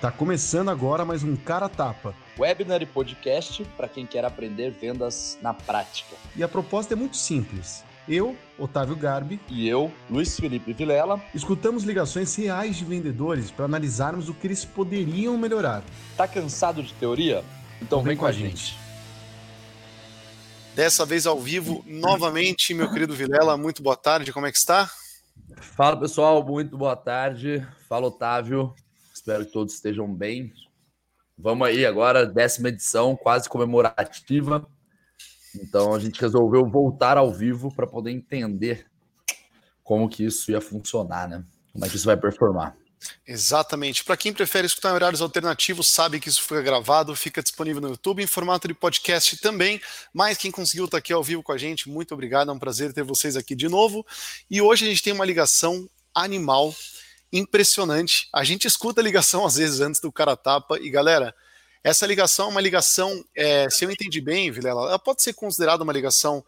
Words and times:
Tá 0.00 0.10
começando 0.10 0.70
agora 0.70 1.04
mais 1.04 1.22
um 1.22 1.36
Cara 1.36 1.68
Tapa. 1.68 2.14
Webinar 2.38 2.80
e 2.80 2.86
podcast 2.86 3.62
para 3.76 3.86
quem 3.86 4.06
quer 4.06 4.24
aprender 4.24 4.70
vendas 4.70 5.36
na 5.42 5.52
prática. 5.52 6.16
E 6.34 6.42
a 6.42 6.48
proposta 6.48 6.94
é 6.94 6.96
muito 6.96 7.18
simples. 7.18 7.84
Eu, 8.08 8.34
Otávio 8.58 8.96
Garbi, 8.96 9.38
e 9.46 9.68
eu, 9.68 9.92
Luiz 10.08 10.40
Felipe 10.40 10.72
Vilela, 10.72 11.22
escutamos 11.34 11.84
ligações 11.84 12.34
reais 12.34 12.76
de 12.76 12.84
vendedores 12.86 13.50
para 13.50 13.66
analisarmos 13.66 14.30
o 14.30 14.32
que 14.32 14.46
eles 14.46 14.64
poderiam 14.64 15.36
melhorar. 15.36 15.82
Tá 16.16 16.26
cansado 16.26 16.82
de 16.82 16.94
teoria? 16.94 17.44
Então, 17.76 17.98
então 17.98 17.98
vem, 17.98 18.12
vem 18.12 18.16
com 18.16 18.24
a 18.24 18.32
gente. 18.32 18.68
gente. 18.68 18.78
Dessa 20.74 21.04
vez 21.04 21.26
ao 21.26 21.38
vivo, 21.38 21.84
novamente, 21.86 22.72
meu 22.72 22.90
querido 22.90 23.14
Vilela, 23.14 23.54
muito 23.58 23.82
boa 23.82 23.96
tarde, 23.96 24.32
como 24.32 24.46
é 24.46 24.50
que 24.50 24.56
está? 24.56 24.90
Fala 25.76 25.94
pessoal, 25.94 26.42
muito 26.42 26.78
boa 26.78 26.96
tarde. 26.96 27.66
Fala 27.86 28.06
Otávio, 28.06 28.74
Espero 29.20 29.44
que 29.44 29.52
todos 29.52 29.74
estejam 29.74 30.10
bem. 30.10 30.50
Vamos 31.36 31.68
aí 31.68 31.84
agora, 31.84 32.24
décima 32.24 32.70
edição, 32.70 33.14
quase 33.14 33.50
comemorativa. 33.50 34.66
Então 35.54 35.94
a 35.94 35.98
gente 35.98 36.18
resolveu 36.18 36.66
voltar 36.66 37.18
ao 37.18 37.30
vivo 37.30 37.70
para 37.74 37.86
poder 37.86 38.12
entender 38.12 38.86
como 39.84 40.08
que 40.08 40.24
isso 40.24 40.50
ia 40.50 40.58
funcionar, 40.58 41.28
né? 41.28 41.44
Como 41.70 41.84
é 41.84 41.88
que 41.90 41.96
isso 41.96 42.06
vai 42.06 42.16
performar. 42.16 42.74
Exatamente. 43.26 44.04
Para 44.04 44.16
quem 44.16 44.32
prefere 44.32 44.66
escutar 44.66 44.88
em 44.88 44.94
horários 44.94 45.20
alternativos, 45.20 45.90
sabe 45.90 46.18
que 46.18 46.30
isso 46.30 46.40
fica 46.40 46.62
gravado, 46.62 47.14
fica 47.14 47.42
disponível 47.42 47.82
no 47.82 47.90
YouTube 47.90 48.22
em 48.22 48.26
formato 48.26 48.66
de 48.68 48.72
podcast 48.72 49.36
também. 49.36 49.82
Mas 50.14 50.38
quem 50.38 50.50
conseguiu 50.50 50.86
estar 50.86 50.96
aqui 50.96 51.12
ao 51.12 51.22
vivo 51.22 51.42
com 51.42 51.52
a 51.52 51.58
gente, 51.58 51.90
muito 51.90 52.14
obrigado. 52.14 52.50
É 52.50 52.54
um 52.54 52.58
prazer 52.58 52.94
ter 52.94 53.02
vocês 53.02 53.36
aqui 53.36 53.54
de 53.54 53.68
novo. 53.68 54.02
E 54.50 54.62
hoje 54.62 54.86
a 54.86 54.88
gente 54.88 55.02
tem 55.02 55.12
uma 55.12 55.26
ligação 55.26 55.86
animal 56.14 56.74
impressionante. 57.32 58.28
A 58.32 58.44
gente 58.44 58.66
escuta 58.66 59.00
a 59.00 59.04
ligação 59.04 59.46
às 59.46 59.56
vezes 59.56 59.80
antes 59.80 60.00
do 60.00 60.10
cara 60.10 60.36
tapa 60.36 60.78
e 60.80 60.90
galera, 60.90 61.34
essa 61.82 62.06
ligação 62.06 62.48
é 62.48 62.50
uma 62.50 62.60
ligação, 62.60 63.24
é, 63.34 63.68
se 63.70 63.84
eu 63.84 63.90
entendi 63.90 64.20
bem, 64.20 64.50
Vilela, 64.50 64.88
ela 64.88 64.98
pode 64.98 65.22
ser 65.22 65.32
considerada 65.32 65.82
uma 65.82 65.92
ligação 65.92 66.44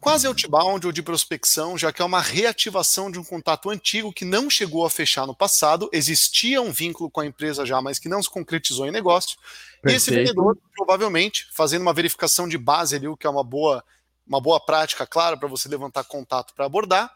quase 0.00 0.26
outbound 0.26 0.86
ou 0.86 0.92
de 0.92 1.02
prospecção, 1.02 1.76
já 1.76 1.92
que 1.92 2.00
é 2.00 2.04
uma 2.04 2.20
reativação 2.20 3.10
de 3.10 3.18
um 3.18 3.24
contato 3.24 3.70
antigo 3.70 4.12
que 4.12 4.24
não 4.24 4.48
chegou 4.48 4.84
a 4.86 4.90
fechar 4.90 5.26
no 5.26 5.34
passado, 5.34 5.88
existia 5.92 6.60
um 6.60 6.70
vínculo 6.70 7.10
com 7.10 7.20
a 7.20 7.26
empresa 7.26 7.66
já, 7.66 7.80
mas 7.80 7.98
que 7.98 8.08
não 8.08 8.22
se 8.22 8.30
concretizou 8.30 8.86
em 8.86 8.90
negócio. 8.90 9.36
Perfeito. 9.82 9.92
E 9.92 9.96
esse 9.96 10.10
vendedor, 10.10 10.56
provavelmente, 10.74 11.48
fazendo 11.52 11.82
uma 11.82 11.94
verificação 11.94 12.48
de 12.48 12.58
base 12.58 12.96
ali, 12.96 13.08
o 13.08 13.16
que 13.16 13.26
é 13.26 13.30
uma 13.30 13.44
boa, 13.44 13.84
uma 14.26 14.40
boa 14.40 14.60
prática, 14.60 15.06
claro, 15.06 15.38
para 15.38 15.48
você 15.48 15.68
levantar 15.68 16.04
contato 16.04 16.54
para 16.54 16.66
abordar, 16.66 17.12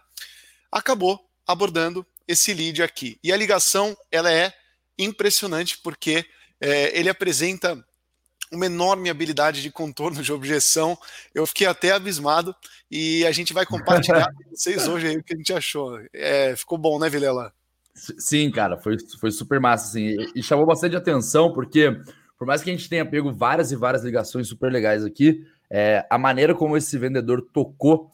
acabou 0.71 1.21
abordando 1.47 2.07
esse 2.31 2.55
lead 2.55 2.83
aqui. 2.83 3.19
E 3.23 3.33
a 3.33 3.37
ligação 3.37 3.97
ela 4.11 4.33
é 4.33 4.53
impressionante 4.99 5.79
porque 5.83 6.25
é, 6.61 6.99
ele 6.99 7.09
apresenta 7.09 7.83
uma 8.53 8.67
enorme 8.67 9.09
habilidade 9.09 9.63
de 9.63 9.71
contorno 9.71 10.23
de 10.23 10.33
objeção. 10.33 10.97
Eu 11.35 11.47
fiquei 11.47 11.67
até 11.67 11.93
abismado 11.93 12.55
e 12.91 13.25
a 13.27 13.33
gente 13.33 13.53
vai 13.53 13.65
compartilhar 13.65 14.31
com 14.35 14.51
vocês 14.51 14.87
hoje 14.89 15.09
aí 15.09 15.17
o 15.17 15.23
que 15.23 15.35
a 15.35 15.37
gente 15.37 15.53
achou. 15.53 15.99
É, 16.13 16.55
ficou 16.57 16.79
bom, 16.79 16.99
né, 16.99 17.09
Vilela? 17.09 17.53
Sim, 17.95 18.51
cara, 18.51 18.77
foi, 18.77 18.97
foi 19.21 19.31
super 19.31 19.61
massa, 19.61 19.89
assim, 19.89 20.17
e 20.35 20.43
chamou 20.43 20.65
bastante 20.65 20.97
atenção, 20.97 21.53
porque 21.53 21.91
por 22.39 22.47
mais 22.47 22.63
que 22.63 22.71
a 22.71 22.73
gente 22.73 22.89
tenha 22.89 23.05
pego 23.05 23.33
várias 23.33 23.73
e 23.73 23.77
várias 23.77 24.05
ligações 24.05 24.49
super 24.49 24.73
legais 24.73 25.05
aqui, 25.05 25.45
é, 25.69 26.07
a 26.09 26.17
maneira 26.17 26.55
como 26.55 26.77
esse 26.77 26.97
vendedor 26.97 27.43
tocou 27.53 28.11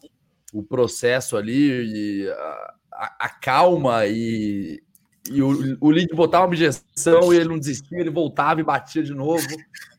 o 0.51 0.63
processo 0.63 1.37
ali 1.37 2.23
e 2.23 2.29
a, 2.29 2.73
a, 3.19 3.29
calma 3.29 4.05
e, 4.05 4.81
e 5.29 5.41
o, 5.41 5.77
o 5.79 5.91
Link 5.91 6.13
botava 6.15 6.43
uma 6.43 6.47
objeção 6.47 7.33
e 7.33 7.37
ele 7.37 7.49
não 7.49 7.59
desistia, 7.59 7.99
ele 7.99 8.09
voltava 8.09 8.59
e 8.59 8.63
batia 8.63 9.03
de 9.03 9.13
novo. 9.13 9.45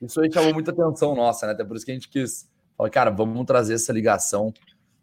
Isso 0.02 0.20
aí 0.20 0.32
chamou 0.32 0.52
muita 0.52 0.70
atenção 0.70 1.14
nossa, 1.14 1.46
né? 1.46 1.52
Até 1.52 1.64
por 1.64 1.76
isso 1.76 1.84
que 1.84 1.92
a 1.92 1.94
gente 1.94 2.08
quis 2.08 2.48
falar, 2.76 2.90
cara, 2.90 3.10
vamos 3.10 3.44
trazer 3.46 3.74
essa 3.74 3.92
ligação, 3.92 4.52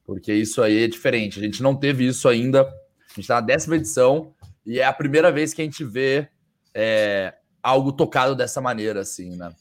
porque 0.05 0.33
isso 0.33 0.61
aí 0.61 0.83
é 0.83 0.87
diferente. 0.87 1.39
A 1.39 1.43
gente 1.43 1.61
não 1.61 1.75
teve 1.75 2.07
isso 2.07 2.27
ainda. 2.27 2.61
A 2.61 3.09
gente 3.09 3.21
está 3.21 3.35
na 3.35 3.41
décima 3.41 3.75
edição 3.75 4.33
e 4.65 4.79
é 4.79 4.85
a 4.85 4.93
primeira 4.93 5.31
vez 5.31 5.53
que 5.53 5.61
a 5.61 5.65
gente 5.65 5.83
vê 5.83 6.27
é, 6.73 7.33
algo 7.61 7.91
tocado 7.91 8.35
dessa 8.35 8.59
maneira, 8.59 9.01
assim, 9.01 9.35
né? 9.35 9.53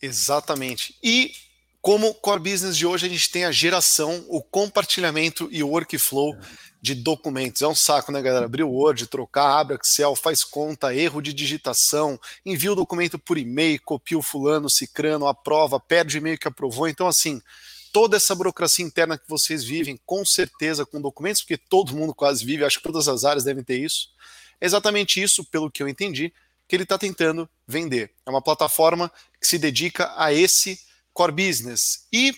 Exatamente. 0.00 0.94
E 1.02 1.32
como 1.80 2.12
core 2.14 2.40
business 2.40 2.76
de 2.76 2.86
hoje, 2.86 3.06
a 3.06 3.08
gente 3.08 3.30
tem 3.30 3.44
a 3.44 3.52
geração, 3.52 4.24
o 4.28 4.42
compartilhamento 4.42 5.48
e 5.50 5.62
o 5.62 5.68
workflow 5.68 6.36
de 6.80 6.94
documentos. 6.94 7.62
É 7.62 7.68
um 7.68 7.74
saco, 7.74 8.12
né, 8.12 8.20
galera? 8.20 8.46
Abrir 8.46 8.62
o 8.62 8.70
Word, 8.70 9.06
trocar, 9.06 9.58
abre 9.58 9.76
Excel, 9.76 10.14
faz 10.14 10.44
conta, 10.44 10.94
erro 10.94 11.20
de 11.20 11.32
digitação, 11.32 12.18
envia 12.44 12.72
o 12.72 12.76
documento 12.76 13.18
por 13.18 13.38
e-mail, 13.38 13.80
copia 13.84 14.18
o 14.18 14.22
fulano, 14.22 14.68
cicrano, 14.68 15.26
aprova, 15.26 15.80
perde 15.80 16.16
o 16.16 16.18
e-mail 16.18 16.38
que 16.38 16.48
aprovou. 16.48 16.88
Então, 16.88 17.06
assim, 17.06 17.40
toda 17.92 18.16
essa 18.16 18.34
burocracia 18.34 18.84
interna 18.84 19.18
que 19.18 19.28
vocês 19.28 19.64
vivem, 19.64 19.98
com 20.04 20.24
certeza, 20.24 20.84
com 20.84 21.00
documentos, 21.00 21.42
porque 21.42 21.56
todo 21.56 21.94
mundo 21.94 22.14
quase 22.14 22.44
vive, 22.44 22.64
acho 22.64 22.78
que 22.78 22.84
todas 22.84 23.08
as 23.08 23.24
áreas 23.24 23.44
devem 23.44 23.64
ter 23.64 23.78
isso. 23.78 24.08
É 24.60 24.66
exatamente 24.66 25.22
isso, 25.22 25.44
pelo 25.44 25.70
que 25.70 25.82
eu 25.82 25.88
entendi, 25.88 26.32
que 26.66 26.76
ele 26.76 26.82
está 26.82 26.98
tentando 26.98 27.48
vender. 27.66 28.12
É 28.26 28.30
uma 28.30 28.42
plataforma 28.42 29.10
que 29.40 29.46
se 29.46 29.58
dedica 29.58 30.12
a 30.16 30.32
esse 30.32 30.78
core 31.18 31.32
business. 31.32 32.06
E 32.12 32.32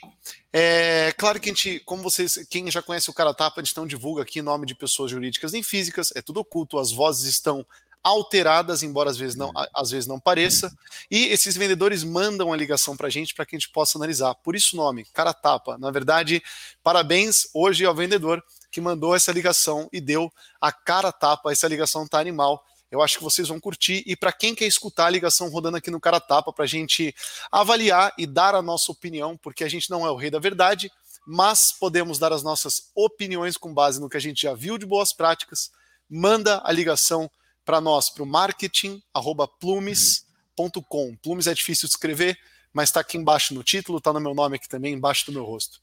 é 0.50 1.12
claro 1.18 1.38
que 1.38 1.50
a 1.50 1.52
gente, 1.52 1.80
como 1.80 2.02
vocês, 2.02 2.46
quem 2.48 2.70
já 2.70 2.80
conhece 2.80 3.10
o 3.10 3.12
Cara 3.12 3.34
Tapa, 3.34 3.60
a 3.60 3.64
gente 3.64 3.76
não 3.76 3.86
divulga 3.86 4.22
aqui 4.22 4.41
nome 4.41 4.64
de 4.64 4.74
pessoas 4.74 5.10
jurídicas 5.10 5.52
nem 5.52 5.62
físicas, 5.62 6.10
é 6.16 6.22
tudo 6.22 6.41
oculto, 6.41 6.78
as 6.78 6.91
vozes 6.91 7.30
estão 7.30 7.66
alteradas, 8.02 8.82
embora 8.82 9.10
às 9.10 9.18
vezes 9.18 9.36
não, 9.36 9.52
às 9.74 9.91
vezes 9.91 10.06
não 10.06 10.18
pareça, 10.18 10.74
e 11.10 11.26
esses 11.26 11.54
vendedores 11.54 12.02
mandam 12.02 12.50
a 12.50 12.56
ligação 12.56 12.96
para 12.96 13.08
a 13.08 13.10
gente 13.10 13.34
para 13.34 13.44
que 13.44 13.54
a 13.54 13.58
gente 13.58 13.68
possa 13.68 13.98
analisar. 13.98 14.34
Por 14.36 14.56
isso 14.56 14.74
o 14.74 14.78
nome, 14.78 15.04
Cara 15.12 15.34
Tapa. 15.34 15.76
Na 15.76 15.91
verdade, 15.91 16.42
parabéns 16.82 17.48
hoje 17.52 17.84
ao 17.84 17.94
vendedor 17.94 18.42
que 18.70 18.80
mandou 18.80 19.14
essa 19.14 19.30
ligação 19.30 19.91
e 19.92 20.00
deu 20.00 20.32
a 20.58 20.72
cara 20.72 21.12
tapa. 21.12 21.50
Essa 21.52 21.68
ligação 21.68 22.06
tá 22.06 22.18
animal. 22.18 22.64
Eu 22.91 23.01
acho 23.01 23.19
que 23.19 23.25
vocês 23.25 23.49
vão 23.49 23.61
curtir. 23.61 24.03
E 24.06 24.17
para 24.17 24.33
quem 24.33 24.55
quer 24.55 24.67
escutar 24.67 25.06
a 25.06 25.11
ligação 25.11 25.49
rodando 25.49 25.77
aqui 25.77 25.91
no 25.91 26.01
Cara 26.01 26.19
Tapa, 26.19 26.53
para 26.53 26.65
a 26.65 26.69
gente 26.69 27.15
avaliar 27.51 28.12
e 28.19 28.27
dar 28.27 28.55
a 28.55 28.62
nossa 28.62 28.91
opinião, 28.91 29.37
porque 29.37 29.62
a 29.62 29.69
gente 29.69 29.91
não 29.91 30.06
é 30.06 30.11
o 30.11 30.17
rei 30.17 30.31
da 30.31 30.39
verdade, 30.39 30.91
mas 31.27 31.73
podemos 31.73 32.19
dar 32.19 32.33
as 32.33 32.43
nossas 32.43 32.91
opiniões 32.95 33.56
com 33.56 33.73
base 33.73 34.01
no 34.01 34.09
que 34.09 34.17
a 34.17 34.21
gente 34.21 34.43
já 34.43 34.53
viu 34.55 34.77
de 34.77 34.84
boas 34.84 35.12
práticas. 35.12 35.71
Manda 36.09 36.61
a 36.65 36.73
ligação 36.73 37.31
para 37.65 37.81
nós, 37.81 38.11
para 38.11 38.25
o 38.25 38.27
marketing.plumes.com. 38.27 41.17
Plumes 41.22 41.47
é 41.47 41.55
difícil 41.55 41.89
de 41.89 41.95
escrever, 41.95 42.37
mas 42.72 42.89
está 42.89 42.99
aqui 43.01 43.17
embaixo 43.17 43.55
no 43.55 43.62
título, 43.62 43.99
está 43.99 44.12
no 44.12 44.21
meu 44.21 44.34
nome 44.34 44.57
aqui 44.57 44.69
também, 44.69 44.95
embaixo 44.95 45.27
do 45.27 45.33
meu 45.33 45.45
rosto. 45.45 45.81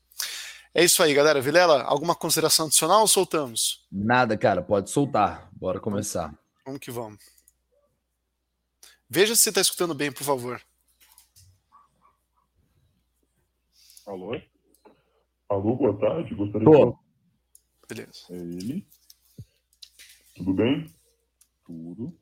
É 0.73 0.83
isso 0.83 1.01
aí, 1.01 1.13
galera. 1.13 1.39
Vilela, 1.39 1.83
alguma 1.83 2.13
consideração 2.13 2.65
adicional 2.65 2.99
ou 3.01 3.07
soltamos? 3.07 3.85
Nada, 3.91 4.37
cara, 4.37 4.61
pode 4.61 4.89
soltar. 4.89 5.49
Bora 5.53 5.79
começar. 5.79 6.33
Vamos 6.67 6.81
que 6.81 6.91
vamos. 6.91 7.19
Veja 9.09 9.33
se 9.33 9.41
você 9.41 9.49
está 9.51 9.61
escutando 9.61 9.95
bem, 9.95 10.11
por 10.11 10.25
favor. 10.25 10.61
Alô? 14.05 14.37
Alô, 15.47 15.75
boa 15.77 15.97
tarde. 15.97 16.35
Gostaria 16.35 16.69
Tô. 16.69 16.91
de. 16.91 16.97
Beleza. 17.87 18.25
É 18.31 18.35
ele. 18.35 18.85
Tudo 20.35 20.53
bem? 20.55 20.93
Tudo. 21.65 22.19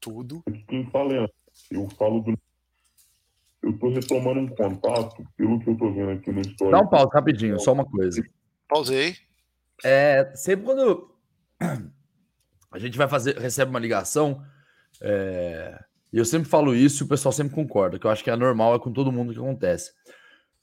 Tudo. 0.00 0.42
Aqui 0.44 0.64
quem 0.64 0.90
fala 0.90 1.14
é. 1.14 1.28
Eu 1.70 1.88
falo 1.90 2.20
do. 2.22 2.36
Eu 3.62 3.70
estou 3.70 3.92
retomando 3.92 4.40
um 4.40 4.48
contato, 4.48 5.24
pelo 5.36 5.60
que 5.60 5.68
eu 5.68 5.74
estou 5.74 5.94
vendo 5.94 6.10
aqui 6.10 6.32
no 6.32 6.40
histórico. 6.40 6.70
Dá 6.72 6.80
um 6.80 6.88
pause 6.88 7.10
rapidinho, 7.14 7.60
só 7.60 7.72
uma 7.72 7.84
coisa. 7.88 8.20
Pausei. 8.66 9.16
É, 9.84 10.34
sempre 10.34 10.66
quando 10.66 11.16
a 12.70 12.78
gente 12.78 12.96
vai 12.98 13.08
fazer, 13.08 13.38
recebe 13.38 13.70
uma 13.70 13.80
ligação, 13.80 14.42
é, 15.00 15.78
e 16.12 16.18
eu 16.18 16.24
sempre 16.24 16.48
falo 16.48 16.74
isso 16.74 17.02
e 17.02 17.04
o 17.04 17.08
pessoal 17.08 17.32
sempre 17.32 17.54
concorda, 17.54 17.98
que 17.98 18.06
eu 18.06 18.10
acho 18.10 18.24
que 18.24 18.30
é 18.30 18.36
normal, 18.36 18.74
é 18.74 18.78
com 18.78 18.92
todo 18.92 19.12
mundo 19.12 19.32
que 19.32 19.38
acontece. 19.38 19.92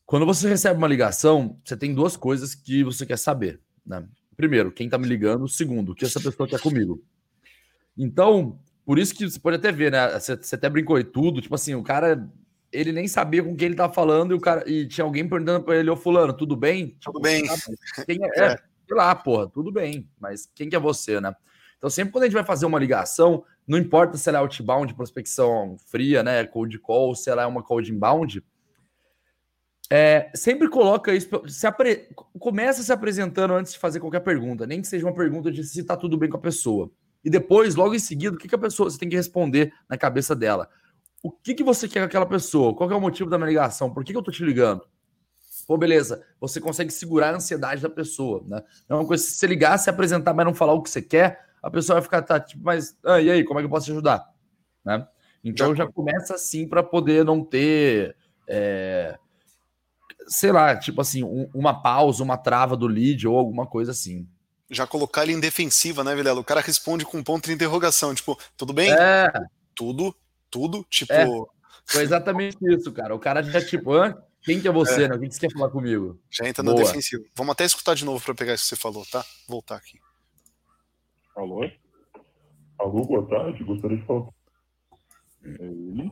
Quando 0.06 0.26
você 0.26 0.48
recebe 0.48 0.78
uma 0.78 0.88
ligação, 0.88 1.60
você 1.64 1.76
tem 1.76 1.94
duas 1.94 2.16
coisas 2.16 2.54
que 2.54 2.84
você 2.84 3.06
quer 3.06 3.18
saber. 3.18 3.60
Né? 3.86 4.08
Primeiro, 4.38 4.72
quem 4.72 4.88
tá 4.88 4.98
me 4.98 5.08
ligando. 5.08 5.48
Segundo, 5.48 5.92
o 5.92 5.96
que 5.96 6.06
essa 6.06 6.20
pessoa 6.20 6.48
quer 6.48 6.60
comigo. 6.60 7.04
Então, 7.98 8.60
por 8.86 9.00
isso 9.00 9.16
que 9.16 9.28
você 9.28 9.40
pode 9.40 9.58
até 9.58 9.72
ver, 9.72 9.92
né? 9.92 10.20
Você, 10.20 10.36
você 10.36 10.56
até 10.56 10.70
brincou 10.70 11.00
e 11.00 11.04
tudo. 11.04 11.42
Tipo 11.42 11.56
assim, 11.56 11.74
o 11.74 11.82
cara, 11.82 12.30
ele 12.72 12.92
nem 12.92 13.08
sabia 13.08 13.42
com 13.42 13.56
quem 13.56 13.68
ele 13.68 13.76
tava 13.76 13.94
falando 13.94 14.32
e, 14.32 14.36
o 14.36 14.40
cara, 14.40 14.70
e 14.70 14.88
tinha 14.88 15.06
alguém 15.06 15.28
perguntando 15.28 15.64
para 15.64 15.78
ele, 15.78 15.90
ô 15.90 15.96
fulano, 15.96 16.34
tudo 16.34 16.56
bem? 16.56 16.96
Tudo 17.02 17.20
bem. 17.20 17.44
Quem 18.06 18.20
é? 18.38 18.44
é. 18.44 18.58
Sei 18.88 18.96
lá, 18.96 19.16
porra, 19.16 19.50
tudo 19.50 19.72
bem. 19.72 20.08
Mas 20.20 20.48
quem 20.54 20.70
que 20.70 20.76
é 20.76 20.80
você, 20.80 21.20
né? 21.20 21.36
Então, 21.78 21.90
sempre 21.90 22.12
quando 22.12 22.24
a 22.24 22.28
gente 22.28 22.36
vai 22.36 22.44
fazer 22.44 22.66
uma 22.66 22.80
ligação, 22.80 23.44
não 23.68 23.78
importa 23.78 24.18
se 24.18 24.30
ela 24.30 24.40
é 24.40 24.42
outbound, 24.42 24.94
prospecção 24.94 25.78
fria, 25.88 26.24
né, 26.24 26.46
cold 26.46 26.78
call, 26.80 27.16
se 27.16 27.30
ela 27.30 27.44
é 27.44 27.46
uma 27.46 27.64
cold 27.64 27.92
inbound, 27.92 28.44
é, 29.90 30.32
sempre 30.34 30.68
coloca 30.68 31.14
isso, 31.14 31.30
se 31.48 31.68
apre... 31.68 32.10
começa 32.40 32.82
se 32.82 32.92
apresentando 32.92 33.54
antes 33.54 33.74
de 33.74 33.80
fazer 33.80 34.00
qualquer 34.00 34.22
pergunta, 34.22 34.66
nem 34.66 34.82
que 34.82 34.88
seja 34.88 35.06
uma 35.06 35.14
pergunta 35.14 35.52
de 35.52 35.64
se 35.64 35.82
está 35.82 35.96
tudo 35.96 36.18
bem 36.18 36.30
com 36.30 36.38
a 36.38 36.42
pessoa. 36.42 36.90
E 37.24 37.30
depois, 37.30 37.76
logo 37.76 37.94
em 37.94 38.00
seguida, 38.00 38.36
o 38.36 38.40
que, 38.40 38.48
que 38.48 38.56
a 38.56 38.60
pessoa 38.60 38.90
você 38.90 38.98
tem 38.98 39.10
que 39.10 39.16
responder 39.16 39.74
na 39.90 39.98
cabeça 39.98 40.36
dela? 40.36 40.70
O 41.24 41.32
que, 41.32 41.56
que 41.56 41.64
você 41.64 41.88
quer 41.88 42.00
com 42.00 42.06
aquela 42.06 42.26
pessoa? 42.26 42.76
Qual 42.76 42.90
é 42.92 42.96
o 42.96 43.02
motivo 43.02 43.30
da 43.30 43.38
minha 43.38 43.50
ligação? 43.50 43.92
Por 43.92 44.04
que, 44.04 44.12
que 44.12 44.18
eu 44.18 44.22
tô 44.22 44.32
te 44.32 44.44
ligando? 44.44 44.82
Pô, 45.68 45.78
beleza, 45.78 46.24
você 46.40 46.62
consegue 46.62 46.92
segurar 46.92 47.34
a 47.34 47.38
ansiedade 47.38 47.82
da 47.82 47.90
pessoa, 47.90 48.44
né? 48.48 48.62
Não 48.88 48.98
é 48.98 49.00
uma 49.02 49.08
coisa, 49.08 49.24
se 49.24 49.32
você 49.32 49.48
ligar, 49.48 49.78
se 49.80 49.90
apresentar, 49.90 50.34
mas 50.34 50.46
não 50.46 50.54
falar 50.54 50.74
o 50.74 50.84
que 50.84 50.90
você 50.90 51.02
quer, 51.02 51.45
a 51.66 51.72
pessoa 51.72 51.96
vai 51.96 52.04
ficar, 52.04 52.22
tá, 52.22 52.40
tipo, 52.40 52.64
mas, 52.64 52.96
ah, 53.04 53.20
e 53.20 53.32
aí, 53.32 53.44
como 53.44 53.60
é 53.60 53.64
que 53.64 53.66
eu 53.66 53.72
posso 53.72 53.88
te 53.88 53.92
ajudar? 53.92 54.24
Né? 54.86 55.06
Então 55.44 55.76
já, 55.76 55.88
começa 55.92 56.36
assim 56.36 56.68
para 56.68 56.84
poder 56.84 57.26
não 57.26 57.44
ter, 57.44 58.16
é, 58.48 59.18
sei 60.28 60.52
lá, 60.52 60.78
tipo 60.78 61.02
assim, 61.02 61.24
um, 61.24 61.50
uma 61.56 61.82
pausa, 61.82 62.24
uma 62.24 62.38
trava 62.38 62.78
do 62.78 62.86
lead 62.86 63.28
ou 63.28 63.36
alguma 63.36 63.66
coisa 63.66 63.92
assim. 63.92 64.30
Já 64.70 64.86
colocar 64.86 65.24
ele 65.24 65.34
em 65.34 65.40
defensiva, 65.40 66.04
né, 66.04 66.14
Vilela? 66.16 66.40
O 66.40 66.44
cara 66.44 66.62
responde 66.62 67.04
com 67.04 67.18
um 67.18 67.24
ponto 67.24 67.48
de 67.48 67.54
interrogação, 67.54 68.14
tipo, 68.14 68.40
tudo 68.56 68.72
bem? 68.72 68.92
É. 68.92 69.34
Tudo, 69.76 70.16
tudo, 70.52 70.86
tipo. 70.88 71.12
É, 71.14 71.26
foi 71.88 72.04
exatamente 72.04 72.58
isso, 72.62 72.92
cara. 72.92 73.16
O 73.16 73.20
cara 73.20 73.42
já, 73.42 73.60
tipo, 73.60 73.92
ah, 73.94 74.16
quem 74.44 74.62
que 74.62 74.68
é 74.68 74.72
você, 74.72 75.06
é. 75.06 75.08
né? 75.08 75.16
O 75.16 75.20
que 75.20 75.32
você 75.32 75.40
quer 75.40 75.52
falar 75.52 75.72
comigo? 75.72 76.20
Já 76.30 76.48
entra 76.48 76.64
Boa. 76.64 76.76
na 76.76 76.84
defensiva. 76.84 77.24
Vamos 77.34 77.54
até 77.54 77.66
escutar 77.66 77.96
de 77.96 78.06
novo 78.06 78.24
para 78.24 78.36
pegar 78.36 78.54
isso 78.54 78.66
que 78.66 78.70
você 78.70 78.76
falou, 78.76 79.04
tá? 79.08 79.26
Voltar 79.48 79.78
aqui. 79.78 80.00
Alô? 81.36 81.70
Alô, 82.80 83.06
boa 83.06 83.28
tarde. 83.28 83.62
Gostaria 83.66 83.98
de 83.98 84.06
falar. 84.06 84.30
É 85.44 85.64
ele. 85.66 86.10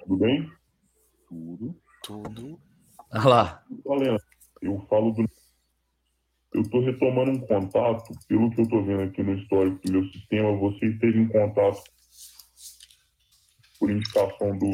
Tudo 0.00 0.16
bem? 0.18 0.52
Tudo. 1.28 1.82
Tudo. 2.04 2.60
Olha 3.10 3.28
lá. 3.28 3.64
Olha, 3.84 4.16
eu 4.62 4.86
falo 4.88 5.10
do. 5.10 5.24
Eu 6.54 6.62
estou 6.62 6.80
retomando 6.80 7.32
um 7.32 7.40
contato, 7.40 8.12
pelo 8.28 8.50
que 8.52 8.60
eu 8.60 8.64
estou 8.64 8.84
vendo 8.84 9.02
aqui 9.02 9.22
no 9.24 9.34
histórico 9.34 9.80
do 9.84 9.92
meu 9.92 10.04
sistema, 10.12 10.56
você 10.56 10.86
esteve 10.86 11.18
em 11.18 11.28
contato 11.28 11.82
por 13.80 13.90
indicação 13.90 14.56
do 14.56 14.70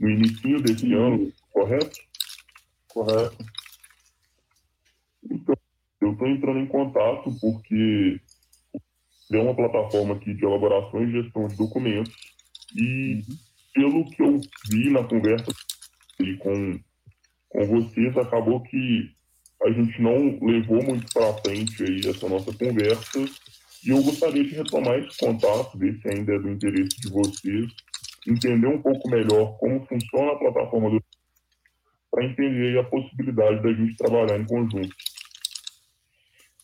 no 0.00 0.10
início 0.10 0.62
desse 0.62 0.94
ano, 0.94 1.30
correto? 1.52 1.98
Correto. 2.88 3.44
Então, 5.30 5.57
eu 6.08 6.12
estou 6.12 6.28
entrando 6.28 6.58
em 6.58 6.66
contato 6.66 7.30
porque 7.40 8.20
é 9.32 9.38
uma 9.38 9.54
plataforma 9.54 10.14
aqui 10.14 10.34
de 10.34 10.44
elaboração 10.44 11.02
e 11.02 11.12
gestão 11.12 11.46
de 11.46 11.56
documentos 11.56 12.14
e 12.74 13.22
pelo 13.74 14.04
que 14.10 14.22
eu 14.22 14.40
vi 14.70 14.90
na 14.90 15.04
conversa 15.04 15.52
com, 16.40 16.80
com 17.48 17.66
vocês, 17.66 18.16
acabou 18.16 18.60
que 18.62 19.10
a 19.62 19.70
gente 19.70 20.00
não 20.00 20.38
levou 20.40 20.82
muito 20.82 21.06
para 21.12 21.34
frente 21.38 21.82
aí 21.82 22.00
essa 22.08 22.28
nossa 22.28 22.52
conversa 22.52 23.24
e 23.84 23.90
eu 23.90 24.02
gostaria 24.02 24.44
de 24.44 24.54
retomar 24.54 24.98
esse 24.98 25.16
contato, 25.18 25.78
ver 25.78 26.00
se 26.00 26.08
ainda 26.08 26.34
é 26.34 26.38
do 26.38 26.50
interesse 26.50 27.00
de 27.00 27.10
vocês 27.10 27.72
entender 28.26 28.66
um 28.66 28.80
pouco 28.80 29.08
melhor 29.08 29.56
como 29.58 29.86
funciona 29.86 30.32
a 30.32 30.38
plataforma 30.38 30.90
do 30.90 31.02
para 32.10 32.24
entender 32.24 32.78
a 32.78 32.84
possibilidade 32.84 33.62
da 33.62 33.72
gente 33.72 33.96
trabalhar 33.96 34.38
em 34.38 34.44
conjunto. 34.44 34.88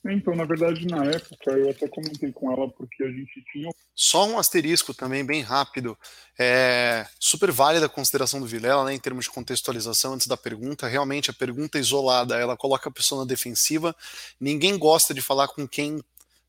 Então, 0.07 0.35
na 0.35 0.45
verdade, 0.45 0.87
na 0.87 1.05
época, 1.05 1.51
eu 1.53 1.71
até 1.71 1.89
comentei 1.89 2.31
com 2.31 2.53
ela 2.53 2.69
porque 2.69 3.03
a 3.03 3.09
gente 3.09 3.43
tinha. 3.51 3.71
Só 3.95 4.27
um 4.27 4.39
asterisco 4.39 4.93
também, 4.93 5.25
bem 5.25 5.41
rápido. 5.41 5.97
É 6.39 7.07
super 7.19 7.51
válida 7.51 7.87
a 7.87 7.89
consideração 7.89 8.39
do 8.39 8.47
Vilela, 8.47 8.85
né, 8.85 8.95
em 8.95 8.99
termos 8.99 9.25
de 9.25 9.31
contextualização 9.31 10.13
antes 10.13 10.27
da 10.27 10.37
pergunta. 10.37 10.87
Realmente, 10.87 11.31
a 11.31 11.35
pergunta 11.35 11.79
isolada, 11.79 12.37
ela 12.37 12.57
coloca 12.57 12.89
a 12.89 12.93
pessoa 12.93 13.23
na 13.23 13.29
defensiva. 13.29 13.97
Ninguém 14.39 14.77
gosta 14.77 15.15
de 15.15 15.23
falar 15.23 15.49
com 15.49 15.67
quem 15.67 16.03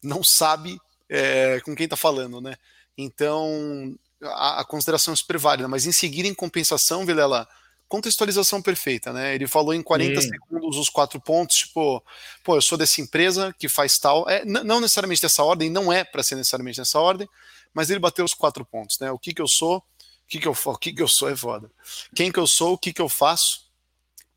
não 0.04 0.24
sabe 0.24 0.78
é, 1.10 1.60
com 1.62 1.76
quem 1.76 1.86
está 1.86 1.96
falando, 1.96 2.42
né? 2.42 2.56
Então, 2.98 3.96
a, 4.22 4.62
a 4.62 4.66
consideração 4.66 5.14
é 5.14 5.18
super 5.18 5.38
válida, 5.38 5.68
mas 5.68 5.86
em 5.86 5.92
seguida, 5.92 6.28
em 6.28 6.34
compensação, 6.34 7.06
Vilela, 7.06 7.48
contextualização 7.88 8.62
perfeita, 8.62 9.14
né? 9.14 9.36
Ele 9.36 9.48
falou 9.48 9.74
em 9.74 9.82
40 9.82 10.22
Sim. 10.22 10.30
segundos 10.30 10.78
os 10.78 10.90
quatro 10.90 11.20
pontos, 11.20 11.58
tipo, 11.58 12.04
pô, 12.44 12.56
eu 12.56 12.62
sou 12.62 12.78
dessa 12.78 13.02
empresa 13.02 13.54
que 13.58 13.70
faz 13.70 13.98
tal, 13.98 14.28
é, 14.30 14.44
não 14.46 14.82
necessariamente 14.82 15.22
dessa 15.22 15.44
ordem, 15.44 15.70
não 15.70 15.92
é 15.92 16.04
para 16.04 16.24
ser 16.24 16.36
necessariamente 16.36 16.80
nessa 16.80 17.00
ordem, 17.00 17.28
mas 17.74 17.90
ele 17.90 18.00
bateu 18.00 18.26
os 18.26 18.34
quatro 18.34 18.66
pontos, 18.66 19.00
né? 19.00 19.12
O 19.12 19.20
que 19.20 19.34
que 19.34 19.42
eu 19.42 19.48
sou, 19.48 19.78
o 19.78 19.84
que 20.28 20.40
que 20.40 20.48
eu, 20.48 20.56
o 20.66 20.78
que 20.78 20.94
que 20.94 21.02
eu 21.02 21.08
sou 21.08 21.30
é 21.30 21.36
foda. 21.36 21.70
Quem 22.16 22.32
que 22.32 22.40
eu 22.40 22.48
sou, 22.48 22.74
o 22.74 22.78
que 22.78 22.92
que 22.92 23.02
eu 23.02 23.10
faço, 23.10 23.70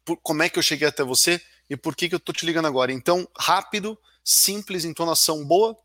por, 0.05 0.17
como 0.19 0.43
é 0.43 0.49
que 0.49 0.59
eu 0.59 0.62
cheguei 0.62 0.87
até 0.87 1.03
você 1.03 1.41
e 1.71 1.77
por 1.77 1.95
que 1.97 2.09
que 2.09 2.15
eu 2.15 2.21
tô 2.21 2.33
te 2.33 2.45
ligando 2.45 2.67
agora. 2.67 2.93
Então, 2.93 3.29
rápido, 3.39 3.99
simples, 4.25 4.85
entonação 4.85 5.45
boa, 5.45 5.77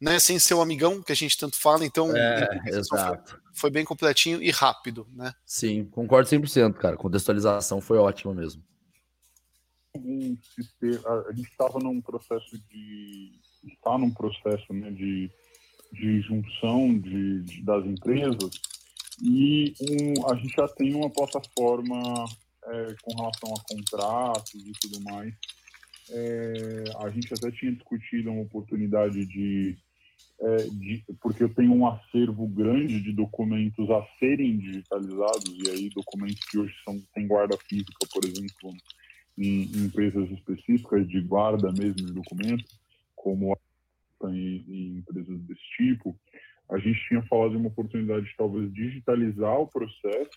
né, 0.00 0.18
sem 0.18 0.38
ser 0.38 0.54
o 0.54 0.60
amigão 0.60 1.02
que 1.02 1.12
a 1.12 1.16
gente 1.16 1.36
tanto 1.36 1.56
fala, 1.56 1.84
então 1.84 2.14
é, 2.16 2.48
exato. 2.68 3.30
Foi, 3.30 3.40
foi, 3.54 3.70
bem 3.70 3.84
completinho 3.84 4.42
e 4.42 4.50
rápido, 4.50 5.06
né? 5.12 5.32
Sim, 5.44 5.84
concordo 5.86 6.28
100%, 6.28 6.74
cara. 6.74 6.96
Contextualização 6.96 7.80
foi 7.80 7.98
ótima 7.98 8.34
mesmo. 8.34 8.62
A 9.94 11.32
gente 11.32 11.50
estava 11.50 11.78
num 11.78 12.02
processo 12.02 12.58
de 12.68 13.40
está 13.66 13.98
num 13.98 14.12
processo 14.12 14.72
né, 14.72 14.90
de, 14.90 15.30
de 15.92 16.20
junção 16.20 16.98
de, 16.98 17.42
de 17.42 17.62
das 17.62 17.84
empresas 17.84 18.50
e 19.22 19.74
um, 19.80 20.30
a 20.30 20.36
gente 20.36 20.54
já 20.54 20.68
tem 20.68 20.94
uma 20.94 21.10
plataforma 21.10 22.24
é, 22.64 22.94
com 23.02 23.14
relação 23.16 23.54
a 23.54 23.74
contratos 23.74 24.54
e 24.54 24.72
tudo 24.80 25.00
mais. 25.02 25.34
É, 26.10 26.84
a 26.98 27.10
gente 27.10 27.32
até 27.32 27.50
tinha 27.50 27.72
discutido 27.72 28.30
uma 28.30 28.42
oportunidade 28.42 29.24
de 29.26 29.76
é, 30.40 30.56
de, 30.56 31.04
porque 31.20 31.42
eu 31.42 31.48
tenho 31.54 31.72
um 31.72 31.86
acervo 31.86 32.46
grande 32.46 33.00
de 33.00 33.12
documentos 33.12 33.90
a 33.90 34.06
serem 34.18 34.58
digitalizados, 34.58 35.54
e 35.64 35.70
aí 35.70 35.90
documentos 35.90 36.44
que 36.44 36.58
hoje 36.58 36.74
são, 36.84 37.00
têm 37.14 37.26
guarda 37.26 37.56
física, 37.68 38.06
por 38.12 38.24
exemplo, 38.24 38.70
em, 39.38 39.62
em 39.62 39.84
empresas 39.86 40.30
específicas 40.30 41.08
de 41.08 41.20
guarda 41.22 41.72
mesmo 41.72 42.06
de 42.06 42.12
documentos, 42.12 42.78
como 43.14 43.56
em, 44.24 44.64
em 44.68 44.98
empresas 44.98 45.40
desse 45.42 45.76
tipo, 45.76 46.16
a 46.70 46.78
gente 46.78 46.98
tinha 47.08 47.22
falado 47.22 47.52
de 47.52 47.56
uma 47.56 47.68
oportunidade 47.68 48.26
de 48.26 48.36
talvez 48.36 48.72
digitalizar 48.72 49.58
o 49.60 49.68
processo, 49.68 50.30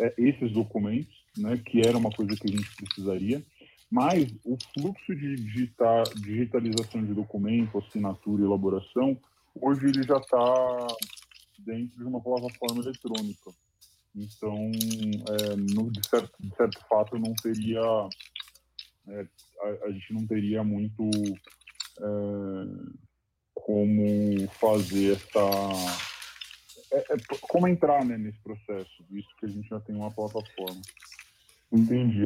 é, 0.00 0.14
esses 0.18 0.52
documentos, 0.52 1.14
né, 1.36 1.60
que 1.64 1.80
era 1.80 1.96
uma 1.96 2.10
coisa 2.10 2.36
que 2.36 2.48
a 2.48 2.56
gente 2.56 2.76
precisaria, 2.76 3.42
mas 3.90 4.30
o 4.44 4.56
fluxo 4.74 5.14
de 5.14 5.36
digitalização 5.36 7.04
de 7.04 7.14
documento, 7.14 7.78
assinatura 7.78 8.42
e 8.42 8.44
elaboração, 8.44 9.18
hoje 9.54 9.86
ele 9.86 10.02
já 10.02 10.18
está 10.18 10.86
dentro 11.58 11.98
de 11.98 12.04
uma 12.04 12.20
plataforma 12.20 12.82
eletrônica. 12.82 13.50
Então, 14.14 14.70
é, 15.30 15.56
no, 15.56 15.90
de, 15.90 16.06
certo, 16.06 16.32
de 16.40 16.54
certo 16.56 16.80
fato, 16.88 17.18
não 17.18 17.34
teria, 17.34 17.80
é, 19.08 19.26
a, 19.60 19.86
a, 19.86 19.90
gente 19.90 20.12
não 20.12 20.26
teria 20.26 20.62
muito 20.64 21.08
é, 22.00 22.98
como 23.54 24.48
fazer 24.60 25.12
essa. 25.12 25.98
É, 26.90 27.14
é, 27.14 27.16
como 27.40 27.68
entrar 27.68 28.04
né, 28.04 28.16
nesse 28.16 28.38
processo, 28.40 29.04
visto 29.10 29.34
que 29.36 29.46
a 29.46 29.48
gente 29.48 29.68
já 29.68 29.80
tem 29.80 29.94
uma 29.94 30.10
plataforma. 30.10 30.80
Entendi. 31.70 32.24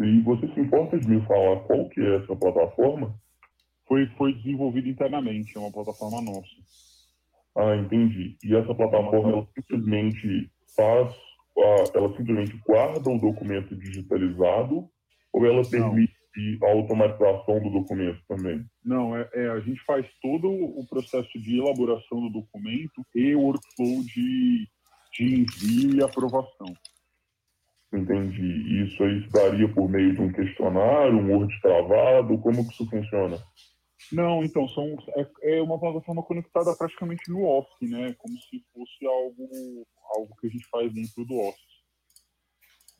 E 0.00 0.20
você 0.20 0.46
se 0.54 0.60
importa 0.60 0.98
de 0.98 1.08
me 1.08 1.20
falar 1.26 1.60
qual 1.60 1.88
que 1.88 2.00
é 2.00 2.16
essa 2.16 2.36
plataforma? 2.36 3.14
Foi, 3.86 4.06
foi 4.16 4.34
desenvolvida 4.34 4.88
internamente, 4.88 5.56
é 5.56 5.60
uma 5.60 5.72
plataforma 5.72 6.20
nossa. 6.20 6.56
Ah, 7.56 7.76
entendi. 7.76 8.36
E 8.44 8.54
essa 8.54 8.74
plataforma 8.74 9.30
ela 9.30 9.48
simplesmente 9.54 10.50
faz, 10.76 11.14
ela 11.94 12.16
simplesmente 12.16 12.56
guarda 12.66 13.10
o 13.10 13.18
documento 13.18 13.74
digitalizado 13.74 14.88
ou 15.32 15.46
ela 15.46 15.62
permite 15.68 16.18
a 16.62 16.70
automatização 16.70 17.60
do 17.60 17.70
documento 17.70 18.20
também? 18.28 18.64
Não, 18.84 19.16
é, 19.16 19.28
é, 19.34 19.48
a 19.48 19.60
gente 19.60 19.80
faz 19.84 20.06
todo 20.22 20.48
o 20.48 20.86
processo 20.88 21.38
de 21.38 21.58
elaboração 21.58 22.20
do 22.20 22.30
documento 22.30 23.04
e 23.14 23.34
o 23.34 23.40
workflow 23.40 24.04
de, 24.04 24.68
de 25.14 25.40
envio 25.40 25.96
e 25.96 26.02
aprovação. 26.02 26.72
Entendi. 27.92 28.84
Isso 28.84 29.02
aí 29.02 29.22
se 29.22 29.30
daria 29.30 29.68
por 29.72 29.88
meio 29.88 30.14
de 30.14 30.20
um 30.20 30.32
questionário, 30.32 31.16
um 31.16 31.34
Word 31.34 31.60
travado? 31.60 32.38
Como 32.38 32.66
que 32.66 32.72
isso 32.72 32.88
funciona? 32.88 33.38
Não, 34.12 34.44
então, 34.44 34.68
são, 34.68 34.96
é, 35.16 35.56
é 35.56 35.62
uma 35.62 35.78
plataforma 35.78 36.22
conectada 36.22 36.74
praticamente 36.76 37.30
no 37.30 37.44
Office, 37.44 37.90
né? 37.90 38.14
Como 38.18 38.34
se 38.38 38.62
fosse 38.72 39.06
algo, 39.06 39.86
algo 40.16 40.36
que 40.40 40.46
a 40.46 40.50
gente 40.50 40.66
faz 40.68 40.92
dentro 40.92 41.24
do 41.24 41.38
Office. 41.38 41.78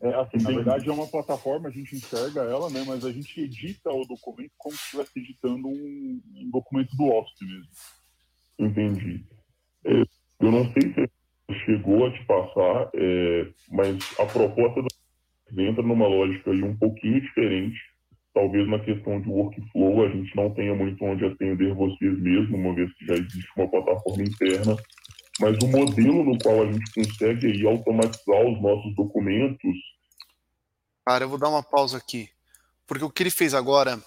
É, 0.01 0.15
assim, 0.15 0.39
na 0.43 0.51
verdade 0.51 0.89
é 0.89 0.93
uma 0.93 1.09
plataforma, 1.09 1.69
a 1.69 1.73
gente 1.73 1.97
enxerga 1.97 2.43
ela, 2.43 2.71
né? 2.71 2.85
Mas 2.87 3.05
a 3.05 3.11
gente 3.11 3.41
edita 3.41 3.91
o 3.91 4.07
documento 4.07 4.53
como 4.57 4.75
se 4.77 4.85
estivesse 4.85 5.19
editando 5.19 5.67
um, 5.67 6.23
um 6.37 6.51
documento 6.51 6.97
do 6.97 7.07
Office 7.07 7.41
mesmo. 7.41 7.69
Entendi. 8.59 9.25
É, 9.85 10.03
eu 10.41 10.53
não 10.53 10.73
sei 10.73 10.93
se 10.93 11.11
chegou 11.65 12.07
a 12.07 12.13
te 12.13 12.25
passar, 12.25 12.91
é, 12.95 13.47
mas 13.71 13.99
a 14.19 14.27
proposta 14.27 14.83
do 14.83 14.89
entra 15.61 15.83
numa 15.83 16.07
lógica 16.07 16.51
aí 16.51 16.63
um 16.63 16.77
pouquinho 16.77 17.21
diferente 17.21 17.79
talvez 18.39 18.69
na 18.69 18.79
questão 18.79 19.21
de 19.21 19.29
workflow 19.29 20.05
a 20.05 20.09
gente 20.11 20.35
não 20.37 20.55
tenha 20.55 20.73
muito 20.73 21.05
onde 21.05 21.25
atender 21.25 21.75
vocês 21.75 22.19
mesmo, 22.21 22.57
uma 22.57 22.73
vez 22.73 22.93
que 22.95 23.05
já 23.05 23.15
existe 23.15 23.51
uma 23.57 23.69
plataforma 23.69 24.23
interna, 24.23 24.77
mas 25.41 25.57
o 25.61 25.67
modelo 25.67 26.25
no 26.25 26.39
qual 26.39 26.63
a 26.63 26.73
gente 26.73 26.93
consegue 26.95 27.49
aí 27.49 27.67
automatizar 27.67 28.47
os 28.47 28.63
nossos 28.63 28.95
documentos. 28.95 29.77
Cara, 31.05 31.25
eu 31.25 31.29
vou 31.29 31.39
dar 31.39 31.49
uma 31.49 31.65
pausa 31.65 31.99
aqui, 31.99 32.29
porque 32.87 33.05
o 33.05 33.11
que 33.11 33.25
ele 33.25 33.31
fez 33.31 33.55
agora 33.55 33.99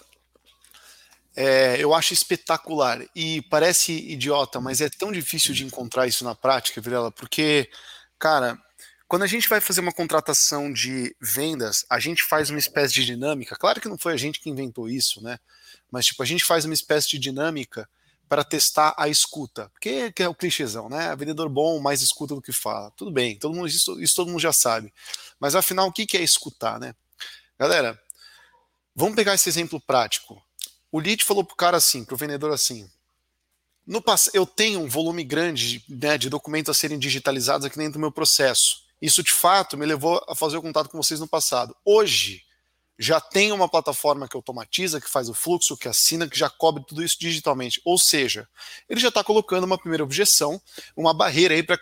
é, 1.35 1.77
eu 1.79 1.93
acho 1.93 2.13
espetacular 2.13 2.99
e 3.15 3.41
parece 3.43 3.93
idiota, 3.93 4.59
mas 4.59 4.81
é 4.81 4.89
tão 4.89 5.11
difícil 5.11 5.53
de 5.53 5.63
encontrar 5.63 6.07
isso 6.07 6.23
na 6.23 6.35
prática, 6.35 6.81
Virela, 6.81 7.11
porque, 7.11 7.69
cara, 8.19 8.57
quando 9.07 9.23
a 9.23 9.27
gente 9.27 9.49
vai 9.49 9.59
fazer 9.59 9.81
uma 9.81 9.93
contratação 9.93 10.71
de 10.71 11.15
vendas, 11.19 11.85
a 11.89 11.99
gente 11.99 12.23
faz 12.23 12.49
uma 12.49 12.59
espécie 12.59 12.93
de 12.93 13.05
dinâmica. 13.05 13.55
Claro 13.57 13.81
que 13.81 13.89
não 13.89 13.97
foi 13.97 14.13
a 14.13 14.17
gente 14.17 14.39
que 14.39 14.49
inventou 14.49 14.87
isso, 14.87 15.21
né? 15.21 15.37
Mas, 15.91 16.05
tipo, 16.05 16.23
a 16.23 16.25
gente 16.25 16.45
faz 16.45 16.63
uma 16.63 16.73
espécie 16.73 17.09
de 17.09 17.19
dinâmica 17.19 17.89
para 18.29 18.45
testar 18.45 18.95
a 18.97 19.09
escuta. 19.09 19.69
Porque 19.69 20.13
é 20.17 20.29
o 20.29 20.33
clichêzão, 20.33 20.87
né? 20.87 21.13
Vendedor 21.17 21.49
bom 21.49 21.81
mais 21.81 22.01
escuta 22.01 22.33
do 22.33 22.41
que 22.41 22.53
fala. 22.53 22.89
Tudo 22.91 23.11
bem, 23.11 23.37
todo 23.37 23.53
mundo, 23.53 23.67
isso, 23.67 24.01
isso 24.01 24.15
todo 24.15 24.29
mundo 24.29 24.39
já 24.39 24.53
sabe. 24.53 24.93
Mas 25.37 25.53
afinal, 25.55 25.87
o 25.87 25.91
que 25.91 26.15
é 26.15 26.21
escutar, 26.21 26.79
né? 26.79 26.95
Galera, 27.59 28.01
vamos 28.95 29.15
pegar 29.15 29.33
esse 29.33 29.49
exemplo 29.49 29.81
prático. 29.81 30.41
O 30.91 30.99
lead 30.99 31.23
falou 31.23 31.43
pro 31.43 31.55
cara 31.55 31.77
assim, 31.77 32.03
pro 32.03 32.17
vendedor 32.17 32.51
assim: 32.51 32.89
no 33.85 34.03
eu 34.33 34.45
tenho 34.45 34.79
um 34.81 34.87
volume 34.87 35.23
grande 35.23 35.83
né, 35.89 36.17
de 36.17 36.29
documentos 36.29 36.69
a 36.69 36.73
serem 36.73 36.99
digitalizados 36.99 37.65
aqui 37.65 37.77
dentro 37.77 37.93
do 37.93 37.99
meu 37.99 38.11
processo. 38.11 38.83
Isso 39.01 39.23
de 39.23 39.31
fato 39.31 39.77
me 39.77 39.85
levou 39.85 40.23
a 40.27 40.35
fazer 40.35 40.57
o 40.57 40.61
contato 40.61 40.89
com 40.89 41.01
vocês 41.01 41.19
no 41.19 41.27
passado. 41.27 41.75
Hoje 41.83 42.43
já 42.99 43.19
tem 43.19 43.51
uma 43.51 43.67
plataforma 43.67 44.27
que 44.27 44.35
automatiza, 44.35 45.01
que 45.01 45.09
faz 45.09 45.27
o 45.27 45.33
fluxo, 45.33 45.75
que 45.75 45.87
assina, 45.87 46.27
que 46.27 46.37
já 46.37 46.49
cobre 46.49 46.83
tudo 46.87 47.03
isso 47.03 47.17
digitalmente. 47.19 47.81
Ou 47.83 47.97
seja, 47.97 48.47
ele 48.87 48.99
já 48.99 49.07
está 49.07 49.23
colocando 49.23 49.63
uma 49.63 49.77
primeira 49.77 50.03
objeção, 50.03 50.61
uma 50.95 51.11
barreira 51.11 51.55
aí 51.55 51.63
para 51.63 51.77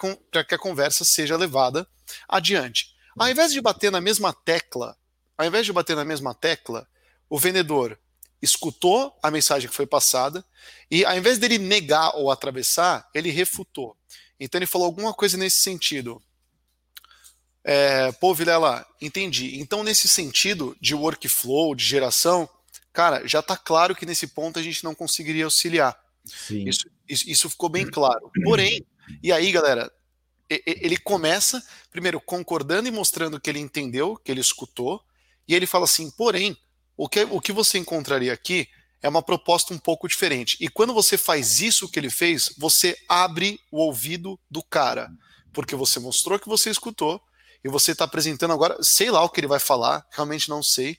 que 0.45 0.55
a 0.55 0.57
conversa 0.57 1.03
seja 1.03 1.35
levada 1.35 1.85
adiante. 2.27 2.95
Ao 3.17 3.29
invés 3.29 3.51
de 3.51 3.59
bater 3.59 3.91
na 3.91 3.99
mesma 3.99 4.31
tecla, 4.31 4.95
ao 5.37 5.45
invés 5.45 5.65
de 5.65 5.73
bater 5.73 5.95
na 5.95 6.05
mesma 6.05 6.33
tecla, 6.33 6.87
o 7.29 7.37
vendedor 7.37 7.99
escutou 8.41 9.17
a 9.21 9.29
mensagem 9.29 9.69
que 9.69 9.75
foi 9.75 9.85
passada 9.85 10.43
e, 10.89 11.05
ao 11.05 11.17
invés 11.17 11.37
dele 11.37 11.57
negar 11.57 12.15
ou 12.15 12.31
atravessar, 12.31 13.07
ele 13.13 13.29
refutou. 13.29 13.95
Então, 14.39 14.59
ele 14.59 14.65
falou 14.65 14.85
alguma 14.85 15.13
coisa 15.13 15.37
nesse 15.37 15.59
sentido. 15.59 16.21
É, 17.63 18.11
Pô, 18.13 18.33
Vilela, 18.33 18.85
entendi. 19.01 19.59
Então, 19.59 19.83
nesse 19.83 20.07
sentido 20.07 20.75
de 20.79 20.95
workflow, 20.95 21.75
de 21.75 21.83
geração, 21.83 22.49
cara, 22.93 23.27
já 23.27 23.39
está 23.39 23.57
claro 23.57 23.95
que 23.95 24.05
nesse 24.05 24.27
ponto 24.27 24.57
a 24.57 24.63
gente 24.63 24.83
não 24.83 24.95
conseguiria 24.95 25.45
auxiliar. 25.45 25.97
Isso, 26.49 26.89
isso, 27.07 27.29
isso 27.29 27.49
ficou 27.49 27.69
bem 27.69 27.85
claro. 27.85 28.31
Porém, 28.43 28.85
e 29.21 29.31
aí, 29.31 29.51
galera, 29.51 29.91
ele 30.49 30.97
começa, 30.97 31.63
primeiro, 31.91 32.19
concordando 32.19 32.87
e 32.87 32.91
mostrando 32.91 33.39
que 33.39 33.49
ele 33.49 33.59
entendeu, 33.59 34.15
que 34.15 34.31
ele 34.31 34.41
escutou, 34.41 35.03
e 35.47 35.53
ele 35.53 35.67
fala 35.67 35.85
assim: 35.85 36.09
porém, 36.11 36.57
o 36.99 37.07
que, 37.07 37.23
o 37.23 37.39
que 37.39 37.53
você 37.53 37.77
encontraria 37.77 38.33
aqui 38.33 38.67
é 39.01 39.07
uma 39.07 39.21
proposta 39.21 39.73
um 39.73 39.77
pouco 39.77 40.05
diferente. 40.05 40.57
E 40.59 40.67
quando 40.67 40.93
você 40.93 41.17
faz 41.17 41.61
isso 41.61 41.89
que 41.89 41.97
ele 41.97 42.09
fez, 42.09 42.53
você 42.57 42.93
abre 43.07 43.57
o 43.71 43.77
ouvido 43.77 44.37
do 44.51 44.61
cara. 44.61 45.09
Porque 45.53 45.77
você 45.77 45.97
mostrou 45.97 46.37
que 46.37 46.49
você 46.49 46.69
escutou 46.69 47.21
e 47.63 47.69
você 47.69 47.93
está 47.93 48.03
apresentando 48.03 48.51
agora, 48.51 48.77
sei 48.83 49.09
lá 49.09 49.23
o 49.23 49.29
que 49.29 49.39
ele 49.39 49.47
vai 49.47 49.59
falar, 49.59 50.05
realmente 50.11 50.49
não 50.49 50.61
sei, 50.61 50.97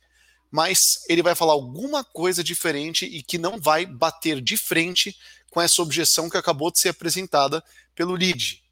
mas 0.51 1.05
ele 1.07 1.23
vai 1.23 1.35
falar 1.35 1.53
alguma 1.53 2.03
coisa 2.03 2.43
diferente 2.43 3.05
e 3.05 3.23
que 3.23 3.37
não 3.37 3.61
vai 3.61 3.85
bater 3.85 4.41
de 4.41 4.57
frente 4.57 5.15
com 5.51 5.61
essa 5.61 5.83
objeção 5.83 6.31
que 6.31 6.39
acabou 6.39 6.73
de 6.73 6.81
ser 6.81 6.89
apresentada 6.89 7.63
pelo 7.95 8.15
lead. 8.15 8.63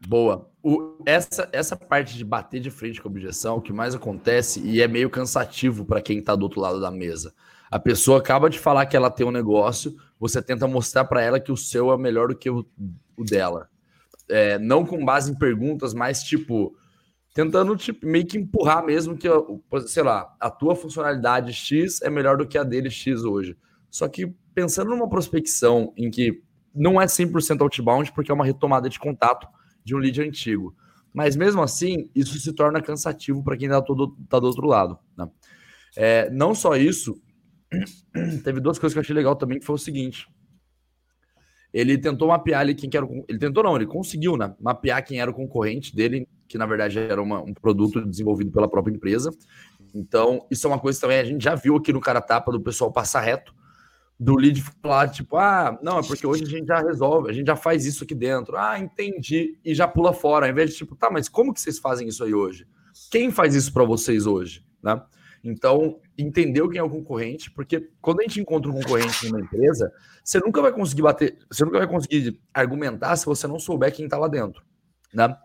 Boa. 0.00 0.50
O, 0.66 0.96
essa, 1.04 1.46
essa 1.52 1.76
parte 1.76 2.16
de 2.16 2.24
bater 2.24 2.58
de 2.58 2.70
frente 2.70 2.98
com 2.98 3.06
a 3.06 3.10
objeção, 3.10 3.58
o 3.58 3.60
que 3.60 3.70
mais 3.70 3.94
acontece, 3.94 4.60
e 4.60 4.80
é 4.80 4.88
meio 4.88 5.10
cansativo 5.10 5.84
para 5.84 6.00
quem 6.00 6.20
está 6.20 6.34
do 6.34 6.44
outro 6.44 6.58
lado 6.58 6.80
da 6.80 6.90
mesa. 6.90 7.34
A 7.70 7.78
pessoa 7.78 8.18
acaba 8.18 8.48
de 8.48 8.58
falar 8.58 8.86
que 8.86 8.96
ela 8.96 9.10
tem 9.10 9.26
um 9.26 9.30
negócio, 9.30 9.94
você 10.18 10.40
tenta 10.40 10.66
mostrar 10.66 11.04
para 11.04 11.20
ela 11.20 11.38
que 11.38 11.52
o 11.52 11.56
seu 11.56 11.92
é 11.92 11.98
melhor 11.98 12.28
do 12.28 12.34
que 12.34 12.48
o, 12.48 12.66
o 13.14 13.24
dela. 13.24 13.68
É, 14.26 14.58
não 14.58 14.86
com 14.86 15.04
base 15.04 15.30
em 15.30 15.34
perguntas, 15.38 15.92
mas 15.92 16.22
tipo, 16.22 16.74
tentando 17.34 17.76
tipo, 17.76 18.06
meio 18.06 18.26
que 18.26 18.38
empurrar 18.38 18.82
mesmo 18.82 19.18
que, 19.18 19.28
sei 19.86 20.02
lá, 20.02 20.34
a 20.40 20.48
tua 20.48 20.74
funcionalidade 20.74 21.52
X 21.52 22.00
é 22.00 22.08
melhor 22.08 22.38
do 22.38 22.46
que 22.46 22.56
a 22.56 22.64
dele 22.64 22.88
X 22.88 23.22
hoje. 23.22 23.54
Só 23.90 24.08
que 24.08 24.32
pensando 24.54 24.88
numa 24.88 25.10
prospecção 25.10 25.92
em 25.94 26.10
que 26.10 26.42
não 26.74 26.98
é 26.98 27.04
100% 27.04 27.60
outbound, 27.60 28.12
porque 28.12 28.30
é 28.30 28.34
uma 28.34 28.46
retomada 28.46 28.88
de 28.88 28.98
contato, 28.98 29.46
de 29.84 29.94
um 29.94 29.98
lead 29.98 30.20
antigo. 30.22 30.74
Mas 31.12 31.36
mesmo 31.36 31.62
assim, 31.62 32.10
isso 32.14 32.38
se 32.38 32.52
torna 32.52 32.82
cansativo 32.82 33.42
para 33.44 33.56
quem 33.56 33.66
está 33.68 33.80
tá 33.80 34.40
do 34.40 34.46
outro 34.46 34.66
lado. 34.66 34.98
Né? 35.16 35.28
É, 35.96 36.30
não 36.30 36.54
só 36.54 36.74
isso, 36.74 37.20
teve 38.42 38.60
duas 38.60 38.78
coisas 38.78 38.94
que 38.94 38.98
eu 38.98 39.02
achei 39.02 39.14
legal 39.14 39.36
também, 39.36 39.60
que 39.60 39.66
foi 39.66 39.76
o 39.76 39.78
seguinte. 39.78 40.26
Ele 41.72 41.98
tentou 41.98 42.28
mapear 42.28 42.60
ali 42.60 42.74
quem 42.74 42.88
era 42.92 43.04
o, 43.04 43.24
Ele 43.28 43.38
tentou 43.38 43.62
não, 43.62 43.76
ele 43.76 43.86
conseguiu, 43.86 44.36
né? 44.36 44.54
Mapear 44.60 45.04
quem 45.04 45.20
era 45.20 45.30
o 45.30 45.34
concorrente 45.34 45.94
dele, 45.94 46.28
que 46.48 46.56
na 46.56 46.66
verdade 46.66 46.98
era 46.98 47.20
uma, 47.20 47.40
um 47.40 47.52
produto 47.52 48.04
desenvolvido 48.04 48.50
pela 48.50 48.68
própria 48.68 48.94
empresa. 48.94 49.30
Então, 49.94 50.46
isso 50.50 50.66
é 50.66 50.70
uma 50.70 50.78
coisa 50.78 51.00
também, 51.00 51.18
a 51.18 51.24
gente 51.24 51.42
já 51.42 51.54
viu 51.54 51.76
aqui 51.76 51.92
no 51.92 52.00
cara 52.00 52.20
tapa 52.20 52.50
do 52.50 52.60
pessoal 52.60 52.92
passar 52.92 53.20
reto 53.20 53.54
do 54.18 54.36
lead 54.36 54.62
falar, 54.80 55.08
tipo, 55.08 55.36
ah, 55.36 55.78
não, 55.82 55.98
é 55.98 56.02
porque 56.02 56.26
hoje 56.26 56.44
a 56.44 56.48
gente 56.48 56.66
já 56.66 56.80
resolve, 56.80 57.30
a 57.30 57.32
gente 57.32 57.46
já 57.46 57.56
faz 57.56 57.84
isso 57.84 58.04
aqui 58.04 58.14
dentro. 58.14 58.56
Ah, 58.56 58.78
entendi. 58.78 59.58
E 59.64 59.74
já 59.74 59.88
pula 59.88 60.12
fora, 60.12 60.46
ao 60.46 60.52
invés 60.52 60.70
de 60.70 60.76
tipo, 60.76 60.94
tá, 60.94 61.10
mas 61.10 61.28
como 61.28 61.52
que 61.52 61.60
vocês 61.60 61.78
fazem 61.78 62.08
isso 62.08 62.22
aí 62.22 62.32
hoje? 62.32 62.66
Quem 63.10 63.30
faz 63.30 63.54
isso 63.54 63.72
para 63.72 63.84
vocês 63.84 64.26
hoje, 64.26 64.64
né? 64.82 65.02
Então, 65.42 66.00
entendeu 66.16 66.68
quem 66.70 66.78
é 66.78 66.82
o 66.82 66.88
concorrente, 66.88 67.50
porque 67.50 67.90
quando 68.00 68.20
a 68.20 68.22
gente 68.22 68.40
encontra 68.40 68.70
um 68.70 68.74
concorrente 68.74 69.28
numa 69.28 69.40
empresa, 69.40 69.92
você 70.22 70.38
nunca 70.38 70.62
vai 70.62 70.72
conseguir 70.72 71.02
bater, 71.02 71.36
você 71.50 71.64
nunca 71.64 71.78
vai 71.78 71.86
conseguir 71.86 72.40
argumentar 72.52 73.14
se 73.16 73.26
você 73.26 73.46
não 73.46 73.58
souber 73.58 73.92
quem 73.92 74.06
está 74.06 74.16
lá 74.16 74.26
dentro, 74.26 74.62
né? 75.12 75.36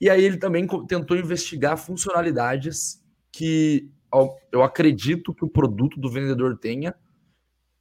E 0.00 0.08
aí 0.08 0.22
ele 0.22 0.36
também 0.36 0.64
tentou 0.86 1.16
investigar 1.16 1.76
funcionalidades 1.76 3.02
que 3.32 3.90
eu 4.52 4.62
acredito 4.62 5.34
que 5.34 5.44
o 5.44 5.48
produto 5.48 5.98
do 5.98 6.10
vendedor 6.10 6.58
tenha 6.58 6.94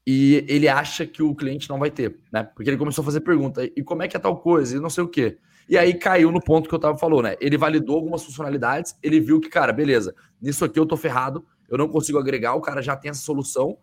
e 0.05 0.45
ele 0.47 0.67
acha 0.67 1.05
que 1.05 1.21
o 1.21 1.35
cliente 1.35 1.69
não 1.69 1.79
vai 1.79 1.91
ter, 1.91 2.19
né? 2.31 2.43
Porque 2.43 2.69
ele 2.69 2.77
começou 2.77 3.01
a 3.01 3.05
fazer 3.05 3.21
pergunta, 3.21 3.63
e 3.63 3.83
como 3.83 4.03
é 4.03 4.07
que 4.07 4.17
é 4.17 4.19
tal 4.19 4.37
coisa, 4.37 4.75
e 4.75 4.79
não 4.79 4.89
sei 4.89 5.03
o 5.03 5.07
quê. 5.07 5.37
E 5.69 5.77
aí 5.77 5.93
caiu 5.93 6.31
no 6.31 6.41
ponto 6.41 6.67
que 6.67 6.75
eu 6.75 6.79
tava 6.79 6.97
falando, 6.97 7.23
né? 7.23 7.35
Ele 7.39 7.57
validou 7.57 7.95
algumas 7.95 8.23
funcionalidades, 8.23 8.95
ele 9.01 9.19
viu 9.19 9.39
que, 9.39 9.47
cara, 9.47 9.71
beleza, 9.71 10.13
nisso 10.41 10.65
aqui 10.65 10.79
eu 10.79 10.85
tô 10.85 10.97
ferrado, 10.97 11.45
eu 11.69 11.77
não 11.77 11.87
consigo 11.87 12.17
agregar, 12.17 12.55
o 12.55 12.61
cara 12.61 12.81
já 12.81 12.95
tem 12.95 13.09
essa 13.09 13.21
solução. 13.21 13.69
O 13.71 13.77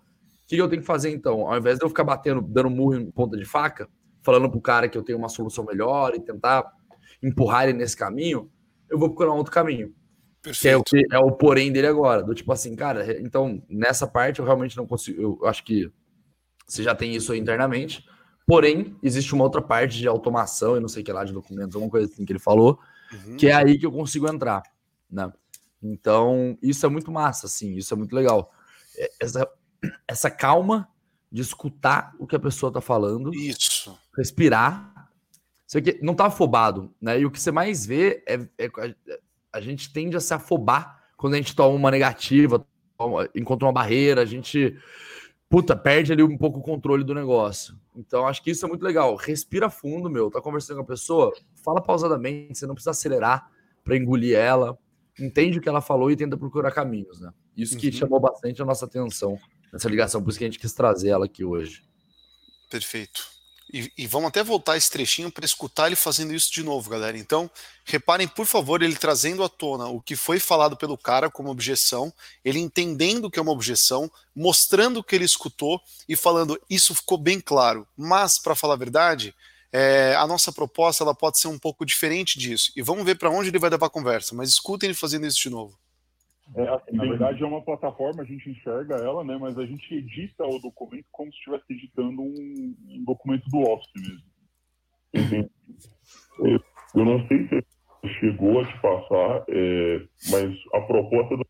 que 0.47 0.57
eu 0.57 0.69
tenho 0.69 0.83
que 0.83 0.87
fazer 0.87 1.11
então? 1.11 1.47
Ao 1.47 1.57
invés 1.57 1.79
de 1.79 1.85
eu 1.85 1.89
ficar 1.89 2.05
batendo, 2.05 2.43
dando 2.43 2.71
murro 2.71 2.97
em 2.97 3.11
ponta 3.11 3.37
de 3.37 3.45
faca, 3.45 3.89
falando 4.23 4.51
pro 4.51 4.61
cara 4.61 4.89
que 4.89 4.99
eu 4.99 5.03
tenho 5.03 5.19
uma 5.19 5.29
solução 5.29 5.65
melhor 5.65 6.15
e 6.15 6.21
tentar 6.21 6.71
empurrar 7.23 7.65
ele 7.65 7.79
nesse 7.79 7.97
caminho, 7.97 8.51
eu 8.91 8.99
vou 8.99 9.09
procurar 9.09 9.33
um 9.33 9.37
outro 9.37 9.53
caminho. 9.53 9.95
Perfeito. 10.43 10.63
Que 10.63 10.69
é 10.69 10.77
o 10.77 10.83
que 10.83 11.15
é 11.15 11.19
o 11.19 11.33
porém 11.33 11.73
dele 11.73 11.87
agora. 11.87 12.23
Do 12.23 12.35
tipo 12.35 12.53
assim, 12.53 12.75
cara, 12.77 13.21
então 13.21 13.63
nessa 13.69 14.07
parte 14.07 14.41
eu 14.41 14.45
realmente 14.45 14.77
não 14.77 14.87
consigo. 14.87 15.21
Eu 15.43 15.47
acho 15.47 15.65
que 15.65 15.91
você 16.69 16.83
já 16.83 16.95
tem 16.95 17.15
isso 17.15 17.33
aí 17.33 17.39
internamente. 17.39 18.07
Porém, 18.47 18.97
existe 19.03 19.35
uma 19.35 19.45
outra 19.45 19.61
parte 19.61 19.99
de 19.99 20.07
automação 20.07 20.77
e 20.77 20.81
não 20.81 20.89
sei 20.89 21.03
o 21.03 21.05
que 21.05 21.13
lá 21.13 21.25
de 21.25 21.33
documentos, 21.33 21.75
alguma 21.75 21.91
coisa 21.91 22.11
assim 22.11 22.25
que 22.25 22.33
ele 22.33 22.39
falou, 22.39 22.79
uhum. 23.13 23.37
que 23.37 23.49
é 23.49 23.55
aí 23.55 23.79
que 23.79 23.85
eu 23.85 23.93
consigo 23.93 24.29
entrar, 24.29 24.63
né? 25.11 25.33
Então, 25.83 26.57
isso 26.63 26.85
é 26.85 26.89
muito 26.89 27.11
massa, 27.11 27.47
assim, 27.47 27.75
isso 27.75 27.93
é 27.93 27.97
muito 27.97 28.15
legal. 28.15 28.53
É, 28.97 29.11
essa, 29.21 29.49
essa 30.07 30.31
calma 30.31 30.89
de 31.31 31.43
escutar 31.43 32.15
o 32.19 32.27
que 32.27 32.37
a 32.37 32.41
pessoa 32.41 32.73
tá 32.73 32.81
falando. 32.81 33.35
Isso. 33.35 33.97
Respirar. 34.17 35.11
Isso 35.67 35.77
aqui 35.77 35.99
não 36.03 36.15
tá 36.15 36.27
afobado, 36.27 36.95
né? 37.01 37.21
E 37.21 37.27
o 37.27 37.31
que 37.31 37.39
você 37.39 37.51
mais 37.51 37.85
vê 37.85 38.25
é, 38.27 38.41
é 38.59 38.71
a 39.53 39.61
gente 39.61 39.93
tende 39.93 40.17
a 40.17 40.21
se 40.21 40.33
afobar 40.33 40.99
quando 41.17 41.35
a 41.35 41.37
gente 41.37 41.55
toma 41.55 41.75
uma 41.75 41.91
negativa, 41.91 42.67
toma, 42.97 43.29
encontra 43.35 43.67
uma 43.67 43.73
barreira, 43.73 44.23
a 44.23 44.25
gente 44.25 44.75
puta, 45.49 45.77
perde 45.77 46.13
ali 46.13 46.23
um 46.23 46.37
pouco 46.37 46.59
o 46.59 46.63
controle 46.63 47.03
do 47.03 47.15
negócio. 47.15 47.79
Então, 47.97 48.27
acho 48.27 48.43
que 48.43 48.51
isso 48.51 48.65
é 48.65 48.69
muito 48.69 48.83
legal. 48.83 49.17
Respira 49.17 49.71
fundo, 49.71 50.11
meu. 50.11 50.31
Tá 50.31 50.41
conversando 50.41 50.77
com 50.77 50.83
a 50.83 50.87
pessoa, 50.87 51.33
fala 51.65 51.81
pausadamente, 51.81 52.59
você 52.59 52.67
não 52.67 52.75
precisa 52.75 52.91
acelerar 52.91 53.51
para 53.83 53.97
engolir 53.97 54.37
ela. 54.37 54.79
Entende 55.19 55.59
o 55.59 55.61
que 55.61 55.69
ela 55.69 55.81
falou 55.81 56.11
e 56.11 56.17
tenta 56.17 56.37
procurar 56.37 56.71
caminhos, 56.71 57.21
né? 57.21 57.33
Isso 57.57 57.77
que 57.77 57.89
uhum. 57.89 57.93
chamou 57.93 58.21
bastante 58.21 58.63
a 58.63 58.65
nossa 58.65 58.85
atenção 58.85 59.37
nessa 59.73 59.89
ligação, 59.89 60.23
por 60.23 60.31
isso 60.31 60.39
que 60.39 60.45
a 60.45 60.47
gente 60.47 60.61
quis 60.61 60.73
trazer 60.73 61.09
ela 61.09 61.25
aqui 61.25 61.45
hoje. 61.45 61.83
Perfeito. 62.71 63.38
E, 63.73 63.93
e, 63.99 64.07
vamos 64.07 64.29
até 64.29 64.43
voltar 64.43 64.77
esse 64.77 64.91
trechinho 64.91 65.31
para 65.31 65.45
escutar 65.45 65.89
ele 65.89 65.97
fazendo 65.97 66.35
isso 66.35 66.51
de 66.51 66.63
novo, 66.63 66.89
galera. 66.89 67.19
Então, 67.19 67.51
reparem, 67.85 68.27
por 68.27 68.47
favor, 68.47 68.83
ele 68.83 68.97
trazendo 68.97 69.45
à 69.45 69.49
tona 69.49 69.87
o 69.87 70.01
que 70.01 70.17
foi 70.17 70.41
falado 70.41 70.77
pelo 70.77 70.97
cara 70.97 71.31
como 71.31 71.51
objeção, 71.51 72.13
ele 72.45 72.59
entendendo 72.59 73.31
que 73.31 73.39
é 73.39 73.43
uma 73.43 73.53
objeção, 73.53 74.11
mostrando 74.35 75.01
o 75.01 75.05
que 75.05 75.15
ele 75.15 75.25
escutou 75.25 75.81
e 76.09 76.17
falando 76.17 76.59
isso 76.71 76.95
ficou 76.95 77.19
bem 77.19 77.41
claro. 77.41 77.87
Mas, 77.97 78.39
para 78.39 78.55
falar 78.55 78.75
a 78.75 78.79
verdade, 78.79 79.35
é, 79.71 80.15
a 80.17 80.27
nossa 80.27 80.51
proposta 80.51 81.05
ela 81.05 81.15
pode 81.15 81.39
ser 81.39 81.49
um 81.49 81.59
pouco 81.59 81.85
diferente 81.85 82.39
disso. 82.39 82.73
E 82.75 82.81
vamos 82.81 83.05
ver 83.05 83.17
para 83.17 83.31
onde 83.31 83.51
ele 83.51 83.59
vai 83.59 83.69
levar 83.69 83.87
a 83.87 83.91
conversa. 83.91 84.35
Mas 84.35 84.49
escutem 84.49 84.89
ele 84.89 84.95
fazendo 84.95 85.27
isso 85.27 85.41
de 85.41 85.51
novo. 85.51 85.79
É, 86.55 86.69
assim, 86.69 86.97
na 86.97 87.05
verdade 87.05 87.43
é 87.43 87.47
uma 87.47 87.63
plataforma, 87.63 88.23
a 88.23 88.27
gente 88.27 88.51
enxerga 88.51 88.97
ela, 88.97 89.23
né? 89.23 89.37
Mas 89.39 89.59
a 89.59 89.67
gente 89.67 89.95
edita 89.95 90.45
o 90.45 90.59
documento 90.59 91.07
como 91.13 91.31
se 91.31 91.39
estivesse 91.39 91.73
editando 91.73 92.23
um, 92.23 92.75
um 92.89 93.05
documento 93.05 93.49
do 93.51 93.61
Office 93.61 93.93
mesmo. 95.15 95.51
Eu 96.95 97.05
não 97.05 97.27
sei 97.27 97.49
se 97.49 97.65
chegou 98.21 98.61
a 98.61 98.65
te 98.65 98.81
passar, 98.81 99.45
é, 99.49 100.03
mas 100.31 100.57
a 100.75 100.81
proposta 100.83 101.37
do 101.37 101.47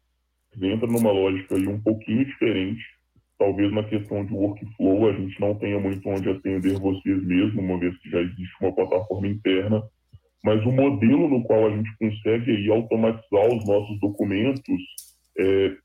entra 0.61 0.89
numa 0.89 1.13
lógica 1.13 1.55
aí 1.55 1.67
um 1.69 1.81
pouquinho 1.81 2.25
diferente. 2.25 2.83
Talvez 3.39 3.73
na 3.73 3.85
questão 3.85 4.25
de 4.25 4.33
workflow 4.33 5.09
a 5.09 5.13
gente 5.13 5.41
não 5.41 5.55
tenha 5.55 5.79
muito 5.79 6.09
onde 6.09 6.29
atender 6.29 6.77
vocês 6.81 7.25
mesmo, 7.25 7.63
uma 7.63 7.79
vez 7.79 7.97
que 7.99 8.11
já 8.11 8.21
existe 8.21 8.57
uma 8.61 8.75
plataforma 8.75 9.29
interna 9.29 9.81
mas 10.45 10.65
o 10.65 10.73
modelo 10.73 11.29
no 11.29 11.43
qual 11.45 11.67
a 11.67 11.71
gente 11.71 11.91
consegue 11.99 12.51
aí 12.51 12.71
automatizar 12.71 13.47
os 13.49 13.67
nossos 13.67 13.99
documentos 14.01 14.83
é, 15.39 15.77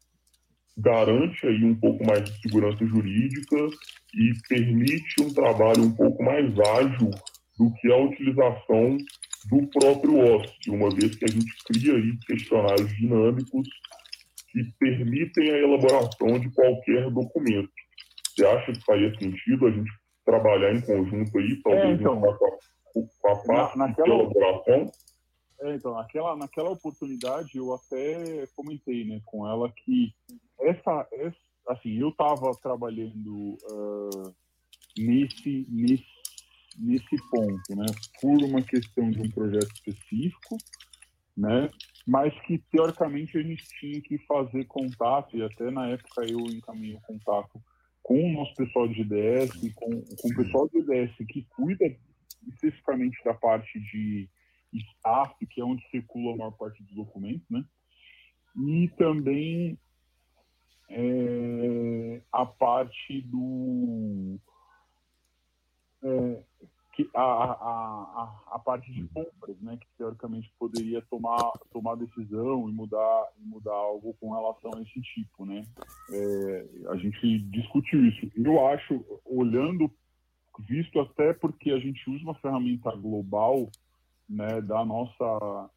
garante 0.77 1.45
aí 1.45 1.63
um 1.63 1.75
pouco 1.75 2.05
mais 2.05 2.23
de 2.23 2.41
segurança 2.41 2.85
jurídica 2.85 3.57
e 4.15 4.33
permite 4.47 5.21
um 5.21 5.33
trabalho 5.33 5.83
um 5.83 5.95
pouco 5.95 6.23
mais 6.23 6.51
ágil 6.59 7.11
do 7.57 7.71
que 7.75 7.91
a 7.91 7.97
utilização 7.97 8.97
do 9.49 9.67
próprio 9.67 10.17
OSCE, 10.17 10.69
uma 10.69 10.89
vez 10.89 11.15
que 11.15 11.25
a 11.25 11.27
gente 11.27 11.53
cria 11.65 11.93
aí 11.93 12.17
questionários 12.25 12.95
dinâmicos 12.95 13.67
que 14.51 14.63
permitem 14.79 15.51
a 15.51 15.57
elaboração 15.57 16.39
de 16.39 16.49
qualquer 16.51 17.09
documento. 17.11 17.69
Você 18.29 18.45
acha 18.45 18.71
que 18.71 18.85
faria 18.85 19.13
sentido 19.17 19.67
a 19.67 19.71
gente 19.71 19.91
trabalhar 20.25 20.73
em 20.73 20.81
conjunto 20.81 21.37
aí, 21.37 21.55
talvez 21.61 21.85
é, 21.85 21.93
então, 21.93 22.21
com 22.93 23.27
a 23.27 23.35
parte 23.35 23.77
Na, 23.77 23.87
naquela, 23.87 24.07
de 24.07 24.21
elaboração? 24.21 24.91
É, 25.61 25.75
então, 25.75 25.93
naquela, 25.93 26.35
naquela 26.35 26.69
oportunidade 26.69 27.57
eu 27.57 27.73
até 27.73 28.45
comentei 28.55 29.05
né, 29.05 29.21
com 29.25 29.47
ela 29.47 29.71
que 29.71 30.13
essa, 30.59 31.07
essa 31.13 31.37
assim, 31.69 31.97
eu 31.97 32.09
estava 32.09 32.51
trabalhando 32.61 33.57
uh, 33.71 34.35
nesse, 34.97 35.65
nesse, 35.69 36.05
nesse 36.77 37.15
ponto, 37.29 37.75
né, 37.75 37.85
por 38.21 38.43
uma 38.43 38.61
questão 38.61 39.09
de 39.09 39.21
um 39.21 39.31
projeto 39.31 39.71
específico, 39.75 40.57
né, 41.35 41.69
mas 42.05 42.33
que 42.41 42.57
teoricamente 42.71 43.37
a 43.37 43.41
gente 43.41 43.63
tinha 43.79 44.01
que 44.01 44.17
fazer 44.19 44.65
contato, 44.65 45.37
e 45.37 45.43
até 45.43 45.71
na 45.71 45.87
época 45.89 46.25
eu 46.25 46.39
encaminhei 46.47 46.95
o 46.95 47.01
contato 47.01 47.61
com 48.01 48.21
o 48.21 48.33
nosso 48.33 48.53
pessoal 48.55 48.87
de 48.87 49.01
IDS, 49.01 49.51
com, 49.75 50.01
com 50.01 50.27
o 50.27 50.35
pessoal 50.35 50.67
de 50.67 50.79
IDS 50.79 51.15
que 51.29 51.43
cuida 51.55 51.85
especificamente 52.47 53.23
da 53.23 53.33
parte 53.33 53.79
de 53.79 54.29
staff, 54.73 55.33
que 55.45 55.61
é 55.61 55.63
onde 55.63 55.87
circula 55.89 56.33
a 56.33 56.37
maior 56.37 56.51
parte 56.51 56.81
dos 56.83 56.95
documentos, 56.95 57.47
né? 57.49 57.63
E 58.55 58.87
também 58.97 59.77
é, 60.89 62.21
a 62.31 62.45
parte 62.45 63.21
do 63.21 64.39
é, 66.03 66.43
que 66.93 67.09
a, 67.15 67.21
a, 67.21 67.53
a, 67.63 68.55
a, 68.55 68.59
parte 68.59 68.91
de 68.91 69.07
compras, 69.07 69.59
né, 69.61 69.77
que 69.77 69.87
teoricamente 69.97 70.53
poderia 70.59 71.01
tomar 71.09 71.51
tomar 71.71 71.95
decisão 71.95 72.69
e 72.69 72.71
mudar 72.71 73.29
mudar 73.39 73.73
algo 73.73 74.13
com 74.19 74.31
relação 74.31 74.71
a 74.75 74.81
esse 74.81 75.01
tipo, 75.01 75.45
né? 75.45 75.65
É, 76.11 76.65
a 76.89 76.97
gente 76.97 77.39
discutiu 77.49 78.05
isso. 78.05 78.31
Eu 78.35 78.67
acho, 78.67 79.03
olhando 79.25 79.91
visto 80.59 80.99
até 80.99 81.33
porque 81.33 81.71
a 81.71 81.79
gente 81.79 82.09
usa 82.09 82.23
uma 82.23 82.35
ferramenta 82.35 82.91
global 82.95 83.69
né, 84.29 84.61
da 84.61 84.83
nossa 84.85 85.69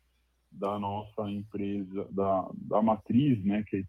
da 0.50 0.78
nossa 0.78 1.30
empresa, 1.30 2.06
da, 2.10 2.48
da 2.54 2.80
matriz, 2.80 3.44
né, 3.44 3.62
que 3.68 3.84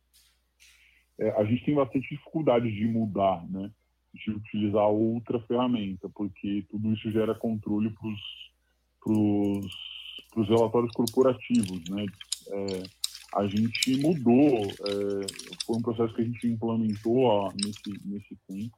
é, 1.17 1.29
a 1.31 1.45
gente 1.45 1.63
tem 1.63 1.75
bastante 1.75 2.09
dificuldade 2.09 2.69
de 2.69 2.85
mudar, 2.85 3.47
né, 3.49 3.71
de 4.13 4.31
utilizar 4.31 4.87
outra 4.87 5.39
ferramenta, 5.41 6.09
porque 6.09 6.65
tudo 6.69 6.91
isso 6.93 7.09
gera 7.11 7.33
controle 7.33 7.89
para 7.91 9.11
os 10.41 10.49
relatórios 10.49 10.91
corporativos, 10.91 11.89
né, 11.89 12.05
é, 12.47 12.83
a 13.35 13.47
gente 13.47 13.97
mudou, 14.01 14.65
é, 14.65 15.63
foi 15.65 15.77
um 15.77 15.81
processo 15.81 16.13
que 16.15 16.21
a 16.21 16.25
gente 16.25 16.47
implementou 16.47 17.19
ó, 17.19 17.51
nesse, 17.53 18.05
nesse 18.05 18.35
tempo, 18.47 18.75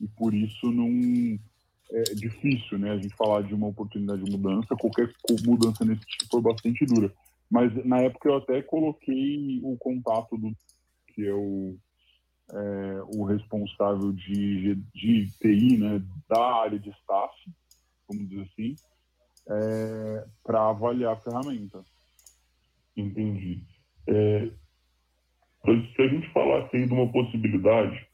e 0.00 0.06
por 0.08 0.34
isso 0.34 0.70
não 0.70 1.38
é 1.90 2.02
difícil, 2.14 2.78
né? 2.78 2.90
A 2.92 2.96
gente 2.96 3.14
falar 3.16 3.42
de 3.42 3.54
uma 3.54 3.68
oportunidade 3.68 4.22
de 4.22 4.30
mudança, 4.30 4.76
qualquer 4.76 5.10
mudança 5.44 5.84
nesse 5.84 6.04
tipo 6.06 6.38
é 6.38 6.42
bastante 6.42 6.84
dura. 6.84 7.12
Mas 7.50 7.72
na 7.84 8.00
época 8.00 8.28
eu 8.28 8.36
até 8.36 8.62
coloquei 8.62 9.60
o 9.62 9.76
contato 9.78 10.36
do 10.36 10.52
que 11.08 11.26
é 11.26 11.32
o, 11.32 11.76
é, 12.52 13.02
o 13.14 13.24
responsável 13.24 14.12
de, 14.12 14.74
de 14.94 15.26
TI, 15.38 15.78
né, 15.78 16.02
da 16.28 16.54
área 16.62 16.78
de 16.78 16.90
staff, 16.90 17.34
vamos 18.06 18.28
dizer 18.28 18.42
assim, 18.42 18.76
é, 19.48 20.26
para 20.44 20.68
avaliar 20.68 21.14
a 21.14 21.20
ferramenta. 21.20 21.82
Entendi. 22.96 23.62
É, 24.06 24.50
se 25.64 26.02
a 26.02 26.08
gente 26.08 26.30
falasse 26.32 26.76
aí 26.76 26.86
de 26.86 26.92
uma 26.92 27.10
possibilidade 27.10 28.07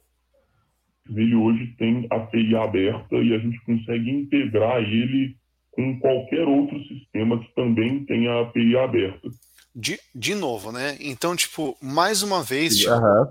ele 1.08 1.34
hoje 1.34 1.74
tem 1.78 2.06
a 2.10 2.16
API 2.16 2.56
aberta 2.56 3.16
e 3.16 3.34
a 3.34 3.38
gente 3.38 3.60
consegue 3.64 4.10
integrar 4.10 4.78
ele 4.78 5.36
com 5.70 5.98
qualquer 5.98 6.46
outro 6.46 6.78
sistema 6.84 7.38
que 7.38 7.54
também 7.54 8.04
tenha 8.06 8.30
a 8.30 8.40
API 8.42 8.76
aberta. 8.76 9.28
De, 9.74 9.98
de 10.14 10.34
novo, 10.34 10.70
né? 10.70 10.96
Então, 11.00 11.34
tipo, 11.34 11.76
mais 11.82 12.22
uma 12.22 12.42
vez, 12.42 12.78
tipo, 12.78 12.92
uhum. 12.92 13.26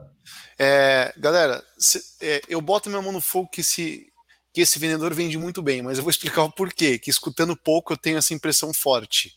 é, 0.59 1.13
galera, 1.17 1.63
se, 1.77 2.01
é, 2.21 2.41
eu 2.49 2.59
boto 2.59 2.89
minha 2.89 3.01
mão 3.01 3.13
no 3.13 3.21
fogo 3.21 3.49
que 3.49 3.61
esse, 3.61 4.07
que 4.53 4.61
esse 4.61 4.77
vendedor 4.77 5.13
vende 5.13 5.37
muito 5.37 5.61
bem, 5.61 5.81
mas 5.81 5.97
eu 5.97 6.03
vou 6.03 6.11
explicar 6.11 6.43
o 6.43 6.51
porquê, 6.51 6.99
que 6.99 7.09
escutando 7.09 7.55
pouco 7.55 7.93
eu 7.93 7.97
tenho 7.97 8.17
essa 8.17 8.33
impressão 8.33 8.73
forte. 8.73 9.31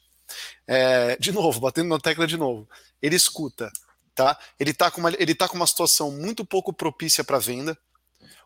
É, 0.66 1.16
de 1.16 1.31
novo, 1.31 1.61
batendo 1.61 1.88
na 1.88 2.01
tecla 2.01 2.27
de 2.27 2.37
novo, 2.37 2.68
ele 3.01 3.14
escuta, 3.14 3.70
tá? 4.12 4.37
Ele 4.59 4.75
tá 4.75 4.90
com 4.90 5.01
uma, 5.01 5.12
ele 5.16 5.35
tá 5.35 5.49
com 5.49 5.57
uma 5.57 5.66
situação 5.66 6.11
muito 6.11 6.44
pouco 6.44 6.72
propícia 6.72 7.22
para 7.22 7.38
venda, 7.38 7.79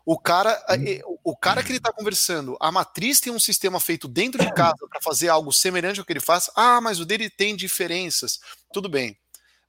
o 0.05 0.17
cara, 0.17 0.59
hum. 0.69 1.17
o 1.23 1.37
cara 1.37 1.63
que 1.63 1.69
ele 1.69 1.77
está 1.77 1.91
conversando, 1.91 2.57
a 2.59 2.71
matriz 2.71 3.19
tem 3.19 3.31
um 3.31 3.39
sistema 3.39 3.79
feito 3.79 4.07
dentro 4.07 4.43
de 4.43 4.51
casa 4.53 4.87
para 4.89 5.01
fazer 5.01 5.29
algo 5.29 5.51
semelhante 5.51 5.99
ao 5.99 6.05
que 6.05 6.13
ele 6.13 6.19
faz. 6.19 6.49
Ah, 6.55 6.81
mas 6.81 6.99
o 6.99 7.05
dele 7.05 7.29
tem 7.29 7.55
diferenças. 7.55 8.39
Tudo 8.73 8.89
bem. 8.89 9.17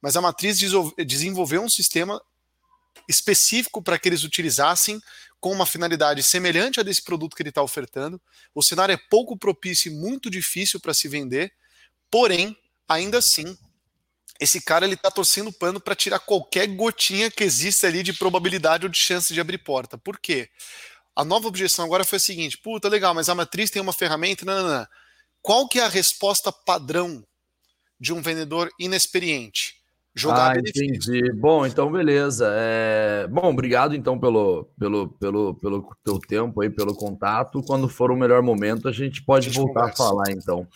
Mas 0.01 0.17
a 0.17 0.21
matriz 0.21 0.59
desenvolveu 1.07 1.63
um 1.63 1.69
sistema 1.69 2.21
específico 3.09 3.83
para 3.83 3.99
que 3.99 4.09
eles 4.09 4.25
utilizassem 4.25 5.01
com 5.41 5.53
uma 5.53 5.67
finalidade 5.67 6.23
semelhante 6.23 6.81
a 6.81 6.83
desse 6.83 7.03
produto 7.03 7.35
que 7.35 7.43
ele 7.43 7.49
está 7.49 7.63
ofertando. 7.63 8.21
O 8.55 8.63
cenário 8.63 8.93
é 8.93 8.97
pouco 9.11 9.37
propício 9.37 9.91
e 9.91 9.95
muito 9.95 10.31
difícil 10.31 10.81
para 10.81 10.95
se 10.95 11.09
vender, 11.09 11.53
porém, 12.11 12.57
ainda 12.89 13.19
assim, 13.19 13.57
esse 14.43 14.61
cara 14.61 14.85
ele 14.85 14.97
tá 14.97 15.09
torcendo 15.09 15.49
o 15.49 15.53
pano 15.53 15.81
para 15.81 15.95
tirar 15.95 16.19
qualquer 16.19 16.67
gotinha 16.67 17.31
que 17.31 17.45
exista 17.45 17.87
ali 17.87 18.03
de 18.03 18.13
probabilidade 18.13 18.85
ou 18.85 18.91
de 18.91 18.99
chance 18.99 19.33
de 19.33 19.41
abrir 19.41 19.59
porta. 19.59 19.97
Por 19.97 20.19
quê? 20.19 20.49
A 21.15 21.25
nova 21.25 21.47
objeção 21.47 21.85
agora 21.85 22.05
foi 22.05 22.17
a 22.17 22.21
seguinte: 22.21 22.59
puta, 22.59 22.89
legal, 22.89 23.15
mas 23.15 23.29
a 23.29 23.35
matriz 23.37 23.71
tem 23.71 23.81
uma 23.81 23.93
ferramenta. 23.93 24.45
Não, 24.45 24.63
não, 24.63 24.79
não. 24.79 24.87
Qual 25.41 25.69
que 25.69 25.79
é 25.79 25.85
a 25.85 25.89
resposta 25.89 26.51
padrão 26.51 27.25
de 28.01 28.13
um 28.13 28.21
vendedor 28.21 28.69
inexperiente? 28.81 29.81
Jogar 30.15 30.51
ah, 30.51 30.55
benefício. 30.55 30.87
entendi. 30.87 31.33
Bom, 31.33 31.65
então 31.65 31.91
beleza. 31.91 32.53
É... 32.55 33.29
Bom, 33.29 33.49
obrigado 33.49 33.95
então 33.95 34.19
pelo, 34.19 34.69
pelo, 34.79 35.09
pelo, 35.09 35.55
pelo 35.55 35.97
teu 36.05 36.19
tempo 36.19 36.61
aí, 36.61 36.69
pelo 36.69 36.95
contato. 36.95 37.63
Quando 37.63 37.89
for 37.89 38.11
o 38.11 38.17
melhor 38.17 38.43
momento, 38.43 38.89
a 38.89 38.93
gente 38.93 39.23
pode 39.25 39.47
a 39.47 39.51
gente 39.51 39.59
voltar 39.61 39.83
conversa. 39.83 40.03
a 40.03 40.07
falar 40.07 40.31
então. 40.31 40.67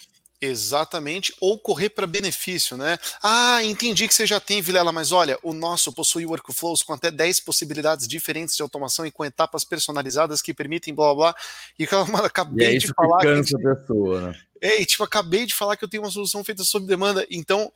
Exatamente, 0.41 1.35
ou 1.41 1.59
correr 1.59 1.89
para 1.89 2.07
benefício, 2.07 2.77
né? 2.77 2.99
Ah, 3.23 3.65
entendi 3.65 4.07
que 4.07 4.15
você 4.15 4.27
já 4.27 4.39
tem, 4.39 4.61
Vilela, 4.61 4.93
mas 4.93 5.11
olha, 5.11 5.39
o 5.43 5.55
nosso 5.55 5.93
possui 5.93 6.27
workflows 6.27 6.83
com 6.83 6.93
até 6.93 7.11
10 7.11 7.41
possibilidades 7.41 8.07
diferentes 8.07 8.55
de 8.55 8.61
automação 8.61 9.07
e 9.07 9.11
com 9.11 9.25
etapas 9.25 9.65
personalizadas 9.65 10.43
que 10.43 10.53
permitem 10.53 10.95
blá 10.95 11.15
blá 11.15 11.33
blá. 11.33 11.37
E 11.79 11.87
calma, 11.87 12.21
acabei 12.27 12.77
e 12.77 12.79
de 12.79 12.89
falar. 12.89 13.19
Que 13.21 13.27
cansa 13.27 13.57
que... 13.57 13.67
a 13.67 13.75
pessoa, 13.75 14.21
né? 14.21 14.41
É, 14.61 14.85
tipo, 14.85 15.03
acabei 15.05 15.47
de 15.47 15.55
falar 15.55 15.77
que 15.77 15.85
eu 15.85 15.89
tenho 15.89 16.03
uma 16.03 16.11
solução 16.11 16.45
feita 16.45 16.65
sob 16.65 16.87
demanda. 16.87 17.27
Então, 17.31 17.73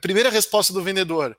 primeira 0.00 0.30
resposta 0.30 0.72
do 0.72 0.82
vendedor: 0.84 1.36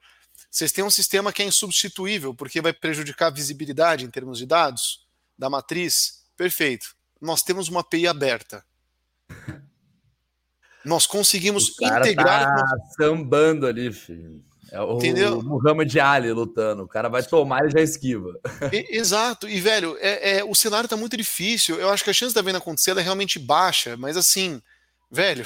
vocês 0.50 0.74
têm 0.74 0.84
um 0.84 0.90
sistema 0.90 1.32
que 1.32 1.42
é 1.42 1.46
insubstituível, 1.46 2.34
porque 2.34 2.60
vai 2.60 2.74
prejudicar 2.74 3.28
a 3.28 3.32
visibilidade 3.32 4.04
em 4.04 4.10
termos 4.10 4.38
de 4.38 4.46
dados 4.46 5.06
da 5.38 5.50
matriz. 5.50 6.22
Perfeito. 6.36 6.96
nós 7.22 7.44
temos 7.44 7.70
uma 7.70 7.82
API 7.82 8.08
aberta. 8.08 8.66
Nós 10.86 11.06
conseguimos 11.06 11.70
O 11.70 11.76
cara 11.78 12.06
integrar. 12.06 12.56
tá 12.56 12.66
sambando 12.98 13.68
ali, 13.68 13.92
filho. 13.92 14.44
É 14.72 14.80
o, 14.82 14.96
Entendeu? 14.98 15.40
o 15.40 15.44
Muhammad 15.44 15.94
Ali 15.98 16.32
lutando. 16.32 16.84
O 16.84 16.88
cara 16.88 17.10
vai 17.10 17.22
tomar 17.22 17.68
e 17.68 17.72
já 17.72 17.82
esquiva. 17.82 18.40
E- 18.72 18.98
Exato, 18.98 19.48
e 19.50 19.60
velho, 19.60 19.98
é, 20.00 20.38
é- 20.38 20.44
o 20.44 20.56
cenário 20.56 20.88
tá 20.88 20.96
muito 20.96 21.18
difícil. 21.18 21.78
Eu 21.80 21.90
acho 21.90 22.04
que 22.04 22.10
a 22.10 22.14
chance 22.14 22.34
da 22.34 22.42
venda 22.42 22.58
acontecer 22.58 22.98
é 22.98 23.02
realmente 23.02 23.38
baixa, 23.38 23.98
mas 23.98 24.16
assim, 24.16 24.62
velho, 25.12 25.46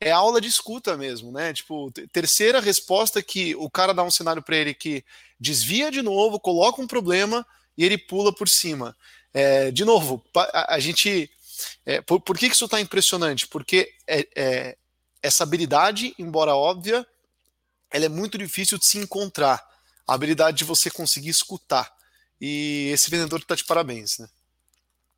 é 0.00 0.10
aula 0.10 0.40
de 0.40 0.48
escuta 0.48 0.96
mesmo, 0.96 1.30
né? 1.30 1.52
Tipo, 1.52 1.90
te- 1.92 2.06
terceira 2.08 2.58
resposta 2.60 3.22
que 3.22 3.54
o 3.54 3.70
cara 3.70 3.94
dá 3.94 4.02
um 4.02 4.10
cenário 4.10 4.42
para 4.42 4.56
ele 4.56 4.74
que 4.74 5.04
desvia 5.38 5.88
de 5.90 6.02
novo, 6.02 6.40
coloca 6.40 6.82
um 6.82 6.86
problema 6.86 7.46
e 7.76 7.84
ele 7.84 7.96
pula 7.96 8.34
por 8.34 8.48
cima. 8.48 8.96
É, 9.32 9.70
de 9.70 9.84
novo, 9.84 10.20
a, 10.36 10.74
a 10.74 10.78
gente. 10.80 11.30
É, 11.84 12.00
por, 12.00 12.20
por 12.20 12.36
que, 12.36 12.48
que 12.48 12.54
isso 12.54 12.68
tá 12.68 12.80
impressionante? 12.80 13.46
Porque 13.46 13.90
é- 14.06 14.28
é, 14.36 14.76
essa 15.22 15.42
habilidade, 15.44 16.14
embora 16.18 16.54
óbvia, 16.54 17.06
ela 17.90 18.04
é 18.04 18.08
muito 18.08 18.38
difícil 18.38 18.78
de 18.78 18.86
se 18.86 18.98
encontrar. 18.98 19.66
A 20.06 20.14
habilidade 20.14 20.58
de 20.58 20.64
você 20.64 20.90
conseguir 20.90 21.30
escutar. 21.30 21.90
E 22.40 22.90
esse 22.92 23.10
vendedor 23.10 23.44
tá 23.44 23.54
de 23.54 23.64
parabéns, 23.64 24.18
né? 24.18 24.28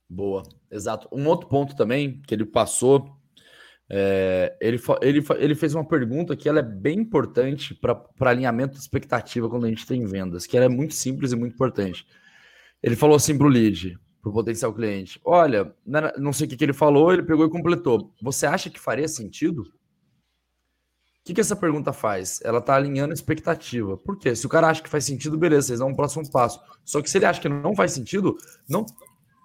Boa, 0.08 0.42
exato. 0.70 1.08
Um 1.12 1.28
outro 1.28 1.48
ponto 1.48 1.76
também 1.76 2.20
que 2.22 2.34
ele 2.34 2.44
passou, 2.44 3.16
é, 3.88 4.56
ele, 4.60 4.80
ele, 5.00 5.24
ele 5.38 5.54
fez 5.54 5.74
uma 5.74 5.86
pergunta 5.86 6.36
que 6.36 6.48
ela 6.48 6.58
é 6.58 6.62
bem 6.62 6.98
importante 6.98 7.74
para 7.74 8.04
alinhamento 8.20 8.74
de 8.74 8.80
expectativa 8.80 9.48
quando 9.48 9.66
a 9.66 9.68
gente 9.68 9.86
tem 9.86 10.04
vendas, 10.04 10.46
que 10.46 10.56
ela 10.56 10.66
é 10.66 10.68
muito 10.68 10.94
simples 10.94 11.30
e 11.30 11.36
muito 11.36 11.54
importante. 11.54 12.04
Ele 12.82 12.96
falou 12.96 13.14
assim 13.14 13.36
para 13.38 13.46
o 13.46 13.50
lead, 13.50 13.96
para 14.20 14.30
o 14.30 14.32
potencial 14.32 14.72
cliente: 14.72 15.20
Olha, 15.24 15.74
não 16.18 16.32
sei 16.32 16.46
o 16.46 16.50
que, 16.50 16.56
que 16.56 16.64
ele 16.64 16.72
falou, 16.72 17.12
ele 17.12 17.22
pegou 17.22 17.46
e 17.46 17.50
completou. 17.50 18.12
Você 18.22 18.46
acha 18.46 18.70
que 18.70 18.78
faria 18.78 19.08
sentido? 19.08 19.62
O 19.62 21.24
que, 21.24 21.34
que 21.34 21.40
essa 21.40 21.54
pergunta 21.54 21.92
faz? 21.92 22.40
Ela 22.42 22.58
está 22.58 22.74
alinhando 22.74 23.12
a 23.12 23.14
expectativa. 23.14 23.96
Por 23.96 24.18
quê? 24.18 24.34
Se 24.34 24.46
o 24.46 24.48
cara 24.48 24.68
acha 24.68 24.82
que 24.82 24.88
faz 24.88 25.04
sentido, 25.04 25.36
beleza, 25.36 25.68
vocês 25.68 25.78
dão 25.78 25.88
um 25.88 25.94
próximo 25.94 26.28
passo. 26.30 26.60
Só 26.84 27.02
que 27.02 27.10
se 27.10 27.18
ele 27.18 27.26
acha 27.26 27.40
que 27.40 27.48
não 27.48 27.74
faz 27.74 27.92
sentido, 27.92 28.36
não 28.68 28.86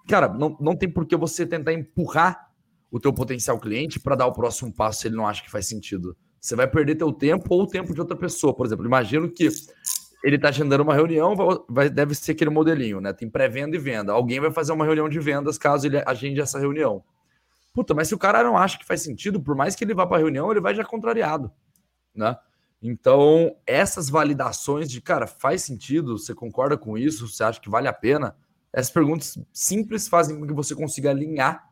cara, 0.08 0.28
não, 0.28 0.56
não 0.60 0.76
tem 0.76 0.88
por 0.90 1.04
que 1.04 1.16
você 1.16 1.44
tentar 1.44 1.72
empurrar 1.72 2.50
o 2.90 3.00
teu 3.00 3.12
potencial 3.12 3.58
cliente 3.58 4.00
para 4.00 4.14
dar 4.14 4.26
o 4.26 4.32
próximo 4.32 4.72
passo 4.72 5.02
se 5.02 5.08
ele 5.08 5.16
não 5.16 5.26
acha 5.26 5.42
que 5.42 5.50
faz 5.50 5.66
sentido. 5.66 6.16
Você 6.40 6.54
vai 6.54 6.68
perder 6.68 6.94
teu 6.94 7.12
tempo 7.12 7.46
ou 7.50 7.62
o 7.62 7.66
tempo 7.66 7.92
de 7.92 8.00
outra 8.00 8.16
pessoa. 8.16 8.54
Por 8.54 8.64
exemplo, 8.64 8.86
imagino 8.86 9.28
que 9.28 9.48
ele 10.26 10.34
está 10.34 10.48
agendando 10.48 10.82
uma 10.82 10.92
reunião, 10.92 11.36
vai, 11.68 11.88
deve 11.88 12.12
ser 12.16 12.32
aquele 12.32 12.50
modelinho, 12.50 13.00
né? 13.00 13.12
Tem 13.12 13.30
pré-venda 13.30 13.76
e 13.76 13.78
venda. 13.78 14.12
Alguém 14.12 14.40
vai 14.40 14.50
fazer 14.50 14.72
uma 14.72 14.84
reunião 14.84 15.08
de 15.08 15.20
vendas 15.20 15.56
caso 15.56 15.86
ele 15.86 16.02
agende 16.04 16.40
essa 16.40 16.58
reunião. 16.58 17.04
Puta, 17.72 17.94
mas 17.94 18.08
se 18.08 18.14
o 18.16 18.18
cara 18.18 18.42
não 18.42 18.58
acha 18.58 18.76
que 18.76 18.84
faz 18.84 19.02
sentido, 19.02 19.40
por 19.40 19.54
mais 19.54 19.76
que 19.76 19.84
ele 19.84 19.94
vá 19.94 20.04
para 20.04 20.16
a 20.16 20.18
reunião, 20.18 20.50
ele 20.50 20.60
vai 20.60 20.74
já 20.74 20.84
contrariado, 20.84 21.52
né? 22.12 22.36
Então, 22.82 23.54
essas 23.64 24.10
validações 24.10 24.90
de, 24.90 25.00
cara, 25.00 25.28
faz 25.28 25.62
sentido, 25.62 26.18
você 26.18 26.34
concorda 26.34 26.76
com 26.76 26.98
isso, 26.98 27.28
você 27.28 27.44
acha 27.44 27.60
que 27.60 27.70
vale 27.70 27.86
a 27.86 27.92
pena? 27.92 28.36
Essas 28.72 28.90
perguntas 28.90 29.38
simples 29.52 30.08
fazem 30.08 30.36
com 30.36 30.44
que 30.44 30.52
você 30.52 30.74
consiga 30.74 31.10
alinhar 31.10 31.70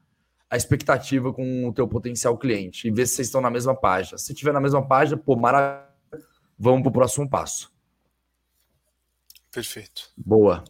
a 0.48 0.56
expectativa 0.56 1.32
com 1.32 1.66
o 1.66 1.72
teu 1.72 1.88
potencial 1.88 2.38
cliente 2.38 2.86
e 2.86 2.92
ver 2.92 3.08
se 3.08 3.16
vocês 3.16 3.26
estão 3.26 3.40
na 3.40 3.50
mesma 3.50 3.74
página. 3.74 4.16
Se 4.16 4.32
estiver 4.32 4.52
na 4.52 4.60
mesma 4.60 4.86
página, 4.86 5.16
pô, 5.16 5.34
maravilha, 5.34 5.88
vamos 6.56 6.82
para 6.82 6.90
o 6.90 6.92
próximo 6.92 7.28
passo. 7.28 7.73
Perfeito. 9.54 10.10
Boa. 10.18 10.64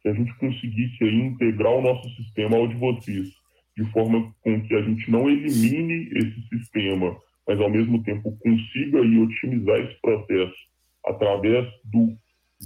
Se 0.00 0.08
a 0.08 0.14
gente 0.14 0.32
conseguisse 0.38 1.02
aí 1.02 1.14
integrar 1.14 1.72
o 1.72 1.82
nosso 1.82 2.08
sistema 2.10 2.56
ao 2.56 2.68
de 2.68 2.76
vocês, 2.76 3.28
de 3.76 3.84
forma 3.92 4.32
com 4.42 4.62
que 4.62 4.74
a 4.74 4.82
gente 4.82 5.10
não 5.10 5.28
elimine 5.28 6.08
esse 6.14 6.48
sistema, 6.48 7.16
mas 7.46 7.60
ao 7.60 7.68
mesmo 7.68 8.02
tempo 8.04 8.36
consiga 8.38 9.00
aí 9.00 9.18
otimizar 9.18 9.80
esse 9.80 10.00
processo 10.00 10.56
através 11.04 11.68
do 11.84 12.16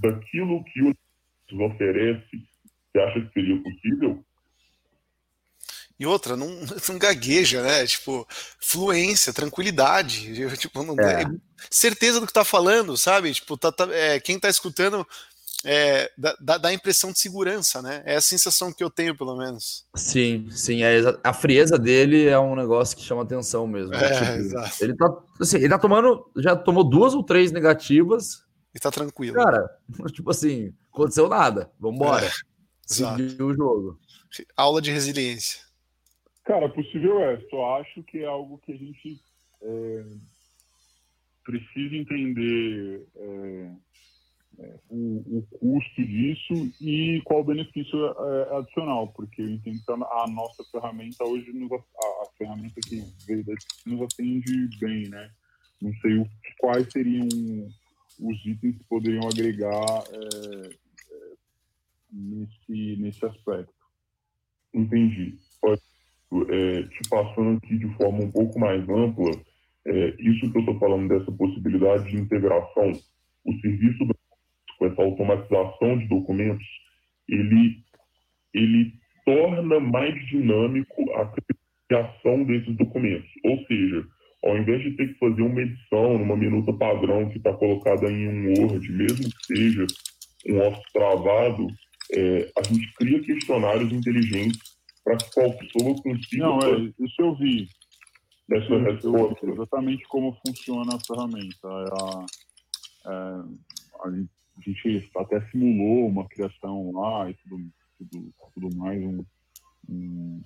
daquilo 0.00 0.62
que 0.64 0.82
o 0.82 0.94
nos 1.52 1.72
oferece, 1.72 2.42
você 2.92 3.00
acha 3.00 3.20
que 3.20 3.32
seria 3.32 3.62
possível? 3.62 4.24
E 5.98 6.06
outra, 6.06 6.36
não, 6.36 6.48
não 6.88 6.98
gagueja, 6.98 7.62
né? 7.62 7.86
Tipo, 7.86 8.26
fluência, 8.60 9.32
tranquilidade. 9.32 10.40
Eu, 10.40 10.56
Tipo, 10.56 10.82
não, 10.82 10.98
É. 10.98 11.22
é 11.22 11.26
certeza 11.70 12.20
do 12.20 12.26
que 12.26 12.32
tá 12.32 12.44
falando, 12.44 12.96
sabe? 12.96 13.32
Tipo, 13.32 13.56
tá, 13.56 13.70
tá- 13.72 13.88
é, 13.92 14.18
quem 14.20 14.38
tá 14.38 14.48
escutando 14.48 15.06
é, 15.66 16.10
dá, 16.18 16.58
dá- 16.58 16.68
a 16.68 16.74
impressão 16.74 17.10
de 17.10 17.18
segurança, 17.18 17.80
né? 17.80 18.02
É 18.04 18.16
a 18.16 18.20
sensação 18.20 18.70
que 18.72 18.84
eu 18.84 18.90
tenho, 18.90 19.16
pelo 19.16 19.34
menos. 19.36 19.86
Sim, 19.96 20.46
sim. 20.50 20.82
é 20.82 21.00
a 21.22 21.32
frieza 21.32 21.78
dele 21.78 22.26
é 22.26 22.38
um 22.38 22.54
negócio 22.54 22.94
que 22.96 23.02
chama 23.02 23.22
atenção 23.22 23.66
mesmo. 23.66 23.94
É, 23.94 24.12
Tipo, 24.18 24.32
exato. 24.40 24.84
ele 24.84 24.94
tá, 24.96 25.06
assim, 25.40 25.56
ele 25.56 25.68
tá 25.70 25.78
tomando, 25.78 26.30
já 26.36 26.54
tomou 26.54 26.84
duas 26.84 27.14
ou 27.14 27.22
três 27.24 27.50
negativas. 27.50 28.42
E 28.74 28.78
tá 28.80 28.90
tranquilo. 28.90 29.36
Cara, 29.36 29.70
tipo 30.12 30.30
assim, 30.30 30.74
aconteceu 30.92 31.28
nada. 31.30 31.70
Vambora. 31.80 32.26
É, 32.26 32.30
exato. 32.90 33.22
Seguiu 33.22 33.46
o 33.46 33.54
jogo. 33.54 33.98
Aula 34.56 34.82
de 34.82 34.90
resiliência. 34.90 35.60
Cara, 36.44 36.68
possível 36.68 37.20
é. 37.20 37.40
Só 37.48 37.80
acho 37.80 38.02
que 38.02 38.18
é 38.18 38.26
algo 38.26 38.58
que 38.58 38.72
a 38.72 38.76
gente 38.76 39.20
é, 39.62 40.04
precisa 41.44 41.96
entender 41.96 43.06
é, 43.16 43.70
é, 44.58 44.78
o, 44.90 45.38
o 45.38 45.42
custo 45.58 46.04
disso 46.04 46.54
e 46.80 47.20
qual 47.24 47.40
o 47.40 47.44
benefício 47.44 47.98
é, 48.06 48.56
adicional, 48.58 49.08
porque 49.08 49.42
eu 49.42 49.50
entendo 49.50 49.80
que 49.84 49.92
a, 49.92 50.26
nossa 50.28 50.62
ferramenta 50.70 51.24
hoje, 51.24 51.52
nos, 51.52 51.72
a, 51.72 51.76
a 51.76 52.26
ferramenta 52.36 52.80
que 52.80 53.02
veio 53.26 53.44
nos 53.86 54.02
atende 54.02 54.68
bem, 54.78 55.08
né? 55.08 55.30
Não 55.80 55.92
sei 55.94 56.18
o, 56.18 56.28
quais 56.58 56.90
seriam 56.92 57.26
os 58.20 58.46
itens 58.46 58.76
que 58.78 58.84
poderiam 58.84 59.26
agregar 59.28 60.04
é, 60.12 60.66
é, 60.66 61.32
nesse, 62.12 62.96
nesse 62.96 63.24
aspecto. 63.26 63.74
Entendi. 64.72 65.36
Olha, 65.62 65.80
é, 66.42 66.82
te 66.82 67.08
passando 67.08 67.58
aqui 67.58 67.78
de 67.78 67.88
forma 67.96 68.24
um 68.24 68.30
pouco 68.30 68.58
mais 68.58 68.82
ampla, 68.88 69.30
é, 69.86 70.14
isso 70.18 70.50
que 70.50 70.58
eu 70.58 70.60
estou 70.60 70.78
falando 70.78 71.08
dessa 71.08 71.30
possibilidade 71.32 72.10
de 72.10 72.16
integração, 72.16 72.92
o 73.44 73.52
serviço 73.60 74.06
com 74.78 74.86
essa 74.86 75.02
automatização 75.02 75.98
de 75.98 76.08
documentos, 76.08 76.66
ele, 77.28 77.78
ele 78.52 78.92
torna 79.24 79.78
mais 79.80 80.14
dinâmico 80.26 81.10
a 81.12 81.32
criação 81.88 82.44
desses 82.44 82.74
documentos. 82.76 83.28
Ou 83.44 83.58
seja, 83.66 84.04
ao 84.44 84.58
invés 84.58 84.82
de 84.82 84.90
ter 84.92 85.08
que 85.08 85.18
fazer 85.18 85.42
uma 85.42 85.62
edição 85.62 86.18
numa 86.18 86.36
minuta 86.36 86.72
padrão 86.72 87.28
que 87.30 87.38
está 87.38 87.52
colocada 87.52 88.10
em 88.10 88.28
um 88.28 88.60
Word, 88.60 88.92
mesmo 88.92 89.24
que 89.24 89.56
seja 89.56 89.86
um 90.48 90.60
office 90.60 90.92
travado, 90.92 91.66
é, 92.12 92.50
a 92.58 92.62
gente 92.62 92.92
cria 92.94 93.20
questionários 93.20 93.92
inteligentes 93.92 94.73
para 95.04 95.18
consiga 96.02 96.44
Não, 96.44 96.58
é, 96.60 96.92
isso 96.98 97.14
eu 97.20 97.34
vi. 97.36 97.68
essa 98.50 98.72
Eu 98.72 98.78
vi 98.78 98.90
resposta. 98.90 99.46
exatamente 99.46 100.04
como 100.08 100.36
funciona 100.46 100.96
a 100.96 101.00
ferramenta. 101.00 101.68
É, 103.06 103.10
é, 103.10 103.42
a 104.02 104.10
gente 104.60 105.10
até 105.16 105.40
simulou 105.50 106.08
uma 106.08 106.26
criação 106.26 106.90
lá 106.92 107.30
e 107.30 107.34
tudo, 107.34 107.70
tudo, 107.98 108.34
tudo 108.54 108.76
mais, 108.76 109.02
um, 109.02 109.24
um, 109.88 110.42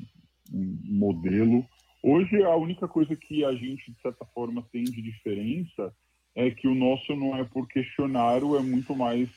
um 0.52 0.78
modelo. 0.84 1.64
Hoje, 2.02 2.42
a 2.42 2.56
única 2.56 2.88
coisa 2.88 3.14
que 3.14 3.44
a 3.44 3.52
gente, 3.54 3.92
de 3.92 4.00
certa 4.00 4.24
forma, 4.26 4.66
tem 4.72 4.84
de 4.84 5.00
diferença 5.02 5.94
é 6.34 6.50
que 6.50 6.68
o 6.68 6.74
nosso 6.74 7.14
não 7.16 7.36
é 7.36 7.44
por 7.44 7.66
questionário, 7.66 8.56
é 8.56 8.60
muito 8.60 8.94
mais 8.94 9.28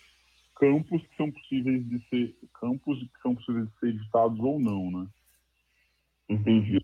campos 0.62 1.02
que 1.02 1.18
são 1.18 1.32
possíveis 1.32 1.84
de 1.90 2.00
ser 2.08 2.36
campos 2.60 3.00
que 3.00 3.22
são 3.24 3.34
possíveis 3.34 3.68
de 3.68 3.80
ser 3.80 3.88
editados 3.88 4.40
ou 4.40 4.60
não, 4.60 4.92
né? 4.92 5.08
Entendi. 6.30 6.80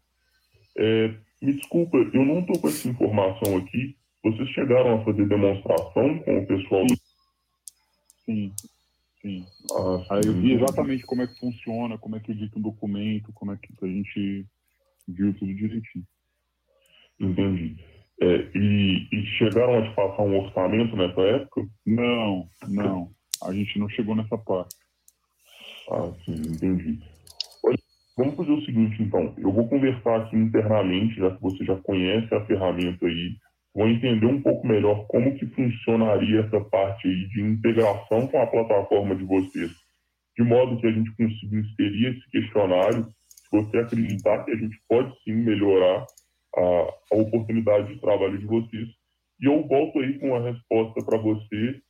É, 0.76 1.16
me 1.40 1.54
desculpa, 1.54 1.96
eu 1.98 2.26
não 2.26 2.40
estou 2.40 2.60
com 2.60 2.68
essa 2.68 2.90
informação 2.90 3.58
aqui. 3.58 3.96
Vocês 4.24 4.50
chegaram 4.50 5.00
a 5.00 5.06
fazer 5.06 5.28
demonstração 5.28 6.20
com 6.20 6.40
o 6.40 6.48
pessoal 6.48 6.88
do. 6.88 6.96
Sim, 8.26 8.52
sim. 9.22 9.46
Ah, 9.72 10.16
Aí 10.16 10.22
eu 10.26 10.34
vi 10.34 10.50
sim. 10.50 10.54
exatamente 10.56 11.04
como 11.06 11.22
é 11.22 11.28
que 11.28 11.40
funciona, 11.40 12.00
como 12.00 12.16
é 12.16 12.20
que 12.20 12.32
edita 12.32 12.58
um 12.58 12.64
documento, 12.64 13.32
como 13.34 13.52
é 13.52 13.58
que 13.58 13.72
a 13.80 13.88
gente 13.88 14.46
viu 15.08 15.34
tudo 15.36 15.54
direitinho. 15.54 16.06
Entendi. 17.20 17.78
É, 18.20 18.52
e, 18.56 19.08
e 19.12 19.26
chegaram 19.38 19.78
a 19.78 19.88
te 19.88 19.96
passar 19.96 20.24
um 20.24 20.40
orçamento 20.40 20.96
nessa 20.96 21.22
época? 21.22 21.68
Não, 21.86 22.50
não. 22.68 23.17
A 23.44 23.54
gente 23.54 23.80
não 23.80 23.90
chegou 23.90 24.16
nessa 24.16 24.38
parte. 24.38 24.76
Ah, 25.92 26.12
sim, 26.26 26.34
entendi. 26.34 27.00
Vamos 28.18 28.36
fazer 28.36 28.52
o 28.52 28.66
seguinte, 28.66 29.02
então. 29.02 29.34
Eu 29.38 29.52
vou 29.52 29.70
conversar 29.70 30.22
aqui 30.22 30.36
internamente, 30.36 31.16
já 31.16 31.30
que 31.36 31.42
você 31.42 31.64
já 31.64 31.76
conhece 31.78 32.34
a 32.34 32.44
ferramenta 32.46 33.06
aí. 33.06 33.36
Vou 33.76 33.88
entender 33.88 34.26
um 34.26 34.42
pouco 34.42 34.66
melhor 34.66 35.06
como 35.08 35.38
que 35.38 35.46
funcionaria 35.46 36.40
essa 36.42 36.60
parte 36.62 37.08
aí 37.08 37.28
de 37.30 37.42
integração 37.42 38.28
com 38.28 38.42
a 38.42 38.48
plataforma 38.48 39.16
de 39.16 39.24
vocês. 39.24 39.72
de 40.38 40.44
modo 40.44 40.80
que 40.80 40.88
a 40.88 40.92
gente 40.92 41.10
consiga 41.16 41.58
inserir 41.58 42.08
esse 42.08 42.30
questionário, 42.30 43.06
se 43.06 43.50
você 43.52 43.78
acreditar 43.78 44.44
que 44.46 44.52
a 44.52 44.56
gente 44.56 44.78
pode 44.88 45.12
sim 45.24 45.34
melhorar 45.34 46.06
a, 46.56 46.62
a 47.12 47.16
oportunidade 47.16 47.94
de 47.94 48.00
trabalho 48.00 48.38
de 48.38 48.46
vocês. 48.46 48.88
E 49.42 49.46
eu 49.46 49.68
volto 49.68 50.00
aí 50.00 50.20
com 50.20 50.36
a 50.36 50.42
resposta 50.42 51.04
para 51.04 51.18
você 51.18 51.82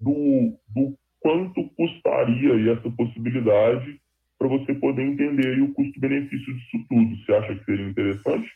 do, 0.00 0.58
do 0.68 0.98
quanto 1.20 1.68
custaria 1.70 2.72
essa 2.72 2.90
possibilidade 2.90 4.00
para 4.38 4.48
você 4.48 4.74
poder 4.74 5.02
entender 5.02 5.60
o 5.62 5.72
custo-benefício 5.72 6.54
disso 6.54 6.86
tudo. 6.88 7.16
Você 7.16 7.32
acha 7.32 7.54
que 7.56 7.64
seria 7.64 7.88
interessante? 7.88 8.48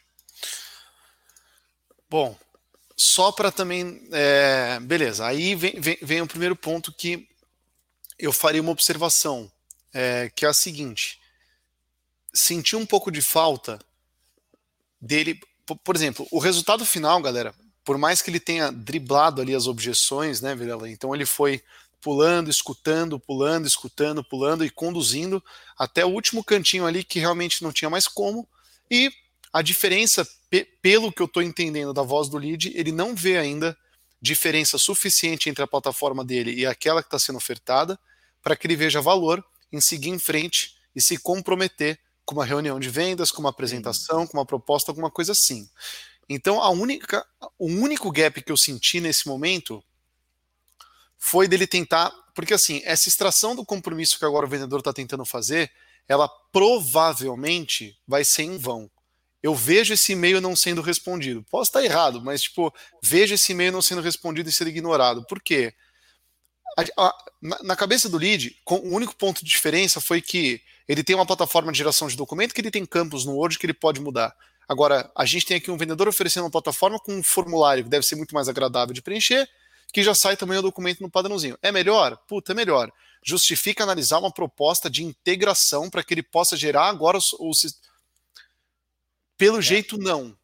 Bom, 2.08 2.36
só 2.96 3.32
para 3.32 3.50
também. 3.50 4.02
É, 4.12 4.78
beleza, 4.80 5.26
aí 5.26 5.54
vem, 5.54 5.80
vem, 5.80 5.98
vem, 6.02 6.20
o 6.20 6.26
primeiro 6.26 6.54
ponto 6.54 6.92
que 6.92 7.26
eu 8.18 8.32
faria 8.32 8.60
uma 8.60 8.72
observação, 8.72 9.50
é, 9.94 10.30
que 10.34 10.44
é 10.44 10.48
a 10.48 10.52
seguinte: 10.52 11.18
senti 12.32 12.76
um 12.76 12.84
pouco 12.84 13.10
de 13.10 13.22
falta 13.22 13.78
dele. 15.00 15.40
Por, 15.64 15.76
por 15.78 15.96
exemplo, 15.96 16.26
o 16.30 16.38
resultado 16.38 16.84
final, 16.84 17.22
galera, 17.22 17.54
por 17.84 17.98
mais 17.98 18.22
que 18.22 18.30
ele 18.30 18.40
tenha 18.40 18.70
driblado 18.70 19.40
ali 19.40 19.54
as 19.54 19.66
objeções, 19.66 20.40
né, 20.40 20.54
Virela? 20.54 20.88
Então 20.88 21.14
ele 21.14 21.26
foi 21.26 21.62
pulando, 22.00 22.48
escutando, 22.50 23.18
pulando, 23.18 23.66
escutando, 23.66 24.24
pulando 24.24 24.64
e 24.64 24.70
conduzindo 24.70 25.42
até 25.78 26.04
o 26.04 26.08
último 26.08 26.42
cantinho 26.42 26.86
ali 26.86 27.04
que 27.04 27.18
realmente 27.18 27.62
não 27.62 27.72
tinha 27.72 27.90
mais 27.90 28.08
como. 28.08 28.48
E 28.90 29.10
a 29.52 29.62
diferença 29.62 30.26
pelo 30.82 31.12
que 31.12 31.22
eu 31.22 31.26
estou 31.26 31.42
entendendo 31.42 31.92
da 31.92 32.02
voz 32.02 32.28
do 32.28 32.36
lead, 32.36 32.72
ele 32.74 32.90
não 32.90 33.14
vê 33.14 33.36
ainda 33.36 33.76
diferença 34.20 34.76
suficiente 34.76 35.48
entre 35.48 35.62
a 35.62 35.66
plataforma 35.66 36.24
dele 36.24 36.52
e 36.52 36.66
aquela 36.66 37.02
que 37.02 37.06
está 37.06 37.18
sendo 37.18 37.36
ofertada 37.36 37.98
para 38.42 38.56
que 38.56 38.66
ele 38.66 38.76
veja 38.76 39.00
valor 39.00 39.44
em 39.72 39.80
seguir 39.80 40.10
em 40.10 40.18
frente 40.18 40.76
e 40.94 41.00
se 41.00 41.16
comprometer 41.18 41.98
com 42.24 42.34
uma 42.34 42.44
reunião 42.44 42.78
de 42.78 42.90
vendas, 42.90 43.30
com 43.30 43.40
uma 43.40 43.50
apresentação, 43.50 44.26
com 44.26 44.36
uma 44.36 44.46
proposta, 44.46 44.90
alguma 44.90 45.10
coisa 45.10 45.32
assim. 45.32 45.68
Então, 46.30 46.62
a 46.62 46.70
única, 46.70 47.26
o 47.58 47.66
único 47.66 48.10
gap 48.10 48.40
que 48.40 48.52
eu 48.52 48.56
senti 48.56 49.00
nesse 49.00 49.26
momento 49.26 49.84
foi 51.18 51.46
dele 51.46 51.66
tentar, 51.66 52.10
porque 52.34 52.54
assim, 52.54 52.80
essa 52.84 53.08
extração 53.08 53.54
do 53.54 53.66
compromisso 53.66 54.18
que 54.18 54.24
agora 54.24 54.46
o 54.46 54.48
vendedor 54.48 54.78
está 54.78 54.92
tentando 54.92 55.26
fazer, 55.26 55.70
ela 56.08 56.28
provavelmente 56.50 57.98
vai 58.06 58.24
ser 58.24 58.44
em 58.44 58.56
vão 58.56 58.90
eu 59.42 59.54
vejo 59.54 59.94
esse 59.94 60.12
e-mail 60.12 60.40
não 60.40 60.54
sendo 60.54 60.82
respondido. 60.82 61.44
Posso 61.50 61.70
estar 61.70 61.82
errado, 61.82 62.22
mas 62.22 62.42
tipo, 62.42 62.72
vejo 63.02 63.34
esse 63.34 63.52
e-mail 63.52 63.72
não 63.72 63.80
sendo 63.80 64.02
respondido 64.02 64.48
e 64.48 64.52
sendo 64.52 64.68
ignorado. 64.68 65.24
Por 65.24 65.40
quê? 65.40 65.72
A, 66.78 67.06
a, 67.06 67.14
na, 67.40 67.62
na, 67.62 67.76
cabeça 67.76 68.08
do 68.08 68.18
lead, 68.18 68.56
com, 68.64 68.76
o 68.76 68.94
único 68.94 69.16
ponto 69.16 69.42
de 69.44 69.50
diferença 69.50 70.00
foi 70.00 70.20
que 70.20 70.60
ele 70.86 71.02
tem 71.02 71.16
uma 71.16 71.26
plataforma 71.26 71.72
de 71.72 71.78
geração 71.78 72.06
de 72.06 72.16
documento 72.16 72.54
que 72.54 72.60
ele 72.60 72.70
tem 72.70 72.84
campos 72.84 73.24
no 73.24 73.32
Word 73.32 73.58
que 73.58 73.66
ele 73.66 73.74
pode 73.74 74.00
mudar. 74.00 74.34
Agora, 74.70 75.10
a 75.16 75.24
gente 75.24 75.44
tem 75.44 75.56
aqui 75.56 75.68
um 75.68 75.76
vendedor 75.76 76.06
oferecendo 76.06 76.44
uma 76.44 76.50
plataforma 76.50 76.96
com 77.00 77.12
um 77.12 77.24
formulário 77.24 77.82
que 77.82 77.90
deve 77.90 78.06
ser 78.06 78.14
muito 78.14 78.32
mais 78.32 78.48
agradável 78.48 78.94
de 78.94 79.02
preencher, 79.02 79.48
que 79.92 80.00
já 80.00 80.14
sai 80.14 80.36
também 80.36 80.56
o 80.56 80.62
documento 80.62 81.00
no 81.00 81.10
padrãozinho. 81.10 81.58
É 81.60 81.72
melhor? 81.72 82.16
Puta, 82.28 82.52
é 82.52 82.54
melhor. 82.54 82.88
Justifica 83.20 83.82
analisar 83.82 84.20
uma 84.20 84.32
proposta 84.32 84.88
de 84.88 85.02
integração 85.02 85.90
para 85.90 86.04
que 86.04 86.14
ele 86.14 86.22
possa 86.22 86.56
gerar 86.56 86.86
agora 86.88 87.18
o, 87.18 87.50
o 87.50 87.52
pelo 89.36 89.58
é. 89.58 89.62
jeito, 89.62 89.98
não. 89.98 90.36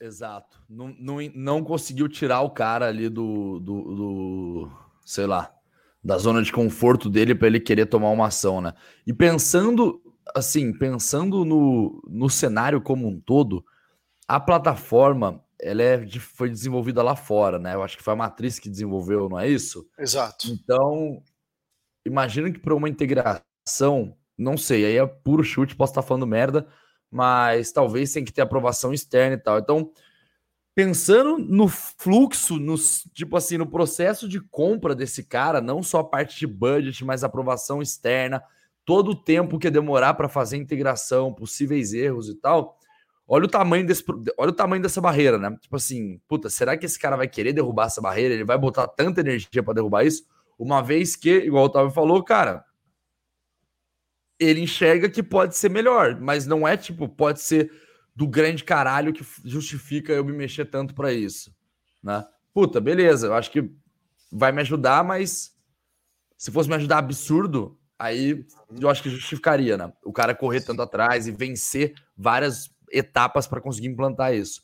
Exato. 0.00 0.58
Não, 0.66 0.96
não, 0.98 1.18
não 1.34 1.62
conseguiu 1.62 2.08
tirar 2.08 2.40
o 2.40 2.48
cara 2.48 2.88
ali 2.88 3.10
do, 3.10 3.60
do, 3.60 3.82
do 3.82 4.72
sei 5.04 5.26
lá, 5.26 5.54
da 6.02 6.16
zona 6.16 6.42
de 6.42 6.50
conforto 6.50 7.10
dele 7.10 7.34
para 7.34 7.48
ele 7.48 7.60
querer 7.60 7.84
tomar 7.84 8.08
uma 8.08 8.28
ação, 8.28 8.62
né? 8.62 8.72
E 9.06 9.12
pensando, 9.12 10.00
assim, 10.34 10.72
pensando 10.72 11.44
no, 11.44 12.02
no 12.08 12.28
cenário 12.28 12.80
como 12.80 13.08
um 13.08 13.20
todo, 13.20 13.64
a 14.26 14.38
plataforma 14.38 15.42
ela 15.60 15.82
é, 15.82 16.06
foi 16.20 16.48
desenvolvida 16.48 17.02
lá 17.02 17.16
fora, 17.16 17.58
né? 17.58 17.74
Eu 17.74 17.82
acho 17.82 17.96
que 17.96 18.02
foi 18.02 18.12
a 18.12 18.16
matriz 18.16 18.58
que 18.58 18.68
desenvolveu, 18.68 19.28
não 19.28 19.38
é 19.38 19.48
isso? 19.48 19.88
Exato. 19.98 20.48
Então, 20.48 21.22
imagino 22.06 22.52
que 22.52 22.58
para 22.58 22.74
uma 22.74 22.88
integração, 22.88 24.16
não 24.36 24.56
sei, 24.56 24.84
aí 24.84 24.96
é 24.96 25.06
puro 25.06 25.42
chute, 25.42 25.74
posso 25.74 25.92
estar 25.92 26.02
falando 26.02 26.26
merda, 26.26 26.66
mas 27.10 27.72
talvez 27.72 28.12
tem 28.12 28.24
que 28.24 28.32
ter 28.32 28.42
aprovação 28.42 28.92
externa 28.92 29.34
e 29.34 29.38
tal. 29.38 29.58
Então, 29.58 29.90
pensando 30.74 31.38
no 31.38 31.66
fluxo, 31.66 32.56
no, 32.56 32.76
tipo 33.12 33.36
assim, 33.36 33.58
no 33.58 33.66
processo 33.66 34.28
de 34.28 34.40
compra 34.40 34.94
desse 34.94 35.24
cara, 35.24 35.60
não 35.60 35.82
só 35.82 36.00
a 36.00 36.04
parte 36.04 36.38
de 36.38 36.46
budget, 36.46 37.04
mas 37.04 37.24
aprovação 37.24 37.82
externa, 37.82 38.42
todo 38.88 39.10
o 39.10 39.14
tempo 39.14 39.58
que 39.58 39.66
ia 39.66 39.70
demorar 39.70 40.14
para 40.14 40.30
fazer 40.30 40.56
integração, 40.56 41.30
possíveis 41.30 41.92
erros 41.92 42.30
e 42.30 42.34
tal. 42.34 42.78
Olha 43.26 43.44
o 43.44 43.48
tamanho 43.48 43.86
desse, 43.86 44.02
olha 44.38 44.48
o 44.48 44.54
tamanho 44.54 44.80
dessa 44.80 44.98
barreira, 44.98 45.36
né? 45.36 45.54
Tipo 45.60 45.76
assim, 45.76 46.18
puta, 46.26 46.48
será 46.48 46.74
que 46.74 46.86
esse 46.86 46.98
cara 46.98 47.14
vai 47.14 47.28
querer 47.28 47.52
derrubar 47.52 47.88
essa 47.88 48.00
barreira? 48.00 48.32
Ele 48.32 48.46
vai 48.46 48.56
botar 48.56 48.88
tanta 48.88 49.20
energia 49.20 49.62
para 49.62 49.74
derrubar 49.74 50.06
isso? 50.06 50.24
Uma 50.58 50.80
vez 50.80 51.14
que, 51.14 51.28
igual 51.36 51.64
o 51.64 51.66
Otávio 51.66 51.90
falou, 51.90 52.24
cara, 52.24 52.64
ele 54.40 54.62
enxerga 54.62 55.10
que 55.10 55.22
pode 55.22 55.54
ser 55.54 55.68
melhor, 55.68 56.18
mas 56.18 56.46
não 56.46 56.66
é 56.66 56.74
tipo, 56.74 57.06
pode 57.10 57.42
ser 57.42 57.70
do 58.16 58.26
grande 58.26 58.64
caralho 58.64 59.12
que 59.12 59.22
justifica 59.44 60.14
eu 60.14 60.24
me 60.24 60.32
mexer 60.32 60.64
tanto 60.64 60.94
para 60.94 61.12
isso, 61.12 61.54
né? 62.02 62.24
Puta, 62.54 62.80
beleza, 62.80 63.26
eu 63.26 63.34
acho 63.34 63.50
que 63.50 63.70
vai 64.32 64.50
me 64.50 64.62
ajudar, 64.62 65.04
mas 65.04 65.54
se 66.38 66.50
fosse 66.50 66.70
me 66.70 66.76
ajudar 66.76 66.96
absurdo, 66.96 67.77
aí 67.98 68.44
eu 68.80 68.88
acho 68.88 69.02
que 69.02 69.10
justificaria, 69.10 69.76
né? 69.76 69.92
O 70.04 70.12
cara 70.12 70.34
correr 70.34 70.60
tanto 70.60 70.82
atrás 70.82 71.26
e 71.26 71.32
vencer 71.32 71.94
várias 72.16 72.70
etapas 72.90 73.46
para 73.46 73.60
conseguir 73.60 73.88
implantar 73.88 74.34
isso. 74.34 74.62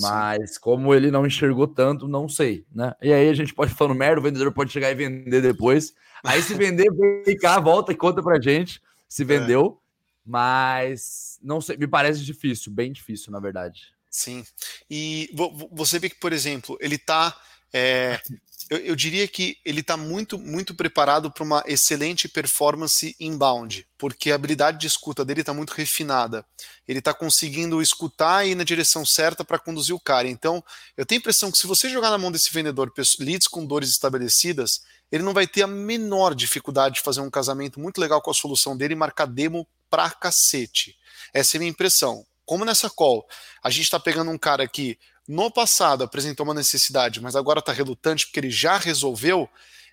Mas 0.00 0.58
como 0.58 0.92
ele 0.92 1.10
não 1.10 1.26
enxergou 1.26 1.68
tanto, 1.68 2.08
não 2.08 2.28
sei, 2.28 2.66
né? 2.74 2.94
E 3.00 3.12
aí 3.12 3.28
a 3.28 3.34
gente 3.34 3.54
pode 3.54 3.72
falando 3.74 3.96
merda, 3.96 4.20
o 4.20 4.22
vendedor 4.22 4.52
pode 4.52 4.72
chegar 4.72 4.90
e 4.90 4.94
vender 4.94 5.40
depois. 5.40 5.94
Aí 6.22 6.42
se 6.42 6.54
vender, 6.54 6.90
vem 7.24 7.36
cá, 7.36 7.60
volta 7.60 7.92
e 7.92 7.96
conta 7.96 8.22
pra 8.22 8.40
gente 8.40 8.82
se 9.08 9.22
é. 9.22 9.26
vendeu, 9.26 9.80
é. 9.80 10.30
mas 10.30 11.38
não 11.42 11.60
sei, 11.60 11.76
me 11.76 11.86
parece 11.86 12.24
difícil, 12.24 12.72
bem 12.72 12.90
difícil, 12.92 13.30
na 13.30 13.38
verdade. 13.38 13.94
Sim. 14.10 14.44
E 14.90 15.30
você 15.70 15.98
vê 15.98 16.08
que, 16.08 16.18
por 16.18 16.32
exemplo, 16.32 16.78
ele 16.80 16.94
está 16.96 17.36
é, 17.72 18.20
eu, 18.70 18.78
eu, 18.78 18.96
diria 18.96 19.28
que 19.28 19.58
ele 19.64 19.80
está 19.80 19.96
muito, 19.96 20.38
muito 20.38 20.74
preparado 20.74 21.30
para 21.30 21.44
uma 21.44 21.62
excelente 21.66 22.28
performance 22.28 23.14
inbound, 23.20 23.86
porque 23.98 24.30
a 24.30 24.34
habilidade 24.34 24.78
de 24.78 24.86
escuta 24.86 25.24
dele 25.24 25.40
está 25.40 25.52
muito 25.52 25.72
refinada. 25.72 26.44
Ele 26.88 26.98
está 26.98 27.12
conseguindo 27.12 27.82
escutar 27.82 28.46
e 28.46 28.52
ir 28.52 28.54
na 28.54 28.64
direção 28.64 29.04
certa 29.04 29.44
para 29.44 29.58
conduzir 29.58 29.94
o 29.94 30.00
cara. 30.00 30.28
Então, 30.28 30.64
eu 30.96 31.04
tenho 31.04 31.18
a 31.18 31.22
impressão 31.22 31.50
que 31.50 31.58
se 31.58 31.66
você 31.66 31.88
jogar 31.88 32.10
na 32.10 32.18
mão 32.18 32.32
desse 32.32 32.52
vendedor 32.52 32.92
leads 33.20 33.48
com 33.48 33.66
dores 33.66 33.90
estabelecidas, 33.90 34.82
ele 35.12 35.22
não 35.22 35.34
vai 35.34 35.46
ter 35.46 35.62
a 35.62 35.66
menor 35.66 36.34
dificuldade 36.34 36.96
de 36.96 37.00
fazer 37.02 37.20
um 37.20 37.30
casamento 37.30 37.78
muito 37.78 38.00
legal 38.00 38.22
com 38.22 38.30
a 38.30 38.34
solução 38.34 38.76
dele 38.76 38.94
e 38.94 38.96
marcar 38.96 39.26
demo 39.26 39.66
pra 39.90 40.10
cacete. 40.10 40.96
Essa 41.32 41.56
é 41.56 41.58
a 41.58 41.60
minha 41.60 41.70
impressão. 41.70 42.24
Como 42.46 42.64
nessa 42.64 42.90
call, 42.90 43.26
a 43.62 43.70
gente 43.70 43.84
está 43.84 43.98
pegando 43.98 44.30
um 44.30 44.38
cara 44.38 44.66
que 44.68 44.98
no 45.26 45.50
passado 45.50 46.04
apresentou 46.04 46.44
uma 46.44 46.54
necessidade, 46.54 47.20
mas 47.20 47.34
agora 47.34 47.60
está 47.60 47.72
relutante 47.72 48.26
porque 48.26 48.40
ele 48.40 48.50
já 48.50 48.76
resolveu. 48.76 49.48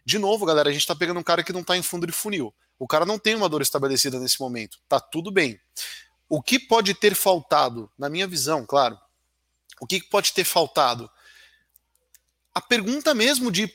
De 0.05 0.17
novo, 0.17 0.45
galera, 0.45 0.69
a 0.69 0.71
gente 0.71 0.81
está 0.81 0.95
pegando 0.95 1.19
um 1.19 1.23
cara 1.23 1.43
que 1.43 1.53
não 1.53 1.61
está 1.61 1.77
em 1.77 1.81
fundo 1.81 2.05
de 2.05 2.13
funil. 2.13 2.53
O 2.77 2.87
cara 2.87 3.05
não 3.05 3.17
tem 3.17 3.35
uma 3.35 3.47
dor 3.47 3.61
estabelecida 3.61 4.19
nesse 4.19 4.39
momento. 4.39 4.79
Tá 4.89 4.99
tudo 4.99 5.31
bem. 5.31 5.59
O 6.27 6.41
que 6.41 6.59
pode 6.59 6.93
ter 6.93 7.15
faltado, 7.15 7.89
na 7.97 8.09
minha 8.09 8.27
visão, 8.27 8.65
claro, 8.65 8.99
o 9.79 9.87
que 9.87 10.01
pode 10.03 10.33
ter 10.33 10.43
faltado? 10.43 11.09
A 12.53 12.61
pergunta 12.61 13.13
mesmo 13.13 13.51
de. 13.51 13.73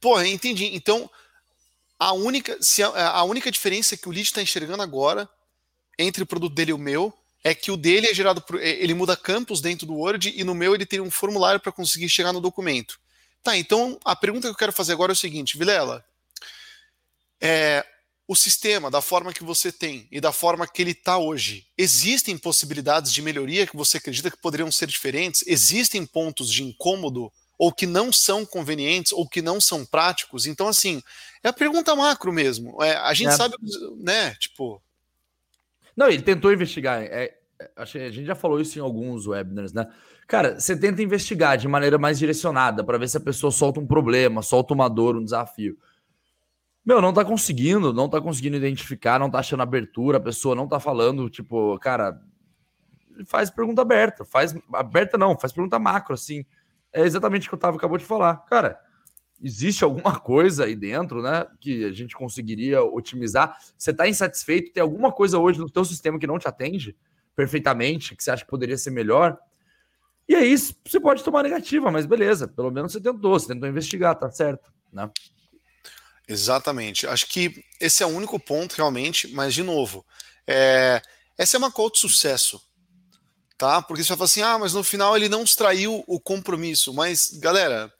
Pô, 0.00 0.20
entendi. 0.22 0.74
Então, 0.74 1.10
a 1.98 2.12
única, 2.12 2.56
se 2.62 2.82
a, 2.82 3.10
a 3.10 3.24
única 3.24 3.50
diferença 3.50 3.96
que 3.96 4.08
o 4.08 4.12
lead 4.12 4.28
está 4.28 4.42
enxergando 4.42 4.82
agora 4.82 5.28
entre 5.98 6.22
o 6.22 6.26
produto 6.26 6.54
dele 6.54 6.70
e 6.70 6.74
o 6.74 6.78
meu 6.78 7.12
é 7.44 7.54
que 7.54 7.70
o 7.70 7.76
dele 7.76 8.08
é 8.08 8.14
gerado 8.14 8.40
por. 8.42 8.60
É, 8.60 8.68
ele 8.68 8.94
muda 8.94 9.16
campos 9.16 9.60
dentro 9.60 9.86
do 9.86 9.94
Word 9.94 10.32
e 10.36 10.44
no 10.44 10.54
meu 10.54 10.74
ele 10.74 10.86
tem 10.86 11.00
um 11.00 11.10
formulário 11.10 11.60
para 11.60 11.72
conseguir 11.72 12.08
chegar 12.08 12.32
no 12.32 12.40
documento. 12.40 12.98
Tá, 13.42 13.56
então 13.56 13.98
a 14.04 14.16
pergunta 14.16 14.48
que 14.48 14.52
eu 14.52 14.58
quero 14.58 14.72
fazer 14.72 14.92
agora 14.92 15.12
é 15.12 15.14
o 15.14 15.16
seguinte, 15.16 15.56
Vilela. 15.56 16.04
É, 17.40 17.86
o 18.26 18.36
sistema, 18.36 18.90
da 18.90 19.00
forma 19.00 19.32
que 19.32 19.42
você 19.42 19.72
tem 19.72 20.06
e 20.12 20.20
da 20.20 20.32
forma 20.32 20.66
que 20.66 20.82
ele 20.82 20.90
está 20.90 21.16
hoje, 21.16 21.66
existem 21.78 22.36
possibilidades 22.36 23.10
de 23.10 23.22
melhoria 23.22 23.66
que 23.66 23.76
você 23.76 23.96
acredita 23.96 24.30
que 24.30 24.36
poderiam 24.36 24.70
ser 24.70 24.86
diferentes? 24.86 25.42
Existem 25.46 26.04
pontos 26.04 26.52
de 26.52 26.62
incômodo 26.62 27.32
ou 27.56 27.72
que 27.72 27.86
não 27.86 28.12
são 28.12 28.44
convenientes 28.44 29.12
ou 29.12 29.26
que 29.26 29.40
não 29.40 29.60
são 29.60 29.84
práticos? 29.84 30.46
Então, 30.46 30.68
assim, 30.68 31.02
é 31.42 31.48
a 31.48 31.52
pergunta 31.54 31.96
macro 31.96 32.30
mesmo. 32.30 32.82
É, 32.82 32.96
a 32.96 33.14
gente 33.14 33.30
é. 33.30 33.36
sabe, 33.36 33.56
né? 33.96 34.34
Tipo, 34.34 34.82
não, 35.98 36.08
ele 36.08 36.22
tentou 36.22 36.52
investigar. 36.52 37.02
É, 37.02 37.24
é 37.24 37.38
a 37.74 37.84
gente 37.84 38.24
já 38.24 38.36
falou 38.36 38.60
isso 38.60 38.78
em 38.78 38.82
alguns 38.82 39.26
webinars, 39.26 39.72
né? 39.72 39.88
Cara, 40.28 40.60
você 40.60 40.76
tenta 40.78 41.02
investigar 41.02 41.58
de 41.58 41.66
maneira 41.66 41.98
mais 41.98 42.20
direcionada 42.20 42.84
para 42.84 42.96
ver 42.96 43.08
se 43.08 43.16
a 43.16 43.20
pessoa 43.20 43.50
solta 43.50 43.80
um 43.80 43.86
problema, 43.86 44.40
solta 44.40 44.74
uma 44.74 44.88
dor, 44.88 45.16
um 45.16 45.24
desafio. 45.24 45.76
Meu, 46.86 47.02
não 47.02 47.12
tá 47.12 47.24
conseguindo, 47.24 47.92
não 47.92 48.08
tá 48.08 48.20
conseguindo 48.20 48.56
identificar, 48.56 49.18
não 49.18 49.28
tá 49.28 49.40
achando 49.40 49.64
abertura, 49.64 50.18
a 50.18 50.20
pessoa 50.20 50.54
não 50.54 50.68
tá 50.68 50.78
falando, 50.78 51.28
tipo, 51.28 51.76
cara, 51.80 52.20
faz 53.26 53.50
pergunta 53.50 53.82
aberta, 53.82 54.24
faz 54.24 54.54
aberta 54.72 55.18
não, 55.18 55.36
faz 55.36 55.52
pergunta 55.52 55.80
macro, 55.80 56.14
assim. 56.14 56.44
É 56.92 57.00
exatamente 57.00 57.48
o 57.48 57.50
que 57.50 57.56
o 57.56 57.58
Otávio 57.58 57.76
acabou 57.76 57.98
de 57.98 58.04
falar. 58.04 58.36
Cara, 58.46 58.78
existe 59.42 59.84
alguma 59.84 60.18
coisa 60.20 60.64
aí 60.64 60.74
dentro, 60.74 61.22
né, 61.22 61.46
que 61.60 61.84
a 61.84 61.92
gente 61.92 62.14
conseguiria 62.14 62.82
otimizar? 62.82 63.58
Você 63.76 63.90
está 63.90 64.08
insatisfeito? 64.08 64.72
Tem 64.72 64.82
alguma 64.82 65.12
coisa 65.12 65.38
hoje 65.38 65.58
no 65.58 65.70
teu 65.70 65.84
sistema 65.84 66.18
que 66.18 66.26
não 66.26 66.38
te 66.38 66.48
atende 66.48 66.96
perfeitamente, 67.34 68.16
que 68.16 68.24
você 68.24 68.32
acha 68.32 68.44
que 68.44 68.50
poderia 68.50 68.76
ser 68.76 68.90
melhor? 68.90 69.38
E 70.28 70.34
aí 70.34 70.56
você 70.56 71.00
pode 71.00 71.24
tomar 71.24 71.42
negativa, 71.42 71.90
mas 71.90 72.04
beleza, 72.04 72.46
pelo 72.46 72.70
menos 72.70 72.92
você 72.92 73.00
tentou, 73.00 73.38
você 73.38 73.48
tentou 73.48 73.68
investigar, 73.68 74.14
tá 74.14 74.30
certo, 74.30 74.70
né? 74.92 75.10
Exatamente. 76.28 77.06
Acho 77.06 77.26
que 77.26 77.64
esse 77.80 78.02
é 78.02 78.06
o 78.06 78.10
único 78.10 78.38
ponto 78.38 78.74
realmente, 78.74 79.28
mas 79.28 79.54
de 79.54 79.62
novo, 79.62 80.04
é... 80.46 81.00
essa 81.38 81.56
é 81.56 81.58
uma 81.58 81.72
call 81.72 81.90
de 81.90 81.98
sucesso, 81.98 82.60
tá? 83.56 83.80
Porque 83.80 84.02
você 84.02 84.10
vai 84.10 84.18
falar 84.18 84.26
assim, 84.26 84.42
ah, 84.42 84.58
mas 84.58 84.74
no 84.74 84.84
final 84.84 85.16
ele 85.16 85.28
não 85.28 85.42
extraiu 85.42 86.04
o 86.06 86.20
compromisso, 86.20 86.92
mas 86.92 87.30
galera, 87.40 87.90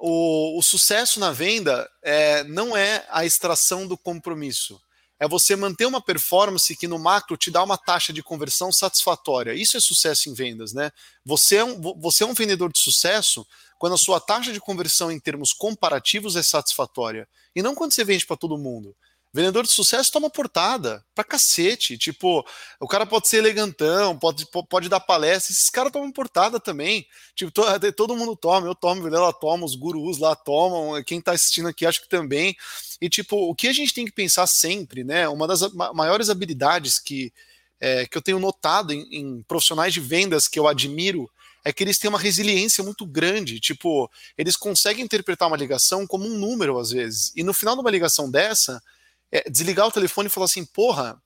o, 0.00 0.58
o 0.58 0.62
sucesso 0.62 1.20
na 1.20 1.30
venda 1.30 1.88
é, 2.02 2.42
não 2.44 2.76
é 2.76 3.06
a 3.10 3.24
extração 3.24 3.86
do 3.86 3.96
compromisso. 3.96 4.80
É 5.18 5.28
você 5.28 5.54
manter 5.54 5.84
uma 5.84 6.00
performance 6.00 6.74
que 6.74 6.88
no 6.88 6.98
macro 6.98 7.36
te 7.36 7.50
dá 7.50 7.62
uma 7.62 7.76
taxa 7.76 8.10
de 8.10 8.22
conversão 8.22 8.72
satisfatória. 8.72 9.52
Isso 9.52 9.76
é 9.76 9.80
sucesso 9.80 10.30
em 10.30 10.34
vendas, 10.34 10.72
né? 10.72 10.90
Você 11.26 11.56
é 11.56 11.64
um, 11.64 11.78
você 12.00 12.24
é 12.24 12.26
um 12.26 12.32
vendedor 12.32 12.72
de 12.72 12.80
sucesso 12.80 13.46
quando 13.78 13.92
a 13.92 13.98
sua 13.98 14.18
taxa 14.18 14.50
de 14.50 14.60
conversão 14.60 15.12
em 15.12 15.20
termos 15.20 15.52
comparativos 15.52 16.36
é 16.36 16.42
satisfatória. 16.42 17.28
E 17.54 17.62
não 17.62 17.74
quando 17.74 17.92
você 17.92 18.02
vende 18.02 18.24
para 18.24 18.36
todo 18.36 18.56
mundo. 18.56 18.96
Vendedor 19.32 19.62
de 19.62 19.72
sucesso 19.72 20.10
toma 20.10 20.28
portada 20.28 21.04
pra 21.14 21.22
cacete. 21.22 21.96
Tipo, 21.96 22.44
o 22.80 22.88
cara 22.88 23.06
pode 23.06 23.28
ser 23.28 23.36
elegantão, 23.36 24.18
pode, 24.18 24.44
pode 24.68 24.88
dar 24.88 24.98
palestra. 24.98 25.52
Esses 25.52 25.70
caras 25.70 25.92
tomam 25.92 26.10
portada 26.10 26.58
também. 26.58 27.06
Tipo, 27.36 27.52
to, 27.52 27.62
todo 27.96 28.16
mundo 28.16 28.34
toma, 28.34 28.66
eu 28.66 28.74
tomo, 28.74 29.06
ela 29.06 29.32
toma, 29.32 29.64
os 29.64 29.76
gurus 29.76 30.18
lá 30.18 30.34
tomam, 30.34 31.00
quem 31.04 31.20
tá 31.20 31.32
assistindo 31.32 31.68
aqui 31.68 31.86
acho 31.86 32.02
que 32.02 32.08
também. 32.08 32.56
E, 33.00 33.08
tipo, 33.08 33.36
o 33.36 33.54
que 33.54 33.68
a 33.68 33.72
gente 33.72 33.94
tem 33.94 34.04
que 34.04 34.12
pensar 34.12 34.48
sempre, 34.48 35.04
né? 35.04 35.28
Uma 35.28 35.46
das 35.46 35.72
maiores 35.94 36.28
habilidades 36.28 36.98
que, 36.98 37.32
é, 37.80 38.06
que 38.06 38.18
eu 38.18 38.22
tenho 38.22 38.40
notado 38.40 38.92
em, 38.92 39.06
em 39.12 39.42
profissionais 39.44 39.94
de 39.94 40.00
vendas 40.00 40.48
que 40.48 40.58
eu 40.58 40.66
admiro 40.66 41.30
é 41.64 41.72
que 41.72 41.84
eles 41.84 41.98
têm 41.98 42.08
uma 42.08 42.18
resiliência 42.18 42.82
muito 42.82 43.06
grande. 43.06 43.60
Tipo, 43.60 44.10
eles 44.36 44.56
conseguem 44.56 45.04
interpretar 45.04 45.46
uma 45.46 45.56
ligação 45.56 46.04
como 46.04 46.26
um 46.26 46.36
número, 46.36 46.78
às 46.78 46.90
vezes. 46.90 47.32
E 47.36 47.44
no 47.44 47.54
final 47.54 47.76
de 47.76 47.80
uma 47.80 47.90
ligação 47.90 48.28
dessa 48.28 48.82
é, 49.30 49.48
desligar 49.48 49.86
o 49.86 49.92
telefone 49.92 50.26
e 50.26 50.30
falar 50.30 50.46
assim: 50.46 50.64
porra, 50.64 51.20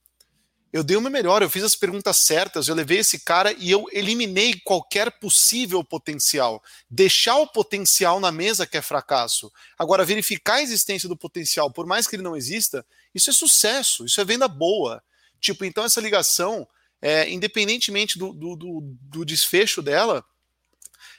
eu 0.75 0.83
dei 0.83 0.99
meu 0.99 1.09
melhor, 1.09 1.41
eu 1.41 1.49
fiz 1.49 1.63
as 1.63 1.73
perguntas 1.73 2.17
certas, 2.17 2.67
eu 2.67 2.75
levei 2.75 2.97
esse 2.97 3.19
cara 3.19 3.53
e 3.57 3.71
eu 3.71 3.85
eliminei 3.93 4.59
qualquer 4.59 5.09
possível 5.19 5.81
potencial. 5.85 6.61
Deixar 6.89 7.37
o 7.37 7.47
potencial 7.47 8.19
na 8.19 8.29
mesa 8.29 8.67
que 8.67 8.75
é 8.75 8.81
fracasso. 8.81 9.49
Agora, 9.79 10.03
verificar 10.03 10.55
a 10.55 10.61
existência 10.61 11.07
do 11.07 11.15
potencial, 11.15 11.71
por 11.71 11.85
mais 11.85 12.07
que 12.07 12.17
ele 12.17 12.23
não 12.23 12.35
exista, 12.35 12.85
isso 13.13 13.29
é 13.29 13.33
sucesso, 13.33 14.05
isso 14.05 14.19
é 14.19 14.25
venda 14.25 14.49
boa. 14.49 15.01
Tipo, 15.39 15.63
então 15.63 15.85
essa 15.85 16.01
ligação, 16.01 16.67
é, 17.01 17.29
independentemente 17.29 18.19
do, 18.19 18.33
do, 18.33 18.57
do, 18.57 18.81
do, 18.83 19.23
desfecho 19.23 19.81
dela, 19.81 20.25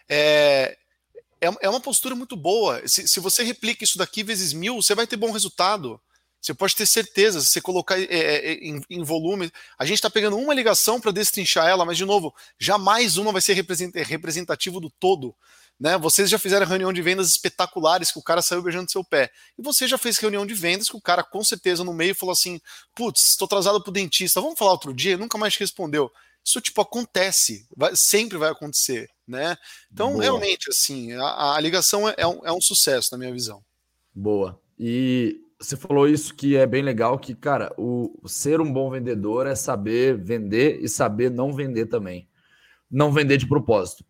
é, 0.06 0.76
é, 1.40 1.48
é 1.62 1.70
uma 1.70 1.80
postura 1.80 2.14
muito 2.14 2.36
boa. 2.36 2.86
Se, 2.86 3.08
se 3.08 3.20
você 3.20 3.42
replica 3.42 3.84
isso 3.84 3.96
daqui 3.96 4.22
vezes 4.22 4.52
mil, 4.52 4.82
você 4.82 4.94
vai 4.94 5.06
ter 5.06 5.16
bom 5.16 5.30
resultado. 5.30 5.98
Você 6.46 6.54
pode 6.54 6.76
ter 6.76 6.86
certeza, 6.86 7.40
se 7.40 7.48
você 7.48 7.60
colocar 7.60 8.00
é, 8.00 8.52
em, 8.52 8.80
em, 8.88 9.02
volume. 9.02 9.50
A 9.76 9.84
gente 9.84 9.96
está 9.96 10.08
pegando 10.08 10.36
uma 10.36 10.54
ligação 10.54 11.00
para 11.00 11.10
destrinchar 11.10 11.66
ela, 11.66 11.84
mas, 11.84 11.96
de 11.96 12.04
novo, 12.04 12.32
jamais 12.56 13.16
uma 13.16 13.32
vai 13.32 13.42
ser 13.42 13.54
representativo 13.54 14.78
do 14.78 14.88
todo. 14.88 15.34
Né? 15.78 15.98
Vocês 15.98 16.30
já 16.30 16.38
fizeram 16.38 16.64
reunião 16.64 16.92
de 16.92 17.02
vendas 17.02 17.30
espetaculares 17.30 18.12
que 18.12 18.20
o 18.20 18.22
cara 18.22 18.40
saiu 18.42 18.62
beijando 18.62 18.88
seu 18.88 19.02
pé. 19.02 19.28
E 19.58 19.62
você 19.62 19.88
já 19.88 19.98
fez 19.98 20.18
reunião 20.18 20.46
de 20.46 20.54
vendas 20.54 20.88
que 20.88 20.96
o 20.96 21.00
cara, 21.00 21.24
com 21.24 21.42
certeza, 21.42 21.82
no 21.82 21.92
meio 21.92 22.14
falou 22.14 22.32
assim: 22.32 22.60
putz, 22.94 23.26
estou 23.26 23.46
atrasado 23.46 23.82
para 23.82 23.90
o 23.90 23.92
dentista, 23.92 24.40
vamos 24.40 24.56
falar 24.56 24.70
outro 24.70 24.94
dia? 24.94 25.18
Nunca 25.18 25.36
mais 25.36 25.56
respondeu. 25.56 26.12
Isso, 26.44 26.60
tipo, 26.60 26.80
acontece, 26.80 27.66
vai, 27.76 27.96
sempre 27.96 28.38
vai 28.38 28.50
acontecer. 28.52 29.10
Né? 29.26 29.58
Então, 29.92 30.12
Boa. 30.12 30.22
realmente, 30.22 30.70
assim, 30.70 31.12
a, 31.14 31.56
a 31.56 31.60
ligação 31.60 32.08
é, 32.08 32.14
é, 32.18 32.26
um, 32.28 32.46
é 32.46 32.52
um 32.52 32.60
sucesso, 32.60 33.08
na 33.10 33.18
minha 33.18 33.32
visão. 33.32 33.60
Boa. 34.14 34.60
E 34.78 35.40
você 35.58 35.76
falou 35.76 36.06
isso 36.06 36.34
que 36.34 36.56
é 36.56 36.66
bem 36.66 36.82
legal, 36.82 37.18
que, 37.18 37.34
cara, 37.34 37.72
o 37.78 38.12
ser 38.26 38.60
um 38.60 38.70
bom 38.70 38.90
vendedor 38.90 39.46
é 39.46 39.54
saber 39.54 40.16
vender 40.16 40.78
e 40.82 40.88
saber 40.88 41.30
não 41.30 41.52
vender 41.52 41.86
também. 41.86 42.28
Não 42.90 43.10
vender 43.10 43.36
de 43.38 43.48
propósito. 43.48 44.04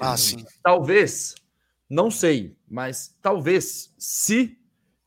Ah, 0.00 0.16
sim. 0.16 0.44
Talvez, 0.62 1.34
não 1.90 2.10
sei, 2.10 2.56
mas 2.68 3.16
talvez 3.20 3.92
se 3.98 4.56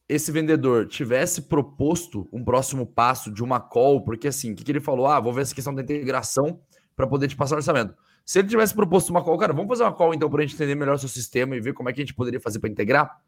esse 0.10 0.30
vendedor 0.30 0.88
tivesse 0.88 1.44
proposto 1.44 2.28
um 2.34 2.44
próximo 2.44 2.86
passo 2.86 3.32
de 3.32 3.42
uma 3.42 3.62
call, 3.62 4.04
porque 4.04 4.28
assim, 4.28 4.52
o 4.52 4.56
que, 4.56 4.64
que 4.64 4.72
ele 4.72 4.82
falou? 4.82 5.08
Ah, 5.08 5.22
vou 5.22 5.34
ver 5.34 5.42
essa 5.42 5.56
questão 5.56 5.74
da 5.74 5.82
integração 5.82 6.60
para 6.98 7.08
poder 7.08 7.30
te 7.30 7.36
passar 7.36 7.56
o 7.56 7.60
orçamento. 7.60 7.96
Se 8.26 8.40
ele 8.40 8.50
tivesse 8.50 8.76
proposto 8.76 9.10
uma 9.10 9.24
call, 9.24 9.38
cara, 9.38 9.54
vamos 9.54 9.70
fazer 9.70 9.84
uma 9.84 9.94
call 9.94 10.14
então 10.14 10.30
para 10.30 10.44
a 10.44 10.46
gente 10.46 10.56
entender 10.56 10.76
melhor 10.76 10.96
o 10.96 11.00
seu 11.00 11.08
sistema 11.08 11.56
e 11.56 11.62
ver 11.62 11.74
como 11.74 11.90
é 11.90 11.94
que 11.94 12.02
a 12.02 12.04
gente 12.04 12.14
poderia 12.14 12.42
fazer 12.42 12.60
para 12.60 12.70
integrar? 12.70 13.22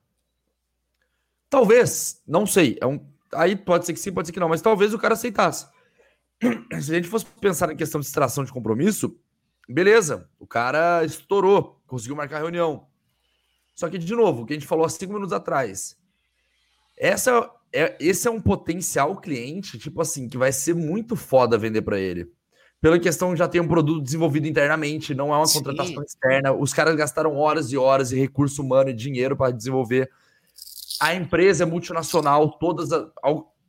Talvez, 1.54 2.20
não 2.28 2.48
sei. 2.48 2.80
É 2.82 2.88
um, 2.88 3.00
aí 3.32 3.56
pode 3.56 3.86
ser 3.86 3.94
que 3.94 4.00
sim, 4.00 4.12
pode 4.12 4.28
ser 4.28 4.32
que 4.32 4.39
não, 4.39 4.50
mas 4.50 4.60
talvez 4.60 4.92
o 4.92 4.98
cara 4.98 5.13
aceitasse. 5.13 5.68
Se 6.82 6.92
a 6.92 6.96
gente 6.96 7.08
fosse 7.08 7.28
pensar 7.39 7.72
em 7.72 7.76
questão 7.76 8.02
de 8.02 8.08
extração 8.08 8.44
de 8.44 8.52
compromisso, 8.52 9.16
beleza, 9.70 10.28
o 10.39 10.48
cara 10.48 11.06
estourou, 11.06 11.80
conseguiu 11.86 12.16
marcar 12.16 12.38
a 12.38 12.39
reunião. 12.39 12.88
Só 13.76 13.88
que, 13.88 14.00
de 14.00 14.16
novo, 14.16 14.42
o 14.42 14.46
que 14.48 14.54
a 14.54 14.56
gente 14.56 14.66
falou 14.66 14.84
há 14.84 14.89
cinco 14.89 15.13
minutos 15.13 15.32
atrás, 15.32 15.96
essa 16.98 17.48
é, 17.72 17.96
esse 18.00 18.28
é 18.28 18.32
um 18.32 18.42
potencial 18.42 19.16
cliente, 19.18 19.78
tipo 19.78 20.02
assim, 20.02 20.28
que 20.28 20.39
vai 20.39 20.52
ser 20.52 20.74
muito 20.74 21.16
foda 21.16 21.56
vender 21.56 21.84
para 21.84 22.00
ele. 22.00 22.32
Pela 22.82 22.98
questão 22.98 23.36
já 23.36 23.48
ter 23.48 23.60
um 23.60 23.68
produto 23.68 24.02
desenvolvido 24.02 24.48
internamente, 24.48 25.13
não 25.13 25.32
é 25.32 25.38
uma 25.38 25.46
Sim. 25.46 25.60
contratação 25.60 26.02
externa. 26.02 26.52
Os 26.52 26.74
caras 26.74 26.96
gastaram 26.96 27.36
horas 27.38 27.72
e 27.72 27.78
horas 27.78 28.10
de 28.10 28.16
recurso 28.16 28.63
humano 28.63 28.89
e 28.89 28.94
dinheiro 28.94 29.38
para 29.38 29.52
desenvolver 29.52 30.10
a 30.99 31.13
empresa 31.13 31.63
é 31.63 31.65
multinacional, 31.65 32.51
todas, 32.58 32.89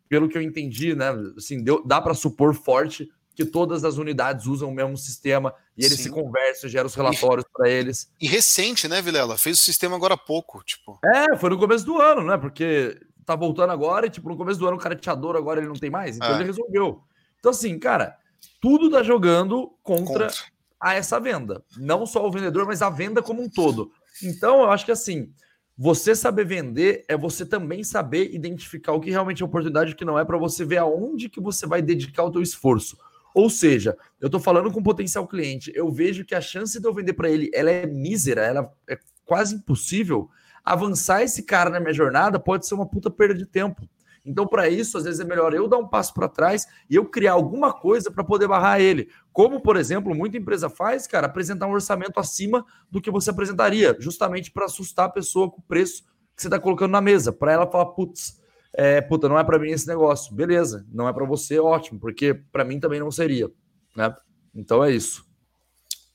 pelo 0.08 0.28
que 0.28 0.36
eu 0.36 0.42
entendi, 0.42 0.94
né? 0.94 1.10
Assim, 1.36 1.62
deu, 1.62 1.84
dá 1.84 2.00
para 2.00 2.14
supor 2.14 2.54
forte 2.54 3.08
que 3.34 3.44
todas 3.44 3.84
as 3.84 3.96
unidades 3.96 4.46
usam 4.46 4.68
o 4.68 4.74
mesmo 4.74 4.96
sistema 4.96 5.52
e 5.76 5.84
eles 5.84 5.96
Sim. 5.96 6.04
se 6.04 6.10
conversam, 6.10 6.70
geram 6.70 6.86
os 6.86 6.94
relatórios 6.94 7.44
para 7.52 7.68
eles. 7.68 8.08
E 8.20 8.28
recente, 8.28 8.86
né, 8.86 9.02
Vilela? 9.02 9.36
Fez 9.36 9.60
o 9.60 9.64
sistema 9.64 9.96
agora 9.96 10.14
há 10.14 10.18
pouco, 10.18 10.62
tipo. 10.62 10.98
É, 11.04 11.36
foi 11.36 11.50
no 11.50 11.58
começo 11.58 11.84
do 11.84 12.00
ano, 12.00 12.22
né? 12.22 12.38
Porque 12.38 13.00
tá 13.26 13.34
voltando 13.34 13.72
agora 13.72 14.06
e, 14.06 14.10
tipo, 14.10 14.28
no 14.28 14.36
começo 14.36 14.60
do 14.60 14.68
ano 14.68 14.76
o 14.76 14.80
cara 14.80 14.94
te 14.94 15.10
adora, 15.10 15.38
agora 15.38 15.58
ele 15.58 15.68
não 15.68 15.74
tem 15.74 15.90
mais. 15.90 16.16
Então 16.16 16.30
é. 16.30 16.34
ele 16.34 16.44
resolveu. 16.44 17.02
Então, 17.40 17.50
assim, 17.50 17.76
cara, 17.78 18.16
tudo 18.60 18.90
tá 18.90 19.02
jogando 19.02 19.72
contra, 19.82 20.28
contra 20.28 20.34
a 20.80 20.94
essa 20.94 21.18
venda. 21.18 21.64
Não 21.76 22.06
só 22.06 22.24
o 22.26 22.30
vendedor, 22.30 22.66
mas 22.66 22.82
a 22.82 22.90
venda 22.90 23.20
como 23.20 23.42
um 23.42 23.48
todo. 23.48 23.90
Então, 24.22 24.60
eu 24.60 24.70
acho 24.70 24.84
que 24.84 24.92
assim, 24.92 25.32
você 25.76 26.14
saber 26.14 26.46
vender 26.46 27.04
é 27.08 27.16
você 27.16 27.44
também 27.44 27.82
saber 27.82 28.32
identificar 28.32 28.92
o 28.92 29.00
que 29.00 29.10
realmente 29.10 29.42
é 29.42 29.44
oportunidade 29.46 29.90
e 29.90 29.94
o 29.94 29.96
que 29.96 30.04
não 30.04 30.18
é 30.18 30.24
para 30.24 30.38
você 30.38 30.64
ver 30.64 30.78
aonde 30.78 31.28
que 31.28 31.40
você 31.40 31.66
vai 31.66 31.82
dedicar 31.82 32.22
o 32.22 32.30
teu 32.30 32.40
esforço. 32.40 32.96
Ou 33.34 33.50
seja, 33.50 33.96
eu 34.20 34.26
estou 34.26 34.40
falando 34.40 34.70
com 34.70 34.80
potencial 34.80 35.26
cliente, 35.26 35.72
eu 35.74 35.90
vejo 35.90 36.24
que 36.24 36.36
a 36.36 36.40
chance 36.40 36.80
de 36.80 36.86
eu 36.86 36.94
vender 36.94 37.14
para 37.14 37.28
ele 37.28 37.50
ela 37.52 37.70
é 37.70 37.84
mísera, 37.84 38.42
ela 38.42 38.72
é 38.88 38.96
quase 39.24 39.56
impossível. 39.56 40.30
Avançar 40.64 41.22
esse 41.22 41.42
cara 41.42 41.68
na 41.68 41.80
minha 41.80 41.92
jornada 41.92 42.38
pode 42.38 42.66
ser 42.66 42.74
uma 42.74 42.88
puta 42.88 43.10
perda 43.10 43.34
de 43.34 43.44
tempo. 43.44 43.88
Então, 44.24 44.46
para 44.46 44.68
isso, 44.68 44.96
às 44.96 45.04
vezes 45.04 45.20
é 45.20 45.24
melhor 45.24 45.52
eu 45.52 45.68
dar 45.68 45.76
um 45.76 45.86
passo 45.86 46.14
para 46.14 46.28
trás 46.28 46.66
e 46.88 46.96
eu 46.96 47.04
criar 47.04 47.32
alguma 47.32 47.72
coisa 47.72 48.10
para 48.10 48.24
poder 48.24 48.48
barrar 48.48 48.80
ele. 48.80 49.10
Como, 49.32 49.60
por 49.60 49.76
exemplo, 49.76 50.14
muita 50.14 50.38
empresa 50.38 50.70
faz, 50.70 51.06
cara, 51.06 51.26
apresentar 51.26 51.66
um 51.66 51.72
orçamento 51.72 52.18
acima 52.18 52.64
do 52.90 53.02
que 53.02 53.10
você 53.10 53.30
apresentaria, 53.30 53.94
justamente 54.00 54.50
para 54.50 54.64
assustar 54.64 55.06
a 55.06 55.10
pessoa 55.10 55.50
com 55.50 55.60
o 55.60 55.64
preço 55.64 56.04
que 56.34 56.42
você 56.42 56.48
está 56.48 56.58
colocando 56.58 56.92
na 56.92 57.00
mesa, 57.00 57.32
para 57.32 57.52
ela 57.52 57.70
falar, 57.70 57.86
putz, 57.86 58.40
é, 58.72 59.00
puta, 59.00 59.28
não 59.28 59.38
é 59.38 59.44
para 59.44 59.58
mim 59.58 59.70
esse 59.70 59.86
negócio. 59.86 60.34
Beleza, 60.34 60.86
não 60.90 61.08
é 61.08 61.12
para 61.12 61.24
você, 61.24 61.58
ótimo, 61.58 62.00
porque 62.00 62.34
para 62.34 62.64
mim 62.64 62.80
também 62.80 62.98
não 62.98 63.10
seria, 63.10 63.50
né? 63.94 64.14
Então 64.54 64.82
é 64.82 64.90
isso. 64.90 65.24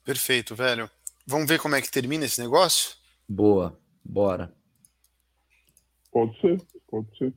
Perfeito, 0.03 0.55
velho. 0.55 0.89
Vamos 1.25 1.47
ver 1.47 1.59
como 1.59 1.75
é 1.75 1.81
que 1.81 1.91
termina 1.91 2.25
esse 2.25 2.41
negócio? 2.41 2.95
Boa, 3.27 3.77
bora. 4.03 4.51
Pode 6.11 6.39
ser, 6.41 6.61
pode 6.89 7.17
ser. 7.17 7.34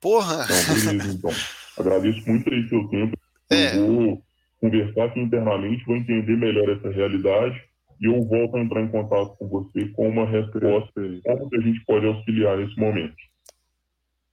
Porra! 0.00 0.44
Então, 0.44 0.92
beleza, 0.92 1.12
então. 1.12 1.30
Agradeço 1.78 2.28
muito 2.28 2.52
aí 2.52 2.68
seu 2.68 2.88
tempo. 2.88 3.18
É. 3.50 3.76
Eu 3.76 3.86
vou 3.86 4.22
conversar 4.60 5.04
aqui 5.04 5.20
internamente, 5.20 5.84
vou 5.84 5.96
entender 5.96 6.36
melhor 6.36 6.68
essa 6.70 6.90
realidade 6.90 7.60
e 8.00 8.06
eu 8.06 8.24
volto 8.24 8.56
a 8.56 8.60
entrar 8.60 8.82
em 8.82 8.88
contato 8.88 9.36
com 9.36 9.48
você 9.48 9.88
com 9.88 10.08
uma 10.08 10.26
resposta 10.26 10.92
como 11.24 11.50
que 11.50 11.56
a 11.56 11.60
gente 11.60 11.84
pode 11.84 12.06
auxiliar 12.06 12.56
nesse 12.58 12.78
momento. 12.78 13.16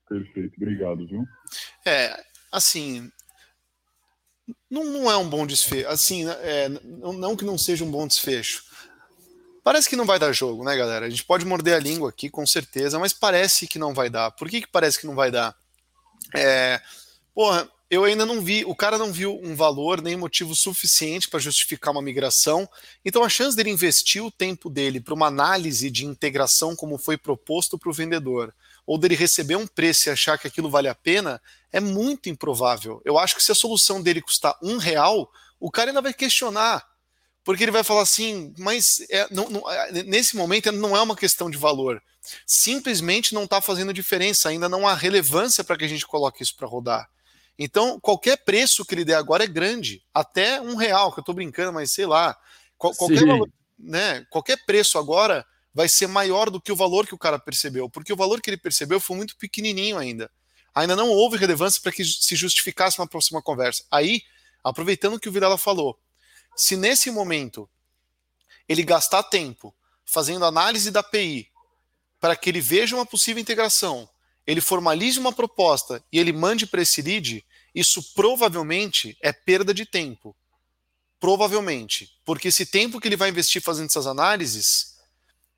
Perfeito, 0.08 0.54
obrigado, 0.58 1.08
viu? 1.08 1.24
É, 1.86 2.16
assim, 2.52 3.10
não, 4.70 4.84
não 4.86 5.12
é 5.12 5.18
um 5.18 5.28
bom 5.28 5.46
desfecho. 5.48 5.88
Assim, 5.88 6.28
é, 6.30 6.70
não, 6.70 7.14
não 7.14 7.36
que 7.36 7.46
não 7.46 7.58
seja 7.58 7.84
um 7.84 7.90
bom 7.90 8.08
desfecho. 8.08 8.64
Parece 9.66 9.90
que 9.90 9.96
não 9.96 10.06
vai 10.06 10.20
dar 10.20 10.32
jogo, 10.32 10.64
né, 10.64 10.78
galera? 10.78 11.08
A 11.08 11.10
gente 11.10 11.24
pode 11.24 11.44
morder 11.44 11.74
a 11.74 11.80
língua 11.80 12.10
aqui, 12.10 12.30
com 12.30 12.46
certeza, 12.46 13.00
mas 13.00 13.14
parece 13.14 13.66
que 13.66 13.80
não 13.80 13.96
vai 13.96 14.12
dar. 14.12 14.30
Por 14.30 14.48
que, 14.48 14.62
que 14.62 14.68
parece 14.68 15.00
que 15.00 15.08
não 15.08 15.16
vai 15.16 15.32
dar? 15.32 15.56
É, 16.36 16.80
porra, 17.34 17.68
eu 17.90 18.04
ainda 18.04 18.28
não 18.28 18.42
vi, 18.42 18.64
o 18.64 18.76
cara 18.76 18.96
não 19.00 19.12
viu 19.12 19.40
um 19.42 19.56
valor 19.56 20.04
nem 20.04 20.16
motivo 20.16 20.54
suficiente 20.54 21.28
para 21.28 21.40
justificar 21.40 21.92
uma 21.92 22.02
migração. 22.04 22.70
Então 23.04 23.24
a 23.24 23.28
chance 23.28 23.58
dele 23.58 23.72
investir 23.72 24.24
o 24.24 24.30
tempo 24.30 24.70
dele 24.70 25.02
para 25.02 25.16
uma 25.16 25.26
análise 25.26 25.90
de 25.90 26.06
integração 26.06 26.76
como 26.76 27.00
foi 27.00 27.18
proposto 27.18 27.76
para 27.76 27.90
o 27.90 27.94
vendedor, 27.94 28.54
ou 28.86 29.00
dele 29.00 29.16
receber 29.16 29.56
um 29.56 29.66
preço 29.66 30.10
e 30.10 30.12
achar 30.12 30.38
que 30.38 30.46
aquilo 30.46 30.70
vale 30.70 30.90
a 30.90 30.94
pena, 30.94 31.42
é 31.72 31.80
muito 31.80 32.30
improvável. 32.30 33.02
Eu 33.04 33.18
acho 33.18 33.36
que 33.36 33.42
se 33.42 33.52
a 33.52 33.56
solução 33.56 34.00
dele 34.00 34.22
custar 34.22 34.56
um 34.62 34.78
real, 34.78 35.28
o 35.60 35.72
cara 35.72 35.90
ainda 35.90 36.04
vai 36.04 36.14
questionar. 36.14 36.86
Porque 37.46 37.64
ele 37.64 37.72
vai 37.72 37.84
falar 37.84 38.02
assim, 38.02 38.52
mas 38.58 39.06
é, 39.08 39.28
não, 39.30 39.48
não, 39.48 39.72
é, 39.72 40.04
nesse 40.04 40.36
momento 40.36 40.72
não 40.72 40.98
é 40.98 41.02
uma 41.02 41.16
questão 41.16 41.48
de 41.48 41.60
valor. 41.60 42.02
Simplesmente 42.46 43.36
não 43.36 43.44
está 43.44 43.62
fazendo 43.62 43.94
diferença, 43.94 44.50
ainda 44.50 44.68
não 44.68 44.88
há 44.88 44.96
relevância 44.96 45.64
para 45.64 45.78
que 45.78 45.86
a 45.86 45.88
gente 45.88 46.08
coloque 46.08 46.42
isso 46.42 46.56
para 46.56 46.68
rodar. 46.68 47.08
Então, 47.58 48.00
qualquer 48.00 48.38
preço 48.38 48.84
que 48.84 48.96
ele 48.96 49.06
der 49.06 49.14
agora 49.14 49.44
é 49.44 49.48
grande. 49.48 50.04
Até 50.12 50.60
um 50.60 50.76
real, 50.76 51.14
que 51.14 51.20
eu 51.20 51.22
estou 51.22 51.36
brincando, 51.36 51.72
mas 51.72 51.92
sei 51.92 52.08
lá. 52.08 52.36
Qual, 52.78 52.94
qualquer, 52.96 53.26
valor, 53.26 53.50
né, 53.78 54.26
qualquer 54.32 54.66
preço 54.66 54.98
agora 54.98 55.46
vai 55.72 55.88
ser 55.88 56.08
maior 56.08 56.50
do 56.50 56.60
que 56.60 56.72
o 56.72 56.76
valor 56.76 57.06
que 57.06 57.14
o 57.14 57.18
cara 57.18 57.38
percebeu, 57.38 57.90
porque 57.90 58.12
o 58.12 58.16
valor 58.16 58.42
que 58.42 58.50
ele 58.50 58.58
percebeu 58.58 59.00
foi 59.00 59.16
muito 59.16 59.38
pequenininho 59.38 59.98
ainda. 59.98 60.32
Ainda 60.74 60.96
não 60.96 61.10
houve 61.10 61.38
relevância 61.38 61.80
para 61.82 61.92
que 61.92 62.04
se 62.04 62.36
justificasse 62.36 63.00
uma 63.00 63.08
próxima 63.08 63.42
conversa. 63.42 63.84
Aí, 63.92 64.22
aproveitando 64.64 65.14
o 65.14 65.20
que 65.20 65.30
o 65.30 65.32
Vidala 65.32 65.58
falou, 65.58 65.98
se 66.56 66.76
nesse 66.76 67.12
momento 67.12 67.70
ele 68.68 68.84
gastar 68.84 69.24
tempo 69.24 69.74
fazendo 70.06 70.46
análise 70.46 70.92
da 70.92 71.02
API 71.02 71.50
para 72.20 72.36
que 72.36 72.50
ele 72.50 72.62
veja 72.62 72.96
uma 72.96 73.06
possível 73.06 73.42
integração, 73.42 74.10
ele 74.48 74.62
formalize 74.62 75.20
uma 75.20 75.34
proposta 75.34 76.04
e 76.12 76.20
ele 76.20 76.32
mande 76.32 76.66
para 76.66 76.82
esse 76.82 77.02
lead, 77.02 77.46
isso 77.74 78.14
provavelmente 78.14 79.18
é 79.22 79.34
perda 79.34 79.74
de 79.74 79.86
tempo. 79.86 80.36
Provavelmente. 81.20 82.12
Porque 82.24 82.50
esse 82.50 82.66
tempo 82.66 83.00
que 83.00 83.08
ele 83.08 83.16
vai 83.16 83.30
investir 83.30 83.62
fazendo 83.62 83.88
essas 83.88 84.08
análises, 84.08 84.96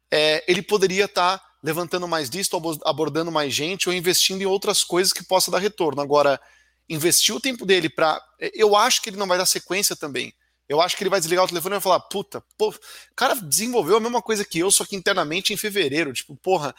é, 0.10 0.44
ele 0.48 0.62
poderia 0.62 1.06
estar 1.06 1.38
tá 1.38 1.46
levantando 1.62 2.08
mais 2.08 2.30
disto, 2.30 2.60
abordando 2.86 3.32
mais 3.32 3.54
gente 3.54 3.90
ou 3.90 3.96
investindo 3.96 4.42
em 4.42 4.46
outras 4.46 4.84
coisas 4.84 5.12
que 5.12 5.24
possa 5.24 5.52
dar 5.52 5.60
retorno. 5.60 6.02
Agora, 6.02 6.40
investir 6.88 7.36
o 7.36 7.40
tempo 7.40 7.66
dele 7.66 7.90
para. 7.90 8.22
Eu 8.54 8.76
acho 8.76 9.02
que 9.02 9.10
ele 9.10 9.18
não 9.18 9.28
vai 9.28 9.38
dar 9.38 9.46
sequência 9.46 9.96
também. 9.96 10.34
Eu 10.70 10.82
acho 10.82 10.98
que 10.98 11.04
ele 11.04 11.10
vai 11.10 11.20
desligar 11.20 11.46
o 11.46 11.48
telefone 11.48 11.74
e 11.74 11.78
vai 11.78 11.82
falar: 11.82 12.00
puta, 12.02 12.44
pô, 12.58 12.70
o 12.70 13.16
cara 13.16 13.36
desenvolveu 13.36 13.98
a 13.98 14.00
mesma 14.00 14.22
coisa 14.22 14.44
que 14.44 14.60
eu, 14.60 14.70
só 14.70 14.86
que 14.86 14.96
internamente 14.96 15.54
em 15.54 15.58
fevereiro. 15.58 16.12
Tipo, 16.12 16.36
porra, 16.36 16.76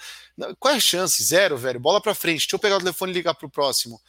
qual 0.59 0.75
é 0.75 0.77
a 0.77 0.81
chance? 0.81 1.23
Zero, 1.23 1.57
velho. 1.57 1.81
Bola 1.81 2.01
pra 2.01 2.15
frente. 2.15 2.41
Deixa 2.41 2.57
eu 2.57 2.59
pegar 2.59 2.77
o 2.77 2.81
telefone 2.81 3.13
e 3.13 3.15
ligar 3.15 3.35
pro 3.35 3.49
próximo. 3.49 4.01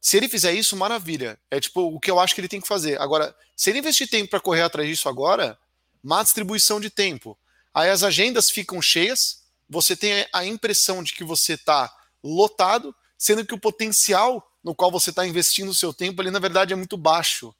Se 0.00 0.18
ele 0.18 0.28
fizer 0.28 0.52
isso, 0.52 0.76
maravilha. 0.76 1.38
É 1.50 1.58
tipo 1.58 1.80
o 1.80 1.98
que 1.98 2.10
eu 2.10 2.20
acho 2.20 2.34
que 2.34 2.40
ele 2.42 2.48
tem 2.48 2.60
que 2.60 2.68
fazer. 2.68 3.00
Agora, 3.00 3.34
se 3.56 3.70
ele 3.70 3.78
investir 3.78 4.08
tempo 4.08 4.28
para 4.28 4.40
correr 4.40 4.62
atrás 4.62 4.86
disso 4.86 5.08
agora, 5.08 5.58
má 6.02 6.22
distribuição 6.22 6.78
de 6.78 6.90
tempo. 6.90 7.38
Aí 7.72 7.88
as 7.88 8.02
agendas 8.02 8.50
ficam 8.50 8.82
cheias, 8.82 9.44
você 9.66 9.96
tem 9.96 10.26
a 10.32 10.44
impressão 10.44 11.02
de 11.02 11.14
que 11.14 11.24
você 11.24 11.54
está 11.54 11.90
lotado, 12.22 12.94
sendo 13.16 13.46
que 13.46 13.54
o 13.54 13.58
potencial 13.58 14.46
no 14.62 14.74
qual 14.74 14.90
você 14.90 15.10
está 15.10 15.26
investindo 15.26 15.70
o 15.70 15.74
seu 15.74 15.92
tempo 15.92 16.20
ali, 16.20 16.30
na 16.30 16.38
verdade, 16.38 16.72
é 16.72 16.76
muito 16.76 16.96
baixo. 16.96 17.54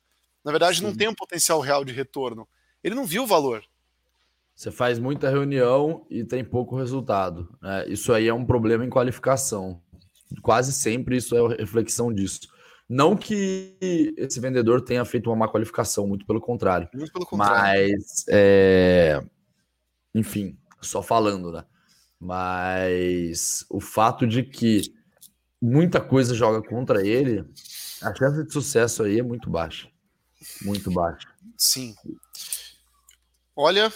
Na 0.44 0.50
verdade, 0.50 0.78
Sim. 0.78 0.84
não 0.84 0.94
tem 0.94 1.08
um 1.08 1.14
potencial 1.14 1.60
real 1.60 1.84
de 1.84 1.92
retorno. 1.92 2.46
Ele 2.82 2.94
não 2.94 3.06
viu 3.06 3.22
o 3.22 3.26
valor. 3.26 3.64
Você 4.54 4.70
faz 4.70 4.98
muita 4.98 5.30
reunião 5.30 6.06
e 6.08 6.22
tem 6.22 6.44
pouco 6.44 6.76
resultado. 6.76 7.48
Né? 7.60 7.88
Isso 7.88 8.12
aí 8.12 8.28
é 8.28 8.34
um 8.34 8.44
problema 8.44 8.84
em 8.84 8.90
qualificação. 8.90 9.80
Quase 10.42 10.72
sempre 10.72 11.16
isso 11.16 11.36
é 11.36 11.56
reflexão 11.56 12.12
disso. 12.12 12.40
Não 12.88 13.16
que 13.16 13.76
esse 14.16 14.38
vendedor 14.38 14.82
tenha 14.82 15.04
feito 15.04 15.30
uma 15.30 15.36
má 15.36 15.48
qualificação, 15.48 16.06
muito 16.06 16.26
pelo 16.26 16.40
contrário. 16.40 16.88
Muito 16.92 17.12
pelo 17.12 17.26
contrário. 17.26 17.90
Mas, 17.90 18.24
é... 18.28 19.24
enfim, 20.14 20.56
só 20.80 21.02
falando, 21.02 21.50
né? 21.50 21.64
Mas 22.20 23.64
o 23.70 23.80
fato 23.80 24.26
de 24.26 24.42
que 24.42 24.94
muita 25.60 26.00
coisa 26.00 26.34
joga 26.34 26.62
contra 26.66 27.04
ele, 27.06 27.44
a 28.02 28.14
chance 28.14 28.44
de 28.44 28.52
sucesso 28.52 29.02
aí 29.02 29.18
é 29.18 29.22
muito 29.22 29.48
baixa. 29.48 29.88
Muito 30.62 30.90
baixo. 30.90 31.26
Sim. 31.56 31.94
Olha, 33.56 33.92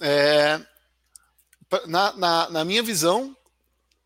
é, 0.00 0.60
na, 1.86 2.16
na, 2.16 2.50
na, 2.50 2.64
minha 2.64 2.82
visão, 2.82 3.34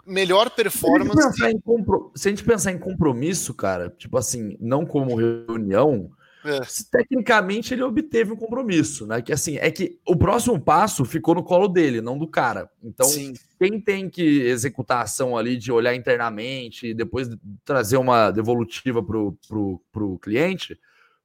melhor 0.07 0.51
performance. 0.51 1.37
Se 1.37 1.45
a, 1.45 1.61
compro... 1.61 2.13
Se 2.15 2.29
a, 2.29 2.31
gente 2.31 2.45
pensar 2.45 2.73
em 2.73 2.79
compromisso, 2.79 3.55
cara, 3.55 3.91
tipo 3.91 4.17
assim, 4.17 4.57
não 4.61 4.87
como 4.87 5.17
reunião, 5.17 6.11
é. 6.45 6.61
tecnicamente 6.91 7.75
ele 7.75 7.83
obteve 7.83 8.33
um 8.33 8.37
compromisso, 8.37 9.07
né? 9.07 9.21
Que 9.21 9.33
assim, 9.33 9.57
é 9.59 9.71
que 9.71 9.99
o 10.07 10.17
próximo 10.17 10.61
passo 10.61 11.05
ficou 11.05 11.35
no 11.35 11.43
colo 11.43 11.69
dele, 11.69 12.01
não 12.01 12.19
do 12.19 12.29
cara. 12.29 12.71
Então, 12.83 13.07
Sim. 13.07 13.35
quem 13.59 13.81
tem 13.81 14.09
que 14.09 14.23
executar 14.23 14.99
a 14.99 15.03
ação 15.03 15.37
ali 15.37 15.57
de 15.57 15.73
olhar 15.73 15.95
internamente 15.95 16.89
e 16.89 16.95
depois 16.95 17.29
trazer 17.65 17.97
uma 17.97 18.31
devolutiva 18.31 19.03
pro, 19.03 19.37
pro, 19.49 19.81
pro 19.93 20.19
cliente 20.19 20.79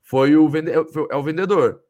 foi 0.08 0.38
o, 0.38 0.48
vende... 0.48 0.72
é 0.72 1.16
o 1.16 1.22
vendedor. 1.24 1.84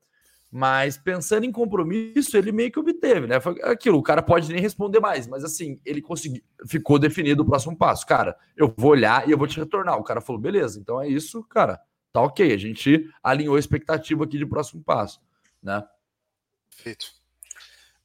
Mas 0.51 0.97
pensando 0.97 1.45
em 1.45 1.51
compromisso, 1.51 2.35
ele 2.35 2.51
meio 2.51 2.71
que 2.71 2.79
obteve, 2.79 3.27
né? 3.27 3.39
Foi 3.39 3.61
aquilo, 3.61 3.99
o 3.99 4.03
cara 4.03 4.23
pode 4.23 4.51
nem 4.51 4.59
responder 4.59 4.99
mais, 4.99 5.27
mas 5.27 5.43
assim, 5.43 5.79
ele 5.85 6.01
conseguiu, 6.01 6.41
ficou 6.67 6.97
definido 6.97 7.43
o 7.43 7.45
próximo 7.45 7.77
passo. 7.77 8.07
Cara, 8.07 8.35
eu 8.55 8.73
vou 8.75 8.91
olhar 8.91 9.27
e 9.27 9.31
eu 9.31 9.37
vou 9.37 9.45
te 9.45 9.59
retornar. 9.59 9.99
O 9.99 10.03
cara 10.03 10.19
falou, 10.19 10.41
beleza, 10.41 10.79
então 10.79 10.99
é 10.99 11.07
isso, 11.07 11.43
cara, 11.43 11.79
tá 12.11 12.19
ok. 12.21 12.51
A 12.51 12.57
gente 12.57 13.07
alinhou 13.21 13.55
a 13.55 13.59
expectativa 13.59 14.23
aqui 14.23 14.39
de 14.39 14.47
próximo 14.47 14.81
passo, 14.81 15.21
né? 15.61 15.83
Perfeito. 16.75 17.05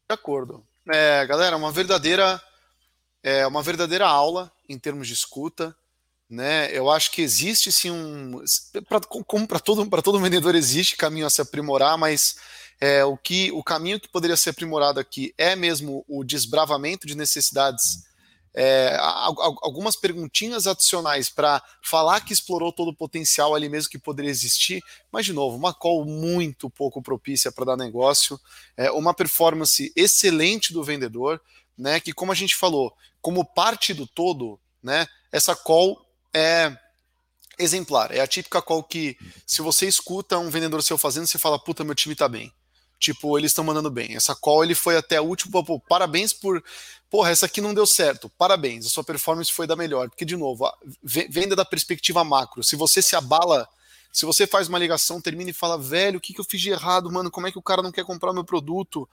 De 0.07 0.15
acordo. 0.15 0.63
É, 0.93 1.25
galera, 1.25 1.57
uma 1.57 1.73
verdadeira 1.73 2.39
é 3.23 3.47
uma 3.47 3.63
verdadeira 3.63 4.07
aula 4.07 4.53
em 4.69 4.79
termos 4.79 5.09
de 5.09 5.15
escuta 5.15 5.75
né? 6.33 6.71
Eu 6.73 6.91
acho 6.91 7.11
que 7.11 7.21
existe 7.21 7.71
sim 7.71 7.91
um, 7.91 8.43
pra, 8.89 8.99
como 9.01 9.47
para 9.47 9.61
todo 9.61 9.87
para 9.87 10.01
todo 10.01 10.19
vendedor 10.19 10.55
existe 10.55 10.97
caminho 10.97 11.27
a 11.27 11.31
se 11.31 11.43
aprimorar, 11.43 11.99
mas 11.99 12.37
é, 12.81 13.05
o 13.05 13.19
que 13.19 13.53
o 13.53 13.63
caminho 13.63 14.01
que 14.01 14.09
poderia 14.09 14.37
ser 14.37 14.49
aprimorado 14.49 14.99
aqui 14.99 15.35
é 15.37 15.55
mesmo 15.55 16.03
o 16.09 16.25
desbravamento 16.25 17.07
de 17.07 17.15
necessidades. 17.15 18.11
É, 18.55 18.97
algumas 19.01 19.97
perguntinhas 19.97 20.67
adicionais 20.67 21.31
para 21.31 21.63
falar 21.83 22.21
que 22.21 22.35
explorou 22.35 22.71
todo 22.71 22.89
o 22.89 22.97
potencial 22.97 23.55
ali 23.55 23.67
mesmo 23.67 23.91
que 23.91 23.99
poderia 23.99 24.31
existir, 24.31 24.83
mas 25.11 25.25
de 25.25 25.33
novo, 25.33 25.57
uma 25.57 25.73
call 25.73 26.05
muito 26.05 26.69
pouco 26.69 27.03
propícia 27.03 27.51
para 27.51 27.65
dar 27.65 27.77
negócio, 27.79 28.39
é, 28.77 28.91
uma 28.91 29.15
performance 29.15 29.93
excelente 29.95 30.73
do 30.73 30.85
vendedor, 30.85 31.41
né? 31.77 32.01
Que 32.01 32.13
como 32.13 32.33
a 32.33 32.35
gente 32.35 32.57
falou, 32.57 32.95
como 33.21 33.45
parte 33.45 33.93
do 33.93 34.07
todo, 34.07 34.59
né? 34.83 35.07
Essa 35.31 35.57
call 35.57 35.99
é 36.35 36.77
exemplar. 37.59 38.11
É 38.13 38.21
a 38.21 38.27
típica 38.27 38.63
call 38.63 38.83
que, 38.83 39.17
se 39.47 39.63
você 39.63 39.87
escuta 39.87 40.39
um 40.39 40.51
vendedor 40.51 40.83
seu 40.83 40.99
fazendo, 40.99 41.27
você 41.27 41.39
fala, 41.39 41.59
puta, 41.59 41.85
meu 41.85 41.95
time 41.95 42.15
tá 42.15 42.29
bem. 42.29 42.53
Tipo, 42.99 43.37
eles 43.37 43.51
estão 43.51 43.65
mandando 43.65 43.91
bem. 43.91 44.15
Essa 44.15 44.35
call 44.35 44.63
ele 44.63 44.75
foi 44.75 44.97
até 44.97 45.21
o 45.21 45.25
último. 45.25 45.65
Pô, 45.65 45.81
parabéns 45.81 46.33
por. 46.33 46.63
Porra, 47.11 47.31
essa 47.31 47.47
aqui 47.47 47.61
não 47.61 47.75
deu 47.75 47.85
certo. 47.85 48.31
Parabéns, 48.39 48.87
a 48.87 48.89
sua 48.89 49.03
performance 49.03 49.53
foi 49.53 49.67
da 49.67 49.75
melhor. 49.75 50.09
Porque, 50.09 50.25
de 50.25 50.37
novo, 50.37 50.71
venda 51.03 51.57
da 51.57 51.65
perspectiva 51.65 52.23
macro. 52.23 52.63
Se 52.63 52.77
você 52.77 53.03
se 53.03 53.17
abala, 53.17 53.69
se 54.13 54.25
você 54.25 54.47
faz 54.47 54.69
uma 54.69 54.79
ligação, 54.79 55.21
termina 55.21 55.51
e 55.51 55.55
fala, 55.55 55.77
velho, 55.77 56.19
o 56.19 56.21
que, 56.21 56.33
que 56.33 56.41
eu 56.41 56.45
fiz 56.49 56.61
de 56.61 56.71
errado, 56.71 57.11
mano? 57.11 57.31
Como 57.31 57.47
é 57.47 57.51
que 57.51 57.59
o 57.59 57.63
cara 57.63 57.83
não 57.83 57.91
quer 57.91 58.05
comprar 58.05 58.33
meu 58.33 58.45
produto? 58.45 59.09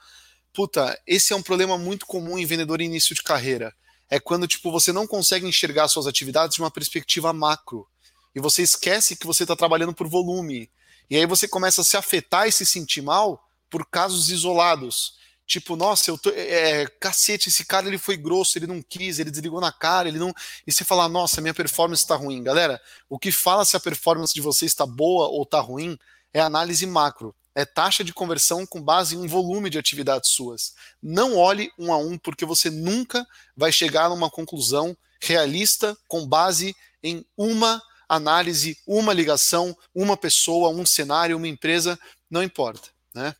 Puta, 0.53 0.99
esse 1.07 1.33
é 1.33 1.35
um 1.35 1.41
problema 1.41 1.75
muito 1.75 2.05
comum 2.05 2.37
em 2.37 2.45
vendedor 2.45 2.81
início 2.81 3.15
de 3.15 3.23
carreira 3.23 3.73
é 4.09 4.19
quando 4.19 4.47
tipo 4.47 4.71
você 4.71 4.91
não 4.91 5.05
consegue 5.05 5.47
enxergar 5.47 5.87
suas 5.87 6.07
atividades 6.07 6.55
de 6.55 6.61
uma 6.61 6.71
perspectiva 6.71 7.31
macro. 7.31 7.87
E 8.33 8.39
você 8.39 8.61
esquece 8.61 9.15
que 9.15 9.27
você 9.27 9.43
está 9.43 9.55
trabalhando 9.55 9.93
por 9.93 10.07
volume. 10.07 10.69
E 11.09 11.17
aí 11.17 11.25
você 11.25 11.47
começa 11.47 11.81
a 11.81 11.83
se 11.83 11.97
afetar 11.97 12.47
e 12.47 12.51
se 12.51 12.65
sentir 12.65 13.01
mal 13.01 13.43
por 13.69 13.85
casos 13.85 14.29
isolados. 14.29 15.17
Tipo 15.45 15.75
nossa 15.75 16.11
eu 16.11 16.17
tô 16.17 16.29
é, 16.29 16.85
cacete 16.99 17.49
esse 17.49 17.65
cara 17.65 17.87
ele 17.87 17.97
foi 17.97 18.15
grosso 18.15 18.55
ele 18.55 18.67
não 18.67 18.83
quis 18.83 19.17
ele 19.17 19.31
desligou 19.31 19.59
na 19.59 19.71
cara 19.71 20.07
ele 20.07 20.19
não 20.19 20.31
e 20.65 20.71
você 20.71 20.85
fala 20.85 21.09
nossa 21.09 21.41
minha 21.41 21.55
performance 21.55 22.03
está 22.03 22.15
ruim. 22.15 22.43
Galera 22.43 22.79
o 23.09 23.17
que 23.17 23.31
fala 23.31 23.65
se 23.65 23.75
a 23.75 23.79
performance 23.79 24.33
de 24.33 24.41
você 24.41 24.65
está 24.65 24.85
boa 24.85 25.27
ou 25.27 25.41
está 25.41 25.59
ruim 25.59 25.97
é 26.31 26.39
análise 26.39 26.85
macro 26.85 27.35
é 27.59 27.65
taxa 27.65 28.05
de 28.05 28.13
conversão 28.13 28.65
com 28.65 28.81
base 28.81 29.17
em 29.17 29.19
um 29.19 29.27
volume 29.27 29.69
de 29.69 29.77
atividades 29.77 30.29
suas. 30.29 30.73
Não 31.03 31.35
olhe 31.35 31.69
um 31.77 31.91
a 31.91 31.97
um, 31.97 32.17
porque 32.17 32.45
você 32.45 32.69
nunca 32.69 33.27
vai 33.53 33.69
chegar 33.69 34.07
numa 34.07 34.29
conclusão 34.29 34.95
realista 35.21 35.97
com 36.07 36.25
base 36.25 36.73
em 37.03 37.25
uma 37.35 37.81
análise, 38.07 38.77
uma 38.87 39.13
ligação, 39.13 39.75
uma 39.93 40.15
pessoa, 40.15 40.69
um 40.69 40.85
cenário, 40.85 41.35
uma 41.35 41.49
empresa, 41.49 41.99
não 42.31 42.41
importa, 42.41 42.87
né? 43.13 43.35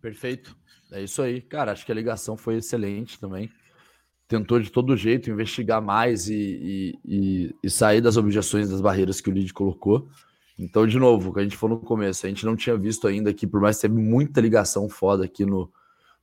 Perfeito. 0.00 0.56
É 0.90 1.00
isso 1.00 1.22
aí. 1.22 1.40
Cara, 1.40 1.70
acho 1.70 1.86
que 1.86 1.92
a 1.92 1.94
ligação 1.94 2.36
foi 2.36 2.56
excelente 2.56 3.20
também. 3.20 3.48
Tentou 4.26 4.58
de 4.58 4.68
todo 4.68 4.96
jeito 4.96 5.30
investigar 5.30 5.80
mais 5.80 6.28
e, 6.28 6.34
e, 6.34 6.98
e, 7.04 7.56
e 7.62 7.70
sair 7.70 8.00
das 8.00 8.16
objeções, 8.16 8.68
das 8.68 8.80
barreiras 8.80 9.20
que 9.20 9.30
o 9.30 9.32
lead 9.32 9.52
colocou. 9.52 10.10
Então, 10.58 10.86
de 10.86 10.98
novo, 10.98 11.30
o 11.30 11.34
que 11.34 11.40
a 11.40 11.42
gente 11.42 11.56
falou 11.56 11.78
no 11.78 11.84
começo, 11.84 12.26
a 12.26 12.28
gente 12.28 12.44
não 12.44 12.54
tinha 12.54 12.76
visto 12.76 13.06
ainda 13.06 13.32
que, 13.32 13.46
por 13.46 13.60
mais 13.60 13.76
que 13.76 13.82
teve 13.82 13.94
muita 13.94 14.40
ligação 14.40 14.88
foda 14.88 15.24
aqui 15.24 15.44
no, 15.44 15.72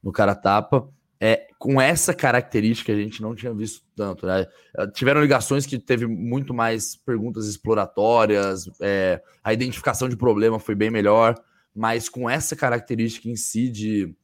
no 0.02 0.12
Cara 0.12 0.36
Tapa, 0.36 0.90
é, 1.20 1.48
com 1.58 1.82
essa 1.82 2.14
característica 2.14 2.94
a 2.94 2.96
gente 2.96 3.22
não 3.22 3.36
tinha 3.36 3.54
visto 3.54 3.84
tanto, 3.96 4.26
né? 4.26 4.48
É, 4.78 4.88
tiveram 4.88 5.22
ligações 5.22 5.66
que 5.66 5.78
teve 5.78 6.08
muito 6.08 6.54
mais 6.54 6.96
perguntas 6.96 7.46
exploratórias, 7.48 8.70
é, 8.80 9.22
a 9.44 9.52
identificação 9.52 10.08
de 10.08 10.16
problema 10.16 10.60
foi 10.60 10.76
bem 10.76 10.90
melhor, 10.90 11.36
mas 11.76 12.08
com 12.08 12.30
essa 12.30 12.56
característica 12.56 13.28
em 13.28 13.36
si 13.36 13.68
de 13.68 14.16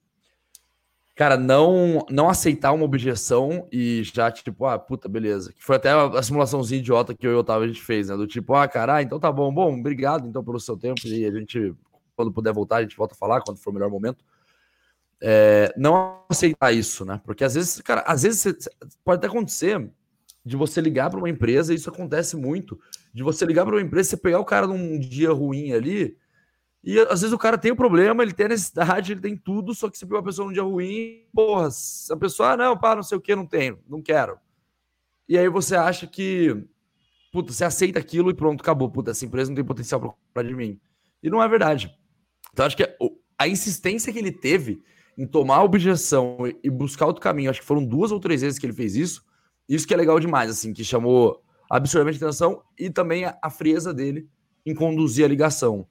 cara, 1.15 1.37
não 1.37 2.05
não 2.09 2.29
aceitar 2.29 2.73
uma 2.73 2.83
objeção 2.83 3.67
e 3.71 4.03
já, 4.03 4.29
tipo, 4.29 4.65
ah, 4.65 4.77
puta, 4.77 5.07
beleza. 5.07 5.53
Que 5.53 5.63
foi 5.63 5.77
até 5.77 5.91
a 5.91 6.21
simulaçãozinha 6.21 6.79
idiota 6.79 7.15
que 7.15 7.25
eu 7.25 7.31
e 7.31 7.35
o 7.35 7.39
Otávio 7.39 7.63
a 7.63 7.67
gente 7.67 7.81
fez, 7.81 8.09
né? 8.09 8.17
Do 8.17 8.27
tipo, 8.27 8.53
ah, 8.53 8.67
cara, 8.67 9.01
então 9.01 9.19
tá 9.19 9.31
bom, 9.31 9.53
bom, 9.53 9.79
obrigado 9.79 10.27
então 10.27 10.43
pelo 10.43 10.59
seu 10.59 10.77
tempo 10.77 11.01
e 11.07 11.25
a 11.25 11.31
gente, 11.31 11.73
quando 12.15 12.31
puder 12.33 12.53
voltar, 12.53 12.77
a 12.77 12.81
gente 12.81 12.97
volta 12.97 13.15
a 13.15 13.17
falar, 13.17 13.41
quando 13.41 13.57
for 13.57 13.69
o 13.71 13.73
melhor 13.73 13.89
momento. 13.89 14.23
É, 15.21 15.73
não 15.77 16.21
aceitar 16.29 16.73
isso, 16.73 17.05
né? 17.05 17.21
Porque 17.23 17.43
às 17.45 17.55
vezes, 17.55 17.81
cara, 17.81 18.01
às 18.05 18.23
vezes 18.23 18.69
pode 19.03 19.19
até 19.19 19.27
acontecer 19.27 19.89
de 20.45 20.55
você 20.55 20.81
ligar 20.81 21.09
para 21.09 21.17
uma 21.17 21.29
empresa, 21.29 21.73
isso 21.73 21.89
acontece 21.89 22.35
muito, 22.35 22.79
de 23.13 23.23
você 23.23 23.45
ligar 23.45 23.65
para 23.65 23.75
uma 23.75 23.81
empresa, 23.81 24.09
você 24.09 24.17
pegar 24.17 24.39
o 24.39 24.45
cara 24.45 24.67
num 24.67 24.99
dia 24.99 25.31
ruim 25.31 25.71
ali, 25.71 26.15
e 26.85 26.99
às 26.99 27.21
vezes 27.21 27.33
o 27.33 27.37
cara 27.37 27.57
tem 27.57 27.71
o 27.71 27.73
um 27.73 27.77
problema, 27.77 28.21
ele 28.21 28.31
tem 28.31 28.45
a 28.45 28.49
necessidade, 28.49 29.11
ele 29.11 29.19
tem 29.19 29.35
tudo, 29.35 29.73
só 29.73 29.89
que 29.89 29.99
pegou 29.99 30.19
a 30.19 30.23
pessoa 30.23 30.47
num 30.47 30.53
dia 30.53 30.61
ruim, 30.61 31.25
porra, 31.33 31.67
a 32.11 32.15
pessoa, 32.15 32.51
ah, 32.51 32.57
não, 32.57 32.77
pá, 32.77 32.95
não 32.95 33.01
sei 33.01 33.17
o 33.17 33.21
que, 33.21 33.35
não 33.35 33.47
tenho, 33.47 33.79
não 33.89 34.03
quero. 34.03 34.37
E 35.27 35.35
aí 35.35 35.49
você 35.49 35.75
acha 35.75 36.05
que, 36.05 36.63
puta, 37.33 37.51
você 37.51 37.65
aceita 37.65 37.97
aquilo 37.97 38.29
e 38.29 38.35
pronto, 38.35 38.61
acabou, 38.61 38.87
puta, 38.87 39.09
essa 39.09 39.25
empresa 39.25 39.49
não 39.49 39.55
tem 39.55 39.65
potencial 39.65 39.99
para 39.99 40.09
comprar 40.11 40.43
de 40.43 40.53
mim. 40.53 40.79
E 41.23 41.29
não 41.29 41.41
é 41.41 41.47
verdade. 41.47 41.91
Então 42.53 42.67
acho 42.67 42.77
que 42.77 42.87
a 43.35 43.47
insistência 43.47 44.13
que 44.13 44.19
ele 44.19 44.31
teve 44.31 44.79
em 45.17 45.25
tomar 45.25 45.55
a 45.55 45.63
objeção 45.63 46.37
e 46.63 46.69
buscar 46.69 47.07
outro 47.07 47.21
caminho, 47.21 47.49
acho 47.49 47.61
que 47.61 47.65
foram 47.65 47.83
duas 47.83 48.11
ou 48.11 48.19
três 48.19 48.41
vezes 48.41 48.59
que 48.59 48.65
ele 48.67 48.73
fez 48.73 48.95
isso, 48.95 49.25
isso 49.67 49.87
que 49.87 49.93
é 49.93 49.97
legal 49.97 50.19
demais, 50.19 50.51
assim, 50.51 50.71
que 50.71 50.83
chamou 50.83 51.41
absurdamente 51.67 52.23
atenção 52.23 52.61
e 52.77 52.91
também 52.91 53.25
a 53.25 53.49
frieza 53.49 53.91
dele 53.91 54.29
em 54.63 54.75
conduzir 54.75 55.25
a 55.25 55.27
ligação. 55.27 55.87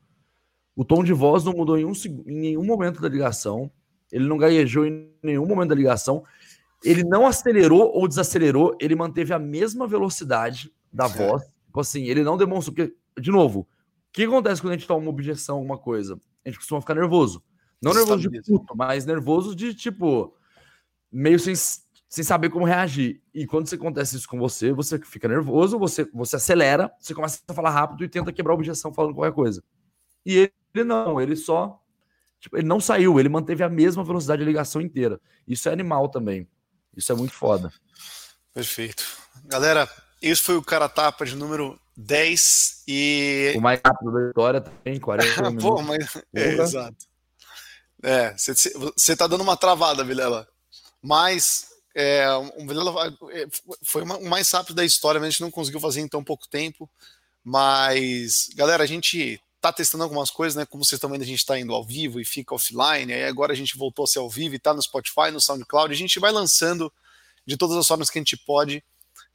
O 0.76 0.84
tom 0.84 1.04
de 1.04 1.12
voz 1.12 1.44
não 1.44 1.52
mudou 1.52 1.78
em, 1.78 1.84
um, 1.84 1.92
em 2.26 2.34
nenhum 2.34 2.64
momento 2.64 3.00
da 3.00 3.08
ligação. 3.08 3.70
Ele 4.10 4.26
não 4.26 4.36
gaguejou 4.36 4.86
em 4.86 5.10
nenhum 5.22 5.46
momento 5.46 5.68
da 5.68 5.74
ligação. 5.74 6.24
Ele 6.84 7.04
não 7.04 7.26
acelerou 7.26 7.92
ou 7.94 8.08
desacelerou. 8.08 8.76
Ele 8.80 8.94
manteve 8.94 9.32
a 9.32 9.38
mesma 9.38 9.86
velocidade 9.86 10.72
da 10.92 11.06
voz. 11.06 11.42
Tipo 11.66 11.80
assim, 11.80 12.04
ele 12.04 12.22
não 12.22 12.36
demonstrou. 12.36 12.74
Porque, 12.74 12.94
de 13.20 13.30
novo, 13.30 13.60
o 13.60 13.66
que 14.12 14.24
acontece 14.24 14.60
quando 14.60 14.72
a 14.72 14.76
gente 14.76 14.86
toma 14.86 15.00
uma 15.00 15.10
objeção, 15.10 15.56
alguma 15.56 15.78
coisa? 15.78 16.18
A 16.44 16.48
gente 16.48 16.58
costuma 16.58 16.80
ficar 16.80 16.94
nervoso. 16.94 17.42
Não 17.82 17.92
nervoso 17.92 18.28
de 18.28 18.42
puto, 18.42 18.76
mas 18.76 19.04
nervoso 19.04 19.54
de 19.54 19.74
tipo. 19.74 20.34
meio 21.10 21.38
sem, 21.38 21.54
sem 22.08 22.24
saber 22.24 22.48
como 22.48 22.64
reagir. 22.64 23.20
E 23.34 23.46
quando 23.46 23.68
você 23.68 23.74
acontece 23.74 24.16
isso 24.16 24.28
com 24.28 24.38
você, 24.38 24.72
você 24.72 24.98
fica 25.00 25.28
nervoso, 25.28 25.78
você, 25.78 26.08
você 26.12 26.36
acelera, 26.36 26.92
você 26.98 27.12
começa 27.12 27.40
a 27.46 27.54
falar 27.54 27.70
rápido 27.70 28.04
e 28.04 28.08
tenta 28.08 28.32
quebrar 28.32 28.52
a 28.52 28.56
objeção 28.56 28.92
falando 28.92 29.14
qualquer 29.14 29.34
coisa. 29.34 29.62
E 30.24 30.36
ele 30.36 30.52
ele 30.74 30.84
não, 30.84 31.20
ele 31.20 31.36
só. 31.36 31.80
Tipo, 32.40 32.56
ele 32.58 32.66
não 32.66 32.80
saiu, 32.80 33.18
ele 33.18 33.28
manteve 33.28 33.62
a 33.62 33.68
mesma 33.68 34.04
velocidade 34.04 34.40
de 34.40 34.46
ligação 34.46 34.80
inteira. 34.80 35.20
Isso 35.46 35.68
é 35.68 35.72
animal 35.72 36.08
também. 36.08 36.46
Isso 36.96 37.10
é 37.10 37.14
muito 37.14 37.32
foda. 37.32 37.72
Perfeito. 38.52 39.04
Galera, 39.44 39.88
esse 40.20 40.42
foi 40.42 40.56
o 40.56 40.62
cara 40.62 40.88
tapa 40.88 41.24
de 41.24 41.34
número 41.36 41.78
10 41.96 42.84
e. 42.86 43.54
O 43.56 43.60
mais 43.60 43.80
rápido 43.84 44.12
da 44.12 44.28
história 44.28 44.60
também, 44.60 45.00
40 45.00 45.42
minutos. 45.50 45.64
Pô, 45.64 45.82
mas... 45.82 46.16
É, 46.34 46.48
exato. 46.54 46.96
É, 48.02 48.34
você 48.36 49.16
tá 49.16 49.26
dando 49.26 49.42
uma 49.42 49.56
travada, 49.56 50.04
Vilela. 50.04 50.46
Mas 51.00 51.68
é, 51.94 52.26
um 52.56 52.66
Vilela 52.66 53.16
é, 53.30 53.46
foi 53.82 54.02
o 54.02 54.28
mais 54.28 54.50
rápido 54.50 54.74
da 54.74 54.84
história, 54.84 55.18
mas 55.18 55.28
a 55.28 55.30
gente 55.30 55.40
não 55.40 55.50
conseguiu 55.50 55.80
fazer 55.80 56.00
em 56.00 56.08
tão 56.08 56.22
pouco 56.22 56.46
tempo. 56.48 56.90
Mas, 57.42 58.48
galera, 58.54 58.82
a 58.82 58.86
gente 58.86 59.40
tá 59.64 59.72
testando 59.72 60.04
algumas 60.04 60.30
coisas, 60.30 60.54
né? 60.54 60.66
Como 60.66 60.84
vocês 60.84 60.98
estão 60.98 61.08
vendo, 61.08 61.22
a 61.22 61.26
gente 61.26 61.38
está 61.38 61.58
indo 61.58 61.72
ao 61.72 61.82
vivo 61.82 62.20
e 62.20 62.24
fica 62.24 62.54
offline. 62.54 63.10
Aí 63.10 63.24
agora 63.24 63.54
a 63.54 63.56
gente 63.56 63.78
voltou 63.78 64.04
a 64.04 64.06
ser 64.06 64.18
ao 64.18 64.28
vivo 64.28 64.54
e 64.54 64.58
tá 64.58 64.74
no 64.74 64.82
Spotify, 64.82 65.30
no 65.32 65.40
SoundCloud. 65.40 65.90
A 65.90 65.96
gente 65.96 66.20
vai 66.20 66.30
lançando 66.30 66.92
de 67.46 67.56
todas 67.56 67.78
as 67.78 67.86
formas 67.86 68.10
que 68.10 68.18
a 68.18 68.20
gente 68.20 68.36
pode 68.36 68.84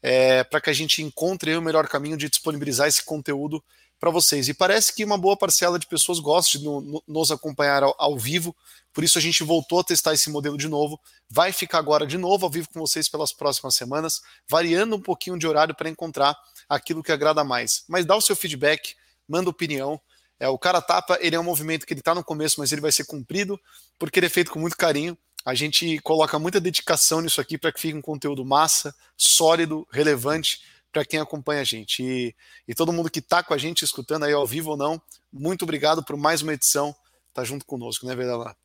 é, 0.03 0.43
para 0.43 0.61
que 0.61 0.69
a 0.69 0.73
gente 0.73 1.01
encontre 1.01 1.55
o 1.57 1.61
melhor 1.61 1.87
caminho 1.87 2.15
de 2.15 2.29
disponibilizar 2.29 2.87
esse 2.87 3.03
conteúdo 3.03 3.63
para 3.99 4.11
vocês. 4.11 4.47
E 4.47 4.53
parece 4.53 4.93
que 4.93 5.03
uma 5.03 5.17
boa 5.17 5.35
parcela 5.35 5.79
de 5.79 5.87
pessoas 5.87 6.19
gosta 6.19 6.59
de 6.59 6.63
no, 6.63 6.79
no, 6.79 7.03
nos 7.07 7.31
acompanhar 7.31 7.81
ao, 7.81 7.95
ao, 7.97 8.15
vivo, 8.15 8.55
por 8.93 9.03
isso 9.03 9.17
a 9.17 9.21
gente 9.21 9.43
voltou 9.43 9.79
a 9.79 9.83
testar 9.83 10.13
esse 10.13 10.29
modelo 10.29 10.59
de 10.59 10.67
novo. 10.67 10.99
Vai 11.27 11.51
ficar 11.51 11.79
agora 11.79 12.05
de 12.05 12.19
novo 12.19 12.45
ao 12.45 12.51
vivo 12.51 12.69
com 12.71 12.79
vocês 12.79 13.09
pelas 13.09 13.33
próximas 13.33 13.73
semanas, 13.75 14.21
variando 14.47 14.95
um 14.95 15.01
pouquinho 15.01 15.39
de 15.39 15.47
horário 15.47 15.73
para 15.75 15.89
encontrar 15.89 16.37
aquilo 16.69 17.01
que 17.01 17.11
agrada 17.11 17.43
mais. 17.43 17.83
Mas 17.87 18.05
dá 18.05 18.15
o 18.15 18.21
seu 18.21 18.35
feedback, 18.35 18.95
manda 19.27 19.49
opinião. 19.49 19.99
É, 20.39 20.47
o 20.47 20.57
cara 20.57 20.81
tapa, 20.81 21.17
ele 21.21 21.35
é 21.35 21.39
um 21.39 21.43
movimento 21.43 21.85
que 21.85 21.93
ele 21.93 21.99
está 21.99 22.15
no 22.15 22.23
começo, 22.23 22.59
mas 22.59 22.71
ele 22.71 22.81
vai 22.81 22.91
ser 22.91 23.05
cumprido, 23.05 23.59
porque 23.97 24.19
ele 24.19 24.27
é 24.27 24.29
feito 24.29 24.51
com 24.51 24.59
muito 24.59 24.77
carinho. 24.77 25.17
A 25.45 25.53
gente 25.53 25.99
coloca 25.99 26.37
muita 26.39 26.59
dedicação 26.59 27.21
nisso 27.21 27.41
aqui 27.41 27.57
para 27.57 27.71
que 27.71 27.79
fique 27.79 27.97
um 27.97 28.01
conteúdo 28.01 28.45
massa, 28.45 28.93
sólido, 29.17 29.87
relevante 29.91 30.61
para 30.91 31.05
quem 31.05 31.19
acompanha 31.19 31.61
a 31.61 31.65
gente. 31.65 32.03
E, 32.03 32.35
e 32.67 32.73
todo 32.73 32.93
mundo 32.93 33.09
que 33.09 33.19
está 33.19 33.43
com 33.43 33.53
a 33.53 33.57
gente 33.57 33.83
escutando 33.83 34.23
aí 34.23 34.33
ao 34.33 34.47
vivo 34.47 34.71
ou 34.71 34.77
não, 34.77 35.01
muito 35.31 35.63
obrigado 35.63 36.03
por 36.03 36.17
mais 36.17 36.41
uma 36.41 36.53
edição. 36.53 36.95
Tá 37.33 37.43
junto 37.43 37.65
conosco, 37.65 38.05
né, 38.05 38.15
Verdade? 38.15 38.55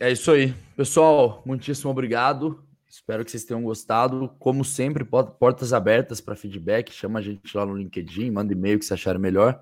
É 0.00 0.12
isso 0.12 0.30
aí. 0.30 0.54
Pessoal, 0.76 1.42
muitíssimo 1.44 1.90
obrigado. 1.90 2.64
Espero 2.88 3.24
que 3.24 3.30
vocês 3.30 3.44
tenham 3.44 3.62
gostado. 3.62 4.28
Como 4.38 4.64
sempre, 4.64 5.04
portas 5.04 5.72
abertas 5.72 6.20
para 6.20 6.36
feedback. 6.36 6.92
Chama 6.92 7.18
a 7.18 7.22
gente 7.22 7.56
lá 7.56 7.66
no 7.66 7.76
LinkedIn, 7.76 8.30
manda 8.30 8.52
e-mail 8.52 8.78
que 8.78 8.84
você 8.84 8.94
acharem 8.94 9.20
melhor. 9.20 9.60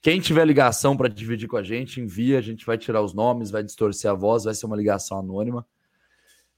Quem 0.00 0.20
tiver 0.20 0.44
ligação 0.44 0.96
para 0.96 1.08
dividir 1.08 1.48
com 1.48 1.56
a 1.56 1.62
gente, 1.62 2.00
envia, 2.00 2.38
a 2.38 2.42
gente 2.42 2.64
vai 2.64 2.78
tirar 2.78 3.02
os 3.02 3.12
nomes, 3.12 3.50
vai 3.50 3.62
distorcer 3.62 4.10
a 4.10 4.14
voz, 4.14 4.44
vai 4.44 4.54
ser 4.54 4.66
uma 4.66 4.76
ligação 4.76 5.18
anônima. 5.18 5.66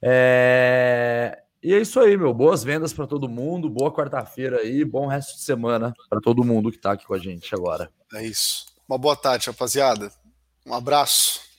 É... 0.03 1.43
E 1.63 1.75
é 1.75 1.79
isso 1.79 2.01
aí, 2.01 2.17
meu. 2.17 2.33
Boas 2.33 2.65
vendas 2.65 2.93
para 2.93 3.07
todo 3.07 3.29
mundo, 3.29 3.69
boa 3.69 3.93
quarta-feira 3.93 4.59
aí, 4.61 4.85
bom 4.85 5.07
resto 5.07 5.37
de 5.37 5.43
semana 5.43 5.93
para 6.09 6.21
todo 6.21 6.45
mundo 6.45 6.71
que 6.71 6.77
está 6.79 6.93
aqui 6.93 7.07
com 7.07 7.15
a 7.15 7.19
gente 7.19 7.55
agora. 7.55 7.91
É 8.15 8.25
isso. 8.25 8.67
Uma 8.89 8.99
boa 8.99 9.17
tarde, 9.17 9.47
rapaziada. 9.47 10.11
Um 10.67 10.75
abraço. 10.75 11.50